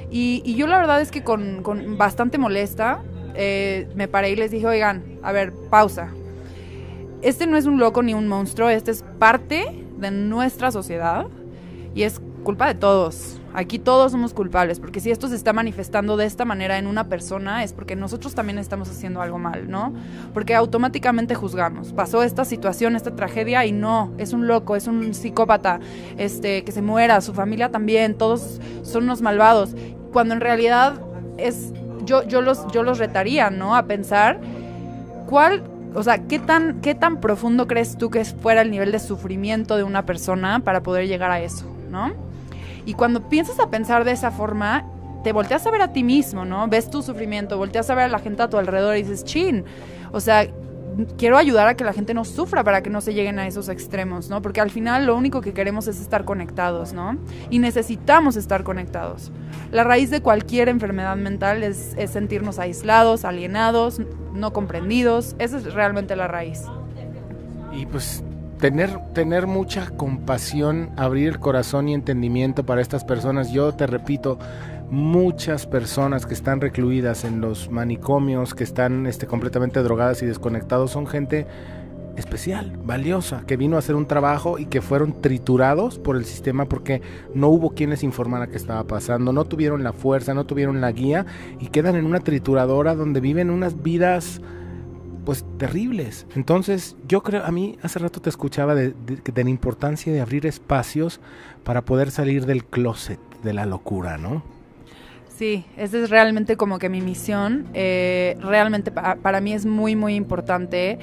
Y, 0.09 0.55
yo 0.55 0.67
la 0.67 0.77
verdad 0.77 1.01
es 1.01 1.11
que 1.11 1.21
con 1.21 1.97
bastante 1.97 2.37
molesta 2.37 3.01
me 3.35 4.07
paré 4.07 4.29
y 4.29 4.37
les 4.37 4.51
dije, 4.51 4.65
oigan, 4.65 5.03
a 5.21 5.33
ver, 5.33 5.51
pausa. 5.69 6.13
Este 7.25 7.47
no 7.47 7.57
es 7.57 7.65
un 7.65 7.79
loco 7.79 8.03
ni 8.03 8.13
un 8.13 8.27
monstruo, 8.27 8.69
este 8.69 8.91
es 8.91 9.03
parte 9.17 9.83
de 9.97 10.11
nuestra 10.11 10.69
sociedad 10.69 11.25
y 11.95 12.03
es 12.03 12.21
culpa 12.43 12.67
de 12.67 12.75
todos. 12.75 13.41
Aquí 13.55 13.79
todos 13.79 14.11
somos 14.11 14.31
culpables, 14.31 14.79
porque 14.79 14.99
si 14.99 15.09
esto 15.09 15.27
se 15.27 15.35
está 15.35 15.51
manifestando 15.51 16.17
de 16.17 16.27
esta 16.27 16.45
manera 16.45 16.77
en 16.77 16.85
una 16.85 17.09
persona 17.09 17.63
es 17.63 17.73
porque 17.73 17.95
nosotros 17.95 18.35
también 18.35 18.59
estamos 18.59 18.91
haciendo 18.91 19.23
algo 19.23 19.39
mal, 19.39 19.71
¿no? 19.71 19.91
Porque 20.35 20.53
automáticamente 20.53 21.33
juzgamos. 21.33 21.93
Pasó 21.93 22.21
esta 22.21 22.45
situación, 22.45 22.95
esta 22.95 23.15
tragedia 23.15 23.65
y 23.65 23.71
no, 23.71 24.13
es 24.19 24.31
un 24.31 24.45
loco, 24.45 24.75
es 24.75 24.85
un 24.85 25.15
psicópata, 25.15 25.79
este 26.19 26.63
que 26.63 26.71
se 26.71 26.83
muera, 26.83 27.21
su 27.21 27.33
familia 27.33 27.71
también, 27.71 28.13
todos 28.13 28.61
son 28.83 29.05
unos 29.05 29.23
malvados, 29.23 29.75
cuando 30.13 30.35
en 30.35 30.41
realidad 30.41 31.01
es 31.39 31.73
yo 32.03 32.21
yo 32.27 32.43
los 32.43 32.67
yo 32.71 32.83
los 32.83 32.99
retaría, 32.99 33.49
¿no? 33.49 33.75
A 33.75 33.87
pensar 33.87 34.39
cuál 35.25 35.63
o 35.95 36.03
sea, 36.03 36.19
¿qué 36.27 36.39
tan, 36.39 36.81
¿qué 36.81 36.93
tan 36.93 37.19
profundo 37.19 37.67
crees 37.67 37.97
tú 37.97 38.09
que 38.09 38.23
fuera 38.25 38.61
el 38.61 38.71
nivel 38.71 38.91
de 38.91 38.99
sufrimiento 38.99 39.77
de 39.77 39.83
una 39.83 40.05
persona 40.05 40.59
para 40.59 40.83
poder 40.83 41.07
llegar 41.07 41.31
a 41.31 41.39
eso? 41.41 41.65
¿no? 41.89 42.13
Y 42.85 42.93
cuando 42.93 43.29
piensas 43.29 43.59
a 43.59 43.69
pensar 43.69 44.03
de 44.03 44.11
esa 44.11 44.31
forma, 44.31 44.85
te 45.23 45.31
volteas 45.31 45.65
a 45.65 45.71
ver 45.71 45.81
a 45.81 45.91
ti 45.91 46.03
mismo, 46.03 46.45
¿no? 46.45 46.67
Ves 46.67 46.89
tu 46.89 47.01
sufrimiento, 47.01 47.57
volteas 47.57 47.89
a 47.89 47.95
ver 47.95 48.05
a 48.05 48.09
la 48.09 48.19
gente 48.19 48.43
a 48.43 48.49
tu 48.49 48.57
alrededor 48.57 48.95
y 48.95 49.03
dices, 49.03 49.23
chin, 49.23 49.65
o 50.11 50.19
sea, 50.19 50.47
quiero 51.17 51.37
ayudar 51.37 51.67
a 51.67 51.75
que 51.75 51.83
la 51.83 51.93
gente 51.93 52.13
no 52.13 52.25
sufra 52.25 52.63
para 52.63 52.81
que 52.81 52.89
no 52.89 53.01
se 53.01 53.13
lleguen 53.13 53.39
a 53.39 53.47
esos 53.47 53.69
extremos, 53.69 54.29
¿no? 54.29 54.41
Porque 54.41 54.61
al 54.61 54.69
final 54.69 55.05
lo 55.05 55.15
único 55.15 55.41
que 55.41 55.53
queremos 55.53 55.87
es 55.87 55.99
estar 55.99 56.25
conectados, 56.25 56.93
¿no? 56.93 57.17
Y 57.49 57.59
necesitamos 57.59 58.35
estar 58.35 58.63
conectados. 58.63 59.31
La 59.71 59.83
raíz 59.83 60.09
de 60.09 60.21
cualquier 60.21 60.69
enfermedad 60.69 61.15
mental 61.15 61.63
es, 61.63 61.95
sentirnos 62.07 62.59
aislados, 62.59 63.25
alienados, 63.25 64.01
no 64.33 64.53
comprendidos. 64.53 65.35
Esa 65.39 65.57
es 65.57 65.73
realmente 65.73 66.15
la 66.15 66.27
raíz. 66.27 66.63
Y 67.73 67.85
pues 67.85 68.23
tener, 68.59 68.97
tener 69.13 69.47
mucha 69.47 69.89
compasión, 69.89 70.91
abrir 70.95 71.39
corazón 71.39 71.89
y 71.89 71.93
entendimiento 71.93 72.65
para 72.65 72.81
estas 72.81 73.03
personas. 73.03 73.51
Yo 73.51 73.73
te 73.73 73.85
repito, 73.87 74.39
muchas 74.89 75.65
personas 75.65 76.25
que 76.25 76.33
están 76.33 76.61
recluidas 76.61 77.23
en 77.23 77.41
los 77.41 77.69
manicomios, 77.69 78.53
que 78.53 78.63
están 78.63 79.07
este, 79.07 79.27
completamente 79.27 79.81
drogadas 79.81 80.21
y 80.21 80.25
desconectados, 80.25 80.91
son 80.91 81.07
gente 81.07 81.47
especial, 82.17 82.77
valiosa, 82.83 83.43
que 83.45 83.57
vino 83.57 83.75
a 83.75 83.79
hacer 83.79 83.95
un 83.95 84.07
trabajo 84.07 84.57
y 84.57 84.65
que 84.65 84.81
fueron 84.81 85.21
triturados 85.21 85.99
por 85.99 86.15
el 86.15 86.25
sistema 86.25 86.65
porque 86.65 87.01
no 87.33 87.49
hubo 87.49 87.71
quienes 87.71 88.03
informaran 88.03 88.49
qué 88.49 88.57
estaba 88.57 88.85
pasando, 88.85 89.33
no 89.33 89.45
tuvieron 89.45 89.83
la 89.83 89.93
fuerza, 89.93 90.33
no 90.33 90.45
tuvieron 90.45 90.81
la 90.81 90.91
guía 90.91 91.25
y 91.59 91.67
quedan 91.67 91.95
en 91.95 92.05
una 92.05 92.21
trituradora 92.21 92.95
donde 92.95 93.19
viven 93.19 93.49
unas 93.49 93.81
vidas 93.83 94.41
pues 95.25 95.43
terribles. 95.57 96.27
Entonces, 96.35 96.95
yo 97.07 97.23
creo, 97.23 97.43
a 97.43 97.51
mí 97.51 97.77
hace 97.81 97.99
rato 97.99 98.21
te 98.21 98.29
escuchaba 98.29 98.75
de, 98.75 98.93
la 99.35 99.49
importancia 99.49 100.13
de 100.13 100.21
abrir 100.21 100.45
espacios 100.45 101.19
para 101.63 101.83
poder 101.83 102.11
salir 102.11 102.45
del 102.45 102.63
closet 102.63 103.19
de 103.43 103.53
la 103.53 103.65
locura, 103.65 104.17
¿no? 104.17 104.54
Sí, 105.37 105.65
esa 105.75 105.97
es 105.97 106.09
realmente 106.09 106.55
como 106.55 106.79
que 106.79 106.87
mi 106.87 107.01
misión. 107.01 107.67
Eh, 107.73 108.37
realmente 108.39 108.91
para 108.91 109.41
mí 109.41 109.53
es 109.53 109.65
muy, 109.65 109.95
muy 109.95 110.15
importante 110.15 110.97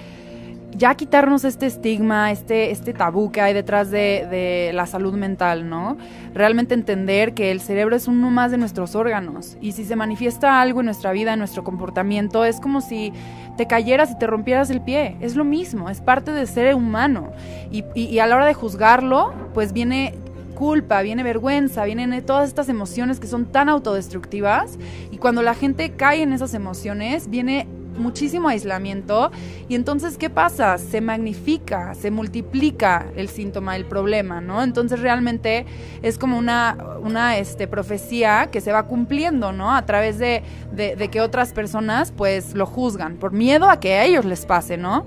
ya 0.74 0.94
quitarnos 0.94 1.44
este 1.44 1.66
estigma, 1.66 2.30
este, 2.30 2.70
este 2.70 2.92
tabú 2.94 3.30
que 3.30 3.40
hay 3.40 3.52
detrás 3.52 3.90
de, 3.90 4.70
la 4.72 4.86
salud 4.86 5.14
mental, 5.14 5.68
¿no? 5.68 5.98
Realmente 6.34 6.74
entender 6.74 7.34
que 7.34 7.50
el 7.50 7.60
cerebro 7.60 7.94
es 7.94 8.08
uno 8.08 8.30
más 8.30 8.50
de 8.50 8.58
nuestros 8.58 8.94
órganos 8.94 9.56
y 9.60 9.72
si 9.72 9.84
se 9.84 9.96
manifiesta 9.96 10.60
algo 10.60 10.80
en 10.80 10.86
nuestra 10.86 11.12
vida, 11.12 11.34
en 11.34 11.38
nuestro 11.38 11.62
comportamiento, 11.62 12.44
es 12.44 12.58
como 12.58 12.80
si 12.80 13.12
te 13.56 13.66
cayeras 13.66 14.10
y 14.12 14.18
te 14.18 14.26
rompieras 14.26 14.70
el 14.70 14.80
pie. 14.80 15.16
Es 15.20 15.36
lo 15.36 15.44
mismo, 15.44 15.90
es 15.90 16.00
parte 16.00 16.32
del 16.32 16.48
ser 16.48 16.74
humano. 16.74 17.32
Y, 17.70 17.84
y 17.94 18.18
a 18.18 18.26
la 18.26 18.36
hora 18.36 18.46
de 18.46 18.54
juzgarlo, 18.54 19.34
pues 19.52 19.72
viene 19.74 20.14
culpa, 20.52 21.02
viene 21.02 21.22
vergüenza, 21.22 21.84
vienen 21.84 22.24
todas 22.24 22.48
estas 22.48 22.68
emociones 22.68 23.20
que 23.20 23.26
son 23.26 23.46
tan 23.46 23.68
autodestructivas 23.68 24.78
y 25.10 25.18
cuando 25.18 25.42
la 25.42 25.54
gente 25.54 25.92
cae 25.92 26.22
en 26.22 26.32
esas 26.32 26.54
emociones, 26.54 27.28
viene 27.28 27.66
muchísimo 27.96 28.48
aislamiento 28.48 29.31
y 29.68 29.74
entonces 29.74 30.18
¿qué 30.18 30.31
pasa? 30.31 30.78
Se 30.78 31.00
magnifica, 31.00 31.94
se 31.94 32.11
multiplica 32.11 33.07
el 33.16 33.28
síntoma, 33.28 33.76
el 33.76 33.85
problema, 33.85 34.40
¿no? 34.40 34.62
Entonces 34.62 35.00
realmente 35.00 35.66
es 36.02 36.18
como 36.18 36.38
una, 36.38 36.76
una 37.02 37.38
este, 37.38 37.68
profecía 37.68 38.48
que 38.50 38.61
se 38.61 38.72
va 38.72 38.85
cumpliendo, 38.85 39.52
¿no? 39.52 39.74
A 39.74 39.85
través 39.87 40.18
de, 40.18 40.42
de, 40.72 41.09
que 41.09 41.20
otras 41.20 41.52
personas 41.52 42.12
pues 42.12 42.55
lo 42.55 42.66
juzgan 42.66 43.16
por 43.16 43.33
miedo 43.33 43.68
a 43.68 43.81
que 43.81 43.94
a 43.94 44.05
ellos 44.05 44.24
les 44.24 44.46
pase, 44.46 44.76
¿no? 44.76 45.05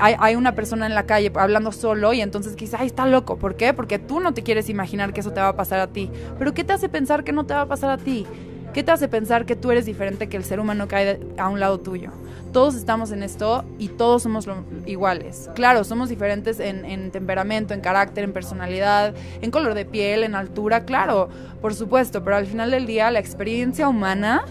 Hay, 0.00 0.14
hay 0.18 0.36
una 0.36 0.54
persona 0.54 0.86
en 0.86 0.94
la 0.94 1.04
calle 1.04 1.32
hablando 1.34 1.72
solo 1.72 2.12
y 2.12 2.20
entonces 2.20 2.54
quizás, 2.54 2.80
ay, 2.80 2.86
está 2.86 3.06
loco, 3.06 3.36
¿por 3.38 3.56
qué? 3.56 3.74
Porque 3.74 3.98
tú 3.98 4.20
no 4.20 4.34
te 4.34 4.42
quieres 4.42 4.68
imaginar 4.68 5.12
que 5.12 5.20
eso 5.20 5.32
te 5.32 5.40
va 5.40 5.48
a 5.48 5.56
pasar 5.56 5.80
a 5.80 5.88
ti. 5.88 6.10
Pero 6.38 6.54
¿qué 6.54 6.64
te 6.64 6.72
hace 6.72 6.88
pensar 6.88 7.24
que 7.24 7.32
no 7.32 7.44
te 7.44 7.54
va 7.54 7.62
a 7.62 7.66
pasar 7.66 7.90
a 7.90 7.98
ti? 7.98 8.26
¿Qué 8.78 8.84
te 8.84 8.92
hace 8.92 9.08
pensar 9.08 9.44
que 9.44 9.56
tú 9.56 9.72
eres 9.72 9.86
diferente 9.86 10.28
que 10.28 10.36
el 10.36 10.44
ser 10.44 10.60
humano 10.60 10.86
que 10.86 10.94
hay 10.94 11.34
a 11.36 11.48
un 11.48 11.58
lado 11.58 11.80
tuyo? 11.80 12.12
Todos 12.52 12.76
estamos 12.76 13.10
en 13.10 13.24
esto 13.24 13.64
y 13.76 13.88
todos 13.88 14.22
somos 14.22 14.46
iguales. 14.86 15.50
Claro, 15.56 15.82
somos 15.82 16.08
diferentes 16.08 16.60
en, 16.60 17.10
temperamento, 17.10 17.74
en 17.74 17.80
carácter, 17.80 18.22
en 18.22 18.32
personalidad, 18.32 19.16
en 19.42 19.50
color 19.50 19.74
de 19.74 19.84
piel, 19.84 20.22
en 20.22 20.36
altura, 20.36 20.84
claro, 20.84 21.28
por 21.60 21.74
supuesto, 21.74 22.22
pero 22.22 22.36
al 22.36 22.46
final 22.46 22.70
del 22.70 22.86
día 22.86 23.10
la 23.10 23.18
experiencia 23.18 23.88
humana 23.88 24.44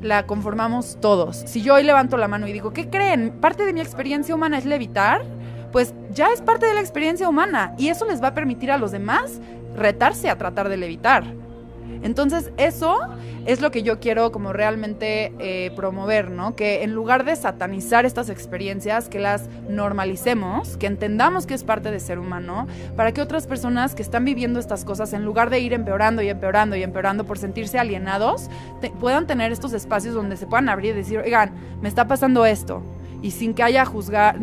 la 0.00 0.24
conformamos 0.24 0.96
todos. 0.98 1.36
Si 1.36 1.60
yo 1.60 1.74
hoy 1.74 1.82
levanto 1.82 2.16
la 2.16 2.26
mano 2.26 2.48
y 2.48 2.54
digo, 2.54 2.72
¿qué 2.72 2.88
creen? 2.88 3.32
Parte 3.38 3.66
de 3.66 3.74
mi 3.74 3.82
experiencia 3.82 4.34
humana 4.34 4.56
es 4.56 4.64
levitar, 4.64 5.20
pues 5.72 5.92
ya 6.14 6.32
es 6.32 6.40
parte 6.40 6.64
de 6.64 6.72
la 6.72 6.80
experiencia 6.80 7.28
humana 7.28 7.74
y 7.76 7.88
eso 7.88 8.06
les 8.06 8.22
va 8.22 8.28
a 8.28 8.34
permitir 8.34 8.70
a 8.70 8.78
los 8.78 8.92
demás 8.92 9.42
retarse 9.76 10.30
a 10.30 10.38
tratar 10.38 10.70
de 10.70 10.78
levitar. 10.78 11.24
Entonces 12.02 12.50
eso 12.56 12.98
es 13.46 13.60
lo 13.60 13.70
que 13.70 13.82
yo 13.82 13.98
quiero 14.00 14.30
como 14.32 14.52
realmente 14.52 15.32
eh, 15.38 15.70
promover, 15.74 16.30
¿no? 16.30 16.54
Que 16.54 16.82
en 16.82 16.94
lugar 16.94 17.24
de 17.24 17.34
satanizar 17.36 18.04
estas 18.04 18.28
experiencias, 18.28 19.08
que 19.08 19.18
las 19.18 19.48
normalicemos, 19.68 20.76
que 20.76 20.86
entendamos 20.86 21.46
que 21.46 21.54
es 21.54 21.64
parte 21.64 21.90
de 21.90 22.00
ser 22.00 22.18
humano, 22.18 22.66
para 22.96 23.12
que 23.12 23.20
otras 23.20 23.46
personas 23.46 23.94
que 23.94 24.02
están 24.02 24.24
viviendo 24.24 24.60
estas 24.60 24.84
cosas, 24.84 25.12
en 25.12 25.24
lugar 25.24 25.50
de 25.50 25.60
ir 25.60 25.72
empeorando 25.72 26.22
y 26.22 26.28
empeorando 26.28 26.76
y 26.76 26.82
empeorando 26.82 27.24
por 27.24 27.38
sentirse 27.38 27.78
alienados, 27.78 28.50
puedan 29.00 29.26
tener 29.26 29.52
estos 29.52 29.72
espacios 29.72 30.14
donde 30.14 30.36
se 30.36 30.46
puedan 30.46 30.68
abrir 30.68 30.92
y 30.92 30.98
decir, 30.98 31.18
oigan, 31.18 31.52
me 31.80 31.88
está 31.88 32.06
pasando 32.06 32.44
esto, 32.46 32.82
y 33.22 33.32
sin 33.32 33.54
que 33.54 33.62
haya 33.62 33.84
juzgar, 33.84 34.38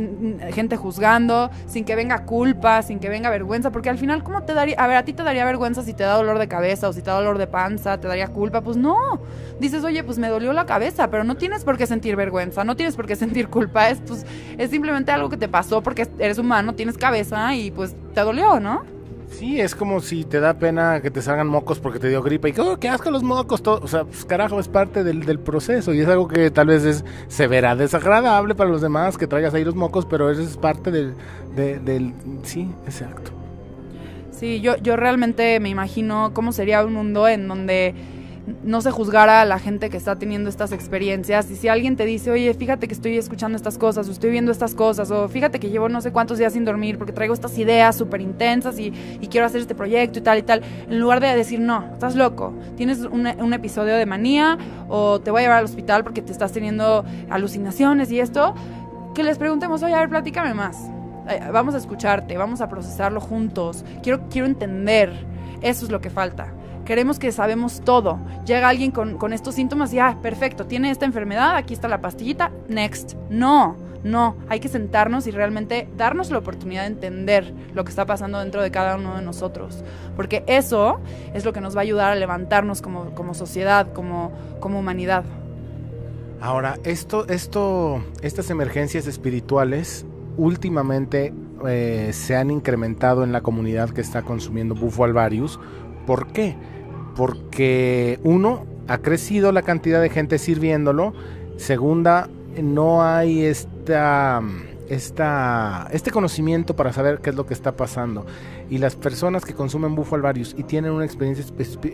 gente 0.54 0.78
juzgando, 0.78 1.50
sin 1.68 1.86
que 1.86 1.96
venga 1.96 2.26
culpa, 2.26 2.82
sin 2.82 3.00
que 3.00 3.10
venga 3.10 3.30
vergüenza, 3.30 3.72
porque 3.72 3.90
al 3.90 3.98
final, 3.98 4.24
¿cómo 4.24 4.44
te 4.44 4.54
daría? 4.54 4.76
A 4.78 4.88
ver, 4.88 4.98
a 4.98 5.06
ti 5.06 5.14
te 5.14 5.24
daría 5.24 5.46
vergüenza 5.46 5.84
si 5.84 5.94
te 5.94 6.04
da 6.04 6.16
dolor 6.16 6.40
de 6.40 6.48
cabeza 6.48 6.90
o 6.90 6.94
si 6.94 7.02
te 7.02 7.10
da 7.10 7.18
dolor 7.18 7.38
de 7.38 7.48
panza, 7.48 8.00
te 8.00 8.08
daría 8.08 8.28
culpa, 8.28 8.62
pues 8.62 8.78
no. 8.78 8.98
Dices, 9.60 9.84
oye, 9.84 10.04
pues 10.04 10.18
me 10.18 10.28
dolió 10.28 10.54
la 10.54 10.66
cabeza, 10.66 11.10
pero 11.10 11.24
no 11.24 11.36
tienes 11.36 11.64
por 11.64 11.78
qué 11.78 11.88
sentir 11.88 12.16
vergüenza, 12.16 12.64
no 12.64 12.76
tienes 12.76 12.96
por 12.96 13.08
qué 13.08 13.16
sentir 13.16 13.50
culpa, 13.50 13.90
es, 13.90 14.00
pues, 14.06 14.26
es 14.58 14.70
simplemente 14.70 15.12
algo 15.12 15.30
que 15.30 15.38
te 15.38 15.48
pasó 15.48 15.82
porque 15.82 16.08
eres 16.20 16.38
humano, 16.38 16.74
tienes 16.74 16.98
cabeza 16.98 17.56
y 17.56 17.72
pues 17.72 17.96
te 18.14 18.22
dolió, 18.22 18.60
¿no? 18.60 18.95
Sí, 19.30 19.60
es 19.60 19.76
como 19.76 20.00
si 20.00 20.24
te 20.24 20.40
da 20.40 20.54
pena 20.54 21.02
que 21.02 21.12
te 21.12 21.22
salgan 21.22 21.48
mocos 21.48 21.80
porque 21.80 22.00
te 22.00 22.08
dio 22.08 22.22
gripa 22.22 22.50
y 22.50 22.54
que, 22.54 22.62
oh, 22.62 22.80
qué 22.80 22.90
asco 22.90 23.12
los 23.12 23.24
mocos, 23.24 23.62
todo. 23.62 23.80
o 23.84 23.88
sea, 23.88 24.06
pues 24.06 24.24
carajo, 24.26 24.60
es 24.60 24.68
parte 24.68 25.04
del, 25.04 25.26
del, 25.26 25.40
proceso 25.40 25.94
y 25.94 26.00
es 26.00 26.08
algo 26.08 26.28
que 26.28 26.52
tal 26.52 26.68
vez 26.68 26.86
es, 26.86 27.04
se 27.28 27.48
verá 27.48 27.76
desagradable 27.76 28.56
para 28.56 28.70
los 28.70 28.82
demás 28.82 29.18
que 29.18 29.28
traigas 29.28 29.54
ahí 29.54 29.64
los 29.64 29.76
mocos, 29.76 30.06
pero 30.06 30.30
eso 30.30 30.42
es 30.42 30.58
parte 30.58 30.92
del, 30.92 31.16
del, 31.56 32.14
sí, 32.44 32.70
exacto. 32.86 33.32
Sí, 34.32 34.62
yo, 34.62 34.78
yo 34.78 34.96
realmente 34.96 35.60
me 35.60 35.70
imagino 35.70 36.32
cómo 36.34 36.52
sería 36.52 36.84
un 36.86 36.94
mundo 36.94 37.28
en 37.28 37.48
donde 37.48 37.96
no 38.64 38.82
se 38.82 38.92
juzgara 38.92 39.42
a 39.42 39.46
la 39.46 39.60
gente 39.60 39.90
que 39.90 39.98
está 39.98 40.18
teniendo 40.18 40.50
estas 40.50 40.72
experiencias. 40.72 41.50
Y 41.50 41.56
si 41.56 41.68
alguien 41.68 41.96
te 41.96 42.06
dice, 42.06 42.32
oye, 42.32 42.54
fíjate 42.54 42.88
que 42.88 42.94
estoy 42.94 43.18
escuchando 43.18 43.56
estas 43.56 43.78
cosas, 43.78 44.08
o 44.08 44.12
estoy 44.12 44.32
viendo 44.32 44.52
estas 44.52 44.76
cosas, 44.76 45.12
o 45.12 45.28
fíjate 45.28 45.60
que 45.60 45.70
llevo 45.70 45.90
no 45.90 46.02
sé 46.02 46.12
cuántos 46.12 46.38
días 46.38 46.54
sin 46.54 46.66
dormir 46.66 46.98
porque 46.98 47.14
traigo 47.14 47.34
estas 47.34 47.58
ideas 47.58 47.96
súper 47.96 48.22
intensas 48.22 48.80
y, 48.80 48.92
quiero 49.30 49.48
hacer 49.48 49.60
este 49.60 49.76
proyecto 49.76 50.20
y 50.20 50.22
tal 50.22 50.38
y 50.38 50.44
tal, 50.44 50.62
en 50.90 51.00
lugar 51.00 51.20
de 51.20 51.36
decir, 51.36 51.60
no, 51.60 51.90
estás 51.92 52.16
loco, 52.16 52.54
tienes 52.78 53.00
un, 53.00 53.54
episodio 53.54 53.96
de 53.96 54.06
manía, 54.06 54.58
o 54.88 55.20
te 55.20 55.30
voy 55.30 55.40
a 55.40 55.44
llevar 55.44 55.58
al 55.58 55.66
hospital 55.66 56.04
porque 56.04 56.22
te 56.22 56.32
estás 56.32 56.54
teniendo 56.54 57.04
alucinaciones 57.30 58.12
y 58.12 58.20
esto, 58.20 58.56
que 59.14 59.24
les 59.24 59.38
preguntemos, 59.38 59.84
oye, 59.84 59.94
a 59.94 60.00
ver, 60.00 60.10
platícame 60.10 60.54
más. 60.54 60.78
eh, 61.28 61.42
vamos 61.52 61.76
a 61.76 61.80
escucharte, 61.80 62.38
vamos 62.38 62.62
a 62.62 62.70
procesarlo 62.70 63.20
juntos, 63.20 63.84
quiero, 64.02 64.30
quiero 64.30 64.48
entender, 64.48 65.12
eso 65.62 65.86
es 65.86 65.92
lo 65.92 66.00
que 66.00 66.10
falta. 66.10 66.54
Queremos 66.86 67.20
que 67.20 67.32
sabemos 67.32 67.82
todo. 67.84 68.20
Llega 68.46 68.70
alguien 68.70 68.92
con, 68.92 69.18
con 69.18 69.34
estos 69.34 69.56
síntomas 69.56 69.92
y, 69.94 70.00
ah, 70.00 70.20
perfecto, 70.22 70.66
tiene 70.66 70.92
esta 70.92 71.06
enfermedad, 71.06 71.56
aquí 71.56 71.74
está 71.74 71.88
la 71.88 72.02
pastillita, 72.02 72.52
next. 72.68 73.16
No, 73.30 73.76
no, 74.06 74.36
hay 74.50 74.60
que 74.60 74.68
sentarnos 74.68 75.26
y 75.26 75.32
realmente 75.32 75.88
darnos 75.98 76.30
la 76.30 76.38
oportunidad 76.38 76.84
de 76.84 76.90
entender 76.90 77.52
lo 77.74 77.84
que 77.84 77.90
está 77.90 78.06
pasando 78.06 78.40
dentro 78.40 78.62
de 78.62 78.70
cada 78.70 78.98
uno 78.98 79.16
de 79.16 79.24
nosotros. 79.24 79.84
Porque 80.16 80.44
eso 80.46 81.00
es 81.34 81.44
lo 81.44 81.54
que 81.54 81.60
nos 81.60 81.76
va 81.76 81.80
a 81.80 81.82
ayudar 81.82 82.12
a 82.12 82.16
levantarnos 82.16 82.84
como, 82.84 83.16
como 83.16 83.34
sociedad, 83.34 83.92
como, 83.94 84.32
como 84.60 84.78
humanidad. 84.78 85.24
Ahora, 86.40 86.78
esto, 86.84 87.28
esto, 87.30 88.04
estas 88.22 88.52
emergencias 88.52 89.08
espirituales 89.08 90.06
últimamente 90.38 91.34
eh, 91.68 92.12
se 92.14 92.36
han 92.36 92.52
incrementado 92.52 93.24
en 93.24 93.32
la 93.32 93.42
comunidad 93.42 93.90
que 93.90 94.02
está 94.02 94.22
consumiendo 94.22 94.76
bufo 94.76 95.04
alvarius. 95.04 95.60
¿Por 96.06 96.28
qué? 96.28 96.56
Porque 97.16 98.20
uno, 98.24 98.66
ha 98.88 99.00
crecido 99.00 99.52
la 99.52 99.62
cantidad 99.62 100.02
de 100.02 100.10
gente 100.10 100.38
sirviéndolo. 100.38 101.14
Segunda, 101.58 102.30
no 102.62 103.04
hay 103.04 103.44
esta, 103.44 104.42
esta, 104.90 105.88
este 105.92 106.12
conocimiento 106.12 106.76
para 106.76 106.94
saber 106.94 107.20
qué 107.20 107.32
es 107.32 107.36
lo 107.36 107.46
que 107.46 107.54
está 107.54 107.76
pasando. 107.76 108.26
Y 108.70 108.80
las 108.80 108.96
personas 108.96 109.46
que 109.46 109.54
consumen 109.54 109.96
bufo 109.96 110.16
alvarius 110.16 110.56
y 110.58 110.64
tienen 110.64 110.92
una 110.92 111.06
experiencia, 111.06 111.46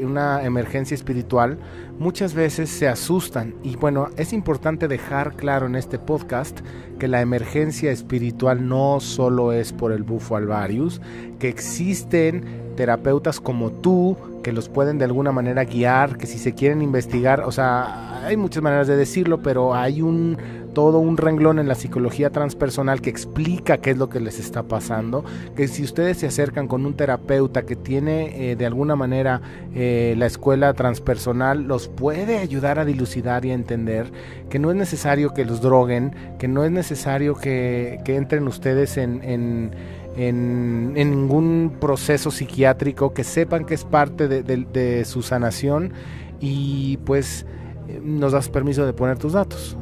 una 0.01 0.43
emergencia 0.43 0.95
espiritual, 0.95 1.57
muchas 1.99 2.33
veces 2.33 2.69
se 2.69 2.87
asustan. 2.87 3.55
Y 3.63 3.75
bueno, 3.75 4.09
es 4.17 4.33
importante 4.33 4.87
dejar 4.87 5.35
claro 5.35 5.67
en 5.67 5.75
este 5.75 5.99
podcast 5.99 6.61
que 6.99 7.07
la 7.07 7.21
emergencia 7.21 7.91
espiritual 7.91 8.67
no 8.67 8.99
solo 8.99 9.51
es 9.51 9.73
por 9.73 9.91
el 9.91 10.03
bufo 10.03 10.35
alvarius, 10.35 11.01
que 11.39 11.49
existen 11.49 12.70
terapeutas 12.81 13.39
como 13.39 13.69
tú 13.69 14.17
que 14.41 14.51
los 14.51 14.67
pueden 14.67 14.97
de 14.97 15.05
alguna 15.05 15.31
manera 15.31 15.65
guiar, 15.65 16.17
que 16.17 16.25
si 16.25 16.39
se 16.39 16.55
quieren 16.55 16.81
investigar, 16.81 17.41
o 17.41 17.51
sea, 17.51 18.25
hay 18.25 18.37
muchas 18.37 18.63
maneras 18.63 18.87
de 18.87 18.97
decirlo, 18.97 19.43
pero 19.43 19.75
hay 19.75 20.01
un 20.01 20.35
todo 20.73 20.97
un 20.97 21.17
renglón 21.17 21.59
en 21.59 21.67
la 21.67 21.75
psicología 21.75 22.31
transpersonal 22.31 23.01
que 23.01 23.11
explica 23.11 23.77
qué 23.77 23.91
es 23.91 23.97
lo 23.97 24.09
que 24.09 24.19
les 24.19 24.39
está 24.39 24.63
pasando, 24.63 25.23
que 25.55 25.67
si 25.67 25.83
ustedes 25.83 26.17
se 26.17 26.25
acercan 26.25 26.67
con 26.67 26.87
un 26.87 26.95
terapeuta 26.95 27.67
que 27.67 27.75
tiene 27.75 28.51
eh, 28.51 28.55
de 28.55 28.65
alguna 28.65 28.95
manera 28.95 29.41
eh, 29.75 30.15
la 30.17 30.25
escuela 30.25 30.73
transpersonal, 30.73 31.63
los 31.63 31.87
puede 31.87 32.39
ayudar 32.39 32.79
a 32.79 32.85
dilucidar 32.85 33.45
y 33.45 33.51
a 33.51 33.53
entender 33.53 34.11
que 34.49 34.57
no 34.57 34.71
es 34.71 34.77
necesario 34.77 35.35
que 35.35 35.45
los 35.45 35.61
droguen, 35.61 36.15
que 36.39 36.47
no 36.47 36.63
es 36.63 36.71
necesario 36.71 37.35
que, 37.35 37.99
que 38.05 38.15
entren 38.15 38.47
ustedes 38.47 38.97
en, 38.97 39.21
en 39.23 39.71
en, 40.15 40.93
ningún 40.93 41.77
proceso 41.79 42.31
psiquiátrico, 42.31 43.13
que 43.13 43.23
sepan 43.23 43.65
que 43.65 43.73
es 43.73 43.83
parte 43.83 44.27
de, 44.27 45.05
su 45.05 45.21
sanación 45.21 45.93
y 46.39 46.97
pues 47.05 47.45
eh, 47.87 47.99
nos 48.03 48.31
das 48.33 48.49
permiso 48.49 48.85
de 48.85 48.93
poner 48.93 49.17
tus 49.17 49.33
datos. 49.33 49.77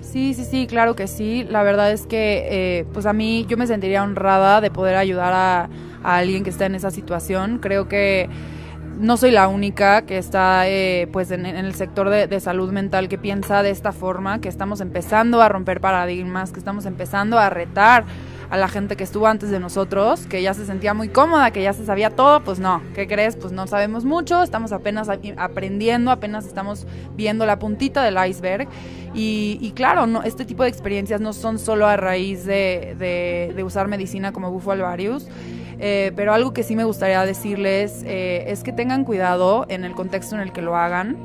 Sí, 0.00 0.34
sí, 0.34 0.44
sí, 0.44 0.66
claro 0.66 0.94
que 0.94 1.06
sí. 1.06 1.46
La 1.48 1.62
verdad 1.62 1.90
es 1.90 2.06
que, 2.06 2.46
eh, 2.50 2.84
pues 2.92 3.06
a 3.06 3.14
mí 3.14 3.46
yo 3.48 3.56
me 3.56 3.66
sentiría 3.66 4.02
honrada 4.02 4.60
de 4.60 4.70
poder 4.70 4.96
ayudar 4.96 5.32
a, 5.32 5.70
alguien 6.02 6.42
que 6.44 6.50
está 6.50 6.66
en 6.66 6.74
esa 6.74 6.90
situación. 6.90 7.58
Creo 7.58 7.88
que 7.88 8.28
no 8.98 9.16
soy 9.16 9.30
la 9.30 9.46
única 9.48 10.02
que 10.02 10.18
está 10.18 10.68
eh, 10.68 11.08
pues 11.12 11.30
en, 11.30 11.46
el 11.46 11.74
sector 11.74 12.10
de, 12.10 12.40
salud 12.40 12.72
mental 12.72 13.08
que 13.08 13.16
piensa 13.16 13.62
de 13.62 13.70
esta 13.70 13.92
forma, 13.92 14.40
que 14.40 14.48
estamos 14.48 14.80
empezando 14.80 15.40
a 15.40 15.48
romper 15.48 15.80
paradigmas, 15.80 16.52
que 16.52 16.58
estamos 16.58 16.84
empezando 16.86 17.38
a 17.38 17.48
retar 17.50 18.04
a 18.52 18.58
la 18.58 18.68
gente 18.68 18.96
que 18.96 19.04
estuvo 19.04 19.26
antes 19.26 19.48
de 19.48 19.58
nosotros, 19.58 20.26
que 20.26 20.42
ya 20.42 20.52
se 20.52 20.66
sentía 20.66 20.92
muy 20.92 21.08
cómoda, 21.08 21.52
que 21.52 21.62
ya 21.62 21.72
se 21.72 21.86
sabía 21.86 22.10
todo, 22.10 22.44
pues 22.44 22.58
no, 22.58 22.82
¿qué 22.94 23.08
crees? 23.08 23.34
Pues 23.34 23.50
no 23.50 23.66
sabemos 23.66 24.04
mucho, 24.04 24.42
estamos 24.42 24.72
apenas 24.72 25.08
aprendiendo, 25.08 26.10
apenas 26.10 26.44
estamos 26.44 26.86
viendo 27.16 27.46
la 27.46 27.58
puntita 27.58 28.04
del 28.04 28.18
iceberg. 28.28 28.68
Y, 29.14 29.72
claro, 29.74 30.06
no, 30.06 30.22
este 30.22 30.44
tipo 30.44 30.64
de 30.64 30.68
experiencias 30.68 31.18
no 31.22 31.32
son 31.32 31.58
solo 31.58 31.86
a 31.86 31.96
raíz 31.96 32.44
de, 32.44 32.94
de, 33.54 33.64
usar 33.64 33.88
medicina 33.88 34.32
como 34.32 34.50
bufo 34.50 34.72
alvarius. 34.72 35.26
Eh, 35.84 36.12
pero 36.14 36.32
algo 36.32 36.52
que 36.52 36.62
sí 36.62 36.76
me 36.76 36.84
gustaría 36.84 37.26
decirles 37.26 38.04
eh, 38.06 38.44
es 38.46 38.62
que 38.62 38.72
tengan 38.72 39.04
cuidado 39.04 39.66
en 39.68 39.84
el 39.84 39.94
contexto 39.94 40.36
en 40.36 40.40
el 40.40 40.52
que 40.52 40.62
lo 40.62 40.76
hagan 40.76 41.16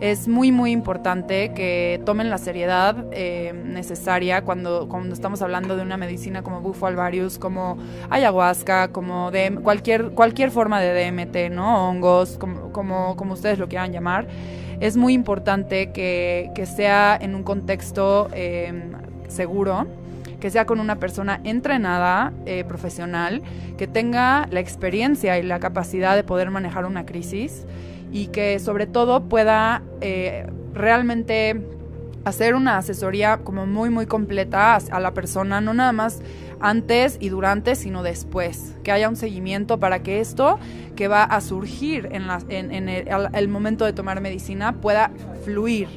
es 0.00 0.28
muy, 0.28 0.52
muy 0.52 0.72
importante 0.72 1.52
que 1.54 2.00
tomen 2.04 2.28
la 2.28 2.38
seriedad 2.38 3.06
eh, 3.12 3.52
necesaria 3.54 4.42
cuando, 4.42 4.88
cuando 4.88 5.14
estamos 5.14 5.42
hablando 5.42 5.76
de 5.76 5.82
una 5.82 5.96
medicina 5.96 6.42
como 6.42 6.60
bufo 6.60 6.86
alvarius, 6.86 7.38
como 7.38 7.78
ayahuasca, 8.10 8.88
como 8.88 9.30
de 9.30 9.58
cualquier, 9.62 10.10
cualquier 10.10 10.50
forma 10.50 10.80
de 10.80 11.10
DMT, 11.10 11.54
¿no? 11.54 11.88
Hongos, 11.88 12.36
como, 12.38 12.72
como, 12.72 13.32
ustedes 13.32 13.58
lo 13.58 13.68
quieran 13.68 13.92
llamar. 13.92 14.26
Es 14.80 14.96
muy 14.96 15.14
importante 15.14 15.92
que, 15.92 16.52
sea 16.66 17.16
en 17.18 17.34
un 17.34 17.42
contexto 17.42 18.28
eh, 18.32 18.72
seguro 19.28 19.86
que 20.40 20.50
sea 20.50 20.66
con 20.66 20.80
una 20.80 20.96
persona 20.96 21.40
entrenada, 21.44 22.32
eh, 22.44 22.64
profesional, 22.64 23.42
que 23.76 23.86
tenga 23.86 24.46
la 24.50 24.60
experiencia 24.60 25.38
y 25.38 25.42
la 25.42 25.60
capacidad 25.60 26.16
de 26.16 26.24
poder 26.24 26.50
manejar 26.50 26.84
una 26.84 27.06
crisis 27.06 27.66
y 28.12 28.28
que 28.28 28.58
sobre 28.58 28.86
todo 28.86 29.28
pueda 29.28 29.82
eh, 30.00 30.46
realmente 30.74 31.60
hacer 32.24 32.54
una 32.54 32.78
asesoría 32.78 33.38
como 33.38 33.66
muy 33.66 33.88
muy 33.88 34.06
completa 34.06 34.74
a, 34.74 35.00
la 35.00 35.14
persona, 35.14 35.60
no 35.60 35.74
nada 35.74 35.92
más 35.92 36.20
antes 36.58 37.18
y 37.20 37.28
durante, 37.28 37.76
sino 37.76 38.02
después, 38.02 38.74
que 38.82 38.90
haya 38.90 39.08
un 39.08 39.16
seguimiento 39.16 39.78
para 39.78 40.02
que 40.02 40.20
esto 40.20 40.58
que 40.96 41.06
va 41.06 41.22
a 41.22 41.40
surgir 41.40 42.08
en, 42.10 42.24
en, 42.50 42.88
el 42.88 43.48
momento 43.48 43.84
de 43.84 43.92
tomar 43.92 44.20
medicina 44.20 44.72
pueda 44.72 45.10
fluir 45.44 45.88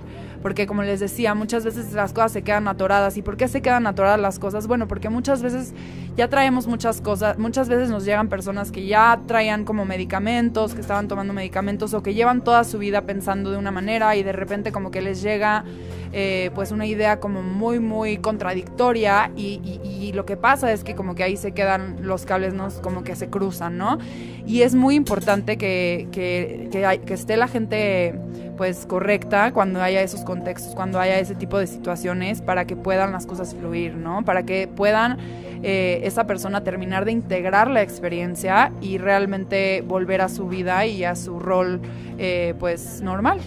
porque 0.41 0.67
como 0.67 0.83
les 0.83 0.99
decía, 0.99 1.33
muchas 1.35 1.65
veces 1.65 1.93
las 1.93 2.13
cosas 2.13 2.31
se 2.31 2.41
quedan 2.41 2.67
atoradas. 2.67 3.17
¿Y 3.17 3.21
por 3.21 3.37
qué 3.37 3.47
se 3.47 3.61
quedan 3.61 3.87
atoradas 3.87 4.19
las 4.19 4.39
cosas? 4.39 4.67
Bueno, 4.67 4.87
porque 4.87 5.09
muchas 5.09 5.41
veces 5.41 5.73
ya 6.15 6.29
traemos 6.29 6.67
muchas 6.67 7.01
cosas, 7.01 7.37
muchas 7.37 7.69
veces 7.69 7.89
nos 7.89 8.05
llegan 8.05 8.29
personas 8.29 8.71
que 8.71 8.85
ya 8.85 9.19
traían 9.27 9.65
como 9.65 9.85
medicamentos, 9.85 10.73
que 10.73 10.81
estaban 10.81 11.07
tomando 11.07 11.33
medicamentos 11.33 11.93
o 11.93 12.03
que 12.03 12.13
llevan 12.13 12.43
toda 12.43 12.63
su 12.63 12.77
vida 12.77 13.01
pensando 13.01 13.51
de 13.51 13.57
una 13.57 13.71
manera 13.71 14.15
y 14.15 14.23
de 14.23 14.31
repente 14.31 14.71
como 14.71 14.91
que 14.91 15.01
les 15.01 15.21
llega 15.21 15.63
eh, 16.11 16.51
pues 16.55 16.71
una 16.71 16.85
idea 16.85 17.19
como 17.19 17.41
muy 17.41 17.79
muy 17.79 18.17
contradictoria 18.17 19.31
y, 19.35 20.11
lo 20.13 20.25
que 20.25 20.37
pasa 20.37 20.71
es 20.71 20.83
que 20.83 20.95
como 20.95 21.13
que 21.13 21.23
ahí 21.23 21.37
se 21.37 21.51
quedan 21.51 21.97
los 22.01 22.25
cables 22.25 22.55
¿no? 22.55 22.69
como 22.81 23.03
que 23.03 23.15
se 23.15 23.29
cruzan, 23.29 23.77
¿no? 23.77 23.99
Y 24.47 24.63
es 24.63 24.73
muy 24.73 24.95
importante 24.95 25.57
que, 25.57 26.07
que, 26.11 26.67
que 27.05 27.13
esté 27.13 27.37
la 27.37 27.47
gente 27.47 28.15
pues 28.57 28.85
correcta 28.85 29.53
cuando 29.53 29.81
haya 29.81 30.01
esos 30.01 30.25
contextos, 30.25 30.75
cuando 30.75 30.99
haya 30.99 31.17
ese 31.19 31.35
tipo 31.35 31.59
de 31.59 31.67
situaciones 31.67 32.41
para 32.41 32.65
que 32.65 32.75
puedan 32.75 33.11
las 33.11 33.25
cosas 33.25 33.55
fluir, 33.55 33.95
¿no? 33.95 34.25
Para 34.25 34.43
que 34.43 34.67
puedan 34.67 35.17
eh, 35.63 36.01
esa 36.03 36.25
persona 36.25 36.61
terminar 36.63 37.05
de 37.05 37.13
integrar 37.13 37.69
la 37.69 37.81
experiencia 37.81 38.73
y 38.81 38.97
realmente 38.97 39.81
volver 39.87 40.21
a 40.21 40.27
su 40.27 40.47
vida 40.49 40.85
y 40.85 41.05
a 41.05 41.15
su 41.15 41.39
rol 41.39 41.79
eh, 42.17 42.53
pues 42.59 43.01
normal. 43.01 43.39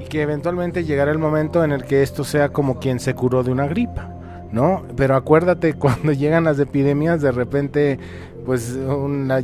Y 0.00 0.04
que 0.04 0.22
eventualmente 0.22 0.84
llegará 0.84 1.12
el 1.12 1.18
momento 1.18 1.62
en 1.62 1.72
el 1.72 1.84
que 1.84 2.02
esto 2.02 2.24
sea 2.24 2.48
como 2.48 2.80
quien 2.80 3.00
se 3.00 3.14
curó 3.14 3.42
de 3.42 3.52
una 3.52 3.66
gripa. 3.66 4.16
¿no? 4.52 4.84
Pero 4.96 5.14
acuérdate, 5.16 5.74
cuando 5.78 6.12
llegan 6.12 6.44
las 6.44 6.58
epidemias, 6.58 7.20
de 7.20 7.32
repente 7.32 7.98
pues 8.44 8.76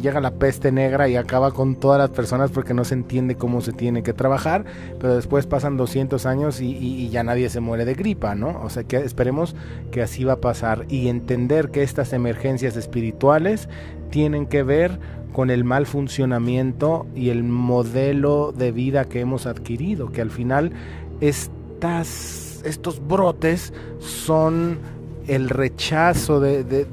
llega 0.01 0.21
la 0.21 0.33
peste 0.33 0.73
negra 0.73 1.09
y 1.09 1.17
acaba 1.17 1.53
con 1.53 1.77
todas 1.77 1.99
las 1.99 2.11
personas 2.11 2.51
porque 2.51 2.75
no 2.75 2.85
se 2.85 2.95
entiende 2.95 3.37
cómo 3.37 3.61
se 3.61 3.73
tiene 3.73 4.03
que 4.03 4.13
trabajar, 4.13 4.65
pero 4.99 5.15
después 5.15 5.47
pasan 5.47 5.77
200 5.77 6.25
años 6.27 6.61
y, 6.61 7.09
ya 7.11 7.23
nadie 7.23 7.49
se 7.51 7.61
muere 7.61 7.85
de 7.85 7.95
gripa, 7.95 8.35
¿no? 8.35 8.61
O 8.63 8.71
sea 8.71 8.85
que 8.85 8.97
esperemos 8.97 9.55
que 9.91 10.03
así 10.03 10.25
va 10.25 10.35
a 10.35 10.41
pasar 10.41 10.87
y 10.89 11.09
entender 11.09 11.71
que 11.71 11.83
estas 11.83 12.13
emergencias 12.13 12.77
espirituales 12.77 13.69
tienen 14.11 14.47
que 14.47 14.63
ver 14.63 14.99
con 15.33 15.51
el 15.51 15.65
mal 15.65 15.87
funcionamiento 15.87 17.07
y 17.15 17.29
el 17.29 17.45
modelo 17.45 18.53
de 18.53 18.73
vida 18.73 19.05
que 19.05 19.21
hemos 19.21 19.47
adquirido, 19.47 20.11
que 20.11 20.23
al 20.23 20.31
final 20.31 20.73
estas, 21.21 22.63
estos 22.65 23.07
brotes 23.07 23.75
son 23.99 24.79
el 25.27 25.51
rechazo 25.51 26.41
de, 26.41 26.87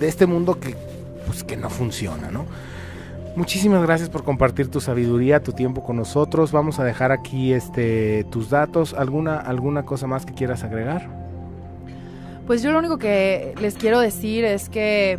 este 0.00 0.26
mundo 0.26 0.58
que, 0.58 0.74
pues, 1.26 1.44
que 1.44 1.56
no 1.56 1.70
funciona, 1.70 2.30
¿no? 2.30 2.44
Muchísimas 3.36 3.82
gracias 3.82 4.10
por 4.10 4.24
compartir 4.24 4.68
tu 4.68 4.80
sabiduría, 4.80 5.42
tu 5.42 5.52
tiempo 5.52 5.82
con 5.82 5.96
nosotros. 5.96 6.52
Vamos 6.52 6.78
a 6.80 6.84
dejar 6.84 7.12
aquí 7.12 7.54
este 7.54 8.24
tus 8.24 8.50
datos. 8.50 8.92
¿Alguna, 8.92 9.38
alguna 9.38 9.84
cosa 9.84 10.06
más 10.06 10.26
que 10.26 10.34
quieras 10.34 10.64
agregar? 10.64 11.08
Pues 12.46 12.62
yo 12.62 12.72
lo 12.72 12.78
único 12.80 12.98
que 12.98 13.54
les 13.60 13.74
quiero 13.74 14.00
decir 14.00 14.44
es 14.44 14.68
que 14.68 15.18